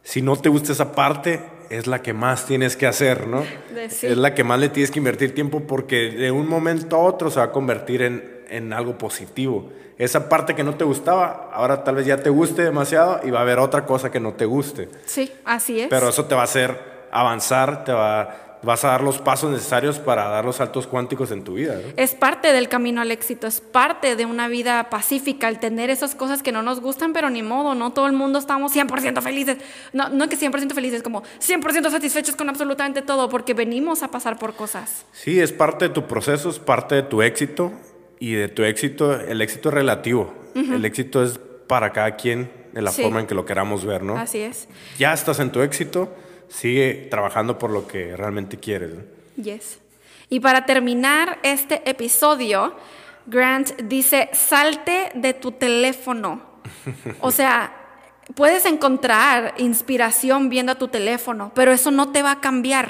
si 0.03 0.21
no 0.21 0.35
te 0.35 0.49
gusta 0.49 0.73
esa 0.73 0.91
parte, 0.93 1.41
es 1.69 1.87
la 1.87 2.01
que 2.01 2.13
más 2.13 2.45
tienes 2.45 2.75
que 2.75 2.85
hacer, 2.85 3.25
¿no? 3.27 3.43
Sí. 3.89 4.07
Es 4.07 4.17
la 4.17 4.35
que 4.35 4.43
más 4.43 4.59
le 4.59 4.69
tienes 4.69 4.91
que 4.91 4.99
invertir 4.99 5.33
tiempo 5.33 5.61
porque 5.61 6.11
de 6.11 6.31
un 6.31 6.47
momento 6.47 6.97
a 6.97 6.99
otro 6.99 7.31
se 7.31 7.39
va 7.39 7.45
a 7.45 7.51
convertir 7.51 8.01
en, 8.01 8.43
en 8.49 8.73
algo 8.73 8.97
positivo. 8.97 9.69
Esa 9.97 10.27
parte 10.27 10.55
que 10.55 10.63
no 10.63 10.75
te 10.75 10.83
gustaba, 10.83 11.49
ahora 11.53 11.83
tal 11.83 11.95
vez 11.95 12.05
ya 12.05 12.17
te 12.17 12.29
guste 12.29 12.63
demasiado 12.63 13.21
y 13.23 13.31
va 13.31 13.39
a 13.39 13.41
haber 13.43 13.59
otra 13.59 13.85
cosa 13.85 14.11
que 14.11 14.19
no 14.19 14.33
te 14.33 14.45
guste. 14.45 14.89
Sí, 15.05 15.31
así 15.45 15.81
es. 15.81 15.87
Pero 15.87 16.09
eso 16.09 16.25
te 16.25 16.35
va 16.35 16.41
a 16.41 16.45
hacer 16.45 17.07
avanzar, 17.11 17.83
te 17.83 17.93
va, 17.93 18.52
vas 18.63 18.83
a 18.85 18.87
dar 18.89 19.01
los 19.03 19.19
pasos 19.19 19.51
necesarios 19.51 19.99
para 19.99 20.27
dar 20.29 20.45
los 20.45 20.55
saltos 20.55 20.87
cuánticos 20.87 21.31
en 21.31 21.43
tu 21.43 21.55
vida. 21.55 21.75
¿no? 21.75 21.93
Es 21.97 22.15
parte 22.15 22.51
del 22.53 22.69
camino 22.69 23.01
al 23.01 23.11
éxito, 23.11 23.45
es 23.47 23.61
parte 23.61 24.15
de 24.15 24.25
una 24.25 24.47
vida 24.47 24.89
pacífica, 24.89 25.49
el 25.49 25.59
tener 25.59 25.89
esas 25.89 26.15
cosas 26.15 26.41
que 26.41 26.51
no 26.51 26.61
nos 26.63 26.79
gustan, 26.79 27.13
pero 27.13 27.29
ni 27.29 27.43
modo, 27.43 27.75
no 27.75 27.91
todo 27.91 28.07
el 28.07 28.13
mundo 28.13 28.39
estamos 28.39 28.73
100% 28.75 29.21
felices. 29.21 29.57
No, 29.91 30.09
no 30.09 30.29
que 30.29 30.37
100% 30.37 30.73
felices, 30.73 31.03
como 31.03 31.23
100% 31.45 31.89
satisfechos 31.91 32.35
con 32.35 32.49
absolutamente 32.49 33.01
todo, 33.01 33.29
porque 33.29 33.53
venimos 33.53 34.01
a 34.03 34.07
pasar 34.09 34.39
por 34.39 34.53
cosas. 34.55 35.05
Sí, 35.11 35.39
es 35.39 35.51
parte 35.51 35.89
de 35.89 35.93
tu 35.93 36.07
proceso, 36.07 36.49
es 36.49 36.59
parte 36.59 36.95
de 36.95 37.03
tu 37.03 37.21
éxito 37.21 37.71
y 38.19 38.33
de 38.33 38.47
tu 38.47 38.63
éxito, 38.63 39.19
el 39.19 39.41
éxito 39.41 39.69
es 39.69 39.75
relativo. 39.75 40.33
El 40.55 40.85
éxito 40.85 41.23
es 41.23 41.39
para 41.67 41.91
cada 41.91 42.15
quien 42.15 42.51
de 42.73 42.81
la 42.81 42.91
Sí. 42.91 43.01
forma 43.01 43.19
en 43.19 43.27
que 43.27 43.35
lo 43.35 43.45
queramos 43.45 43.85
ver, 43.85 44.03
¿no? 44.03 44.17
Así 44.17 44.39
es. 44.39 44.67
Ya 44.99 45.11
estás 45.13 45.39
en 45.39 45.51
tu 45.51 45.61
éxito, 45.61 46.13
sigue 46.49 47.07
trabajando 47.09 47.57
por 47.57 47.69
lo 47.69 47.87
que 47.87 48.15
realmente 48.15 48.57
quieres. 48.57 48.91
Yes. 49.35 49.79
Y 50.29 50.39
para 50.39 50.65
terminar 50.65 51.39
este 51.43 51.87
episodio, 51.89 52.75
Grant 53.25 53.79
dice, 53.81 54.29
salte 54.33 55.11
de 55.13 55.33
tu 55.33 55.51
teléfono. 55.51 56.41
O 57.21 57.31
sea, 57.31 57.71
puedes 58.35 58.65
encontrar 58.65 59.53
inspiración 59.57 60.49
viendo 60.49 60.75
tu 60.75 60.87
teléfono, 60.87 61.51
pero 61.53 61.71
eso 61.71 61.91
no 61.91 62.11
te 62.11 62.23
va 62.23 62.31
a 62.31 62.41
cambiar. 62.41 62.89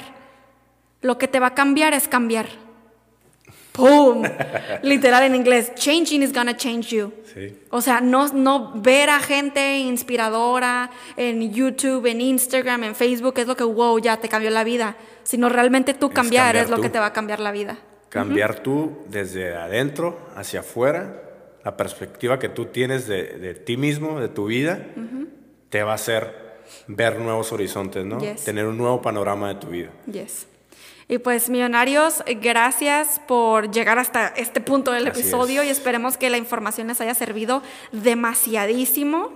Lo 1.00 1.18
que 1.18 1.28
te 1.28 1.40
va 1.40 1.48
a 1.48 1.54
cambiar 1.54 1.92
es 1.92 2.08
cambiar. 2.08 2.46
¡Pum! 3.74 4.22
Literal 4.82 5.24
en 5.24 5.34
inglés, 5.34 5.74
changing 5.74 6.22
is 6.22 6.32
gonna 6.32 6.56
change 6.56 6.90
you. 6.94 7.12
Sí. 7.34 7.58
O 7.70 7.80
sea, 7.80 8.00
no, 8.00 8.28
no 8.28 8.72
ver 8.76 9.10
a 9.10 9.18
gente 9.18 9.78
inspiradora 9.80 10.90
en 11.16 11.52
YouTube, 11.52 12.06
en 12.06 12.20
Instagram, 12.20 12.84
en 12.84 12.94
Facebook 12.94 13.34
es 13.38 13.48
lo 13.48 13.56
que, 13.56 13.64
wow, 13.64 13.98
ya 13.98 14.18
te 14.18 14.28
cambió 14.28 14.50
la 14.50 14.62
vida. 14.62 14.96
Sino 15.24 15.48
realmente 15.48 15.92
tú 15.92 16.06
Es 16.06 16.12
cambiar, 16.14 16.44
cambiar 16.46 16.64
es 16.64 16.70
lo 16.70 16.76
tú. 16.76 16.82
que 16.82 16.88
te 16.90 17.00
va 17.00 17.06
a 17.06 17.12
cambiar 17.12 17.40
la 17.40 17.50
vida. 17.50 17.76
Cambiar 18.10 18.60
tú 18.60 18.98
desde 19.08 19.56
adentro 19.56 20.20
hacia 20.36 20.60
afuera, 20.60 21.20
la 21.64 21.76
perspectiva 21.76 22.38
que 22.38 22.48
tú 22.48 22.66
tienes 22.66 23.08
de, 23.08 23.24
de 23.38 23.54
ti 23.54 23.76
mismo, 23.76 24.20
de 24.20 24.28
tu 24.28 24.46
vida, 24.46 24.78
te 25.68 25.82
va 25.82 25.92
a 25.92 25.94
hacer 25.96 26.32
ver 26.86 27.18
nuevos 27.18 27.50
horizontes, 27.50 28.04
¿no? 28.04 28.20
Yes. 28.20 28.44
Tener 28.44 28.66
un 28.66 28.78
nuevo 28.78 29.02
panorama 29.02 29.48
de 29.48 29.54
tu 29.56 29.66
vida. 29.66 29.88
Yes. 30.06 30.46
Y 31.08 31.18
pues, 31.18 31.50
millonarios, 31.50 32.22
gracias 32.40 33.20
por 33.26 33.70
llegar 33.70 33.98
hasta 33.98 34.28
este 34.28 34.60
punto 34.60 34.90
del 34.92 35.06
Así 35.08 35.20
episodio 35.20 35.60
es. 35.62 35.68
y 35.68 35.70
esperemos 35.70 36.16
que 36.16 36.30
la 36.30 36.38
información 36.38 36.88
les 36.88 37.00
haya 37.00 37.14
servido 37.14 37.62
demasiadísimo. 37.92 39.30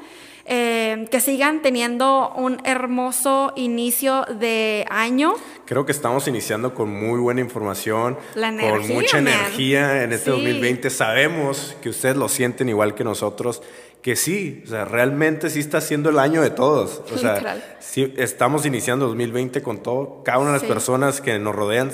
Eh, 0.50 1.06
que 1.10 1.20
sigan 1.20 1.60
teniendo 1.60 2.32
un 2.34 2.58
hermoso 2.64 3.52
inicio 3.54 4.24
de 4.40 4.86
año. 4.88 5.34
Creo 5.66 5.84
que 5.84 5.92
estamos 5.92 6.26
iniciando 6.26 6.72
con 6.72 6.88
muy 6.88 7.20
buena 7.20 7.42
información, 7.42 8.16
La 8.34 8.48
con 8.56 8.88
mucha 8.88 9.18
man. 9.20 9.28
energía 9.28 10.04
en 10.04 10.12
este 10.14 10.24
Sí. 10.24 10.30
2020. 10.30 10.88
Sabemos 10.88 11.76
que 11.82 11.90
ustedes 11.90 12.16
lo 12.16 12.30
sienten 12.30 12.70
igual 12.70 12.94
que 12.94 13.04
nosotros, 13.04 13.60
que 14.02 14.16
sí, 14.16 14.62
o 14.64 14.68
sea, 14.68 14.84
realmente 14.84 15.50
sí 15.50 15.60
está 15.60 15.80
siendo 15.80 16.10
el 16.10 16.18
año 16.18 16.40
de 16.42 16.50
todos. 16.50 17.02
O 17.12 17.18
sea, 17.18 17.34
Literal. 17.34 17.64
sí, 17.80 18.14
estamos 18.16 18.64
iniciando 18.64 19.06
2020 19.08 19.60
con 19.62 19.82
todo. 19.82 20.22
Cada 20.24 20.38
una 20.38 20.48
de 20.48 20.52
las 20.54 20.62
Sí. 20.62 20.68
personas 20.68 21.20
que 21.20 21.38
nos 21.38 21.54
rodean, 21.54 21.90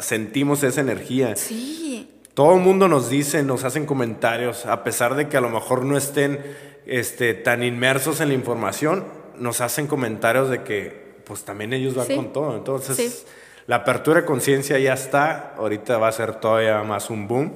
sentimos 0.00 0.62
esa 0.62 0.80
energía. 0.80 1.36
Sí. 1.36 2.08
Todo 2.34 2.54
el 2.54 2.60
mundo 2.62 2.88
nos 2.88 3.10
dice, 3.10 3.42
nos 3.42 3.64
hacen 3.64 3.84
comentarios, 3.84 4.64
a 4.66 4.84
pesar 4.84 5.16
de 5.16 5.28
que 5.28 5.36
a 5.36 5.40
lo 5.40 5.50
mejor 5.50 5.84
no 5.84 5.96
estén 5.96 6.40
este, 6.86 7.34
tan 7.34 7.62
inmersos 7.62 8.20
en 8.20 8.28
la 8.28 8.34
información, 8.34 9.04
nos 9.38 9.60
hacen 9.60 9.86
comentarios 9.86 10.48
de 10.50 10.62
que 10.64 11.02
pues 11.24 11.44
también 11.44 11.72
ellos 11.72 11.94
van 11.94 12.06
Sí. 12.08 12.16
con 12.16 12.32
todo. 12.32 12.56
Entonces, 12.56 12.96
Sí. 12.96 13.24
la 13.68 13.76
apertura 13.76 14.20
de 14.22 14.26
conciencia 14.26 14.78
ya 14.80 14.94
está, 14.94 15.54
ahorita 15.58 15.98
va 15.98 16.08
a 16.08 16.12
ser 16.12 16.34
todavía 16.36 16.82
más 16.82 17.08
un 17.10 17.28
boom. 17.28 17.52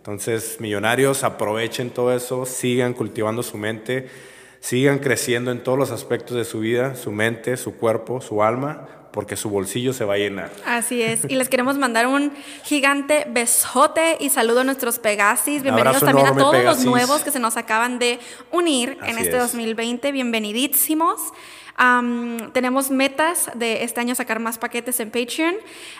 Entonces, 0.00 0.56
millonarios, 0.60 1.24
aprovechen 1.24 1.90
todo 1.90 2.16
eso, 2.16 2.46
sigan 2.46 2.94
cultivando 2.94 3.42
su 3.42 3.58
mente, 3.58 4.08
sigan 4.58 4.98
creciendo 4.98 5.50
en 5.50 5.62
todos 5.62 5.78
los 5.78 5.90
aspectos 5.90 6.38
de 6.38 6.46
su 6.46 6.60
vida, 6.60 6.94
su 6.94 7.12
mente, 7.12 7.58
su 7.58 7.76
cuerpo, 7.76 8.22
su 8.22 8.42
alma, 8.42 8.88
porque 9.12 9.36
su 9.36 9.50
bolsillo 9.50 9.92
se 9.92 10.06
va 10.06 10.14
a 10.14 10.16
llenar. 10.16 10.50
Así 10.64 11.02
es. 11.02 11.26
Y 11.28 11.34
les 11.36 11.50
queremos 11.50 11.76
mandar 11.76 12.06
un 12.06 12.32
gigante 12.64 13.26
besote 13.28 14.16
y 14.20 14.30
saludo 14.30 14.60
a 14.60 14.64
nuestros 14.64 14.98
Pegasis. 14.98 15.62
Bienvenidos 15.62 16.00
también 16.00 16.28
a 16.28 16.34
todos 16.34 16.52
Pegasis. 16.52 16.84
los 16.84 16.90
nuevos 16.90 17.20
que 17.20 17.30
se 17.30 17.38
nos 17.38 17.58
acaban 17.58 17.98
de 17.98 18.20
unir 18.50 18.96
en 19.02 19.18
este 19.18 19.36
es. 19.36 19.42
2020. 19.42 20.12
Bienvenidísimos. 20.12 21.20
Am, 21.82 22.52
tenemos 22.52 22.90
metas 22.90 23.50
de 23.54 23.84
este 23.84 24.00
año 24.00 24.14
sacar 24.14 24.38
más 24.38 24.58
paquetes 24.58 25.00
en 25.00 25.10
Patreon. 25.10 25.54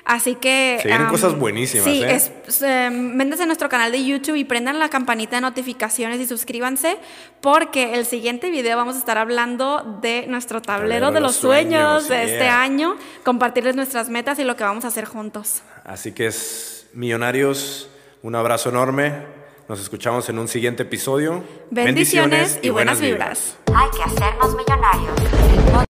Así 0.04 0.34
que. 0.34 0.78
Se 0.82 0.88
vienen 0.88 1.08
cosas 1.08 1.38
buenísimas, 1.38 1.86
Sí, 1.86 2.04
¿eh? 2.04 2.16
es, 2.16 2.60
eh, 2.60 2.90
métanse 2.90 3.44
a 3.44 3.46
nuestro 3.46 3.70
canal 3.70 3.90
de 3.90 4.04
YouTube 4.04 4.34
y 4.34 4.44
prendan 4.44 4.78
la 4.78 4.90
campanita 4.90 5.36
de 5.36 5.40
notificaciones 5.40 6.20
y 6.20 6.26
suscríbanse 6.26 6.98
porque 7.40 7.94
el 7.94 8.04
siguiente 8.04 8.50
video 8.50 8.76
vamos 8.76 8.96
a 8.96 8.98
estar 8.98 9.16
hablando 9.16 9.98
de 10.02 10.26
nuestro 10.28 10.60
tablero, 10.60 11.12
de 11.12 11.20
los 11.20 11.36
sueños, 11.36 12.08
de 12.08 12.24
este 12.24 12.46
año, 12.46 12.96
compartirles 13.24 13.74
nuestras 13.74 14.10
metas 14.10 14.38
y 14.38 14.44
lo 14.44 14.56
que 14.56 14.64
vamos 14.64 14.84
a 14.84 14.88
hacer 14.88 15.06
juntos. 15.06 15.62
Así 15.84 16.12
que 16.12 16.26
es, 16.26 16.88
millonarios, 16.92 17.88
un 18.22 18.34
abrazo 18.34 18.68
enorme. 18.68 19.39
Nos 19.70 19.80
escuchamos 19.80 20.28
en 20.28 20.36
un 20.40 20.48
siguiente 20.48 20.82
episodio. 20.82 21.44
Bendiciones 21.70 22.58
y 22.60 22.70
buenas 22.70 23.00
vibras. 23.00 23.56
Hay 23.72 23.88
que 23.96 24.02
hacernos 24.02 24.56
millonarios. 24.56 25.70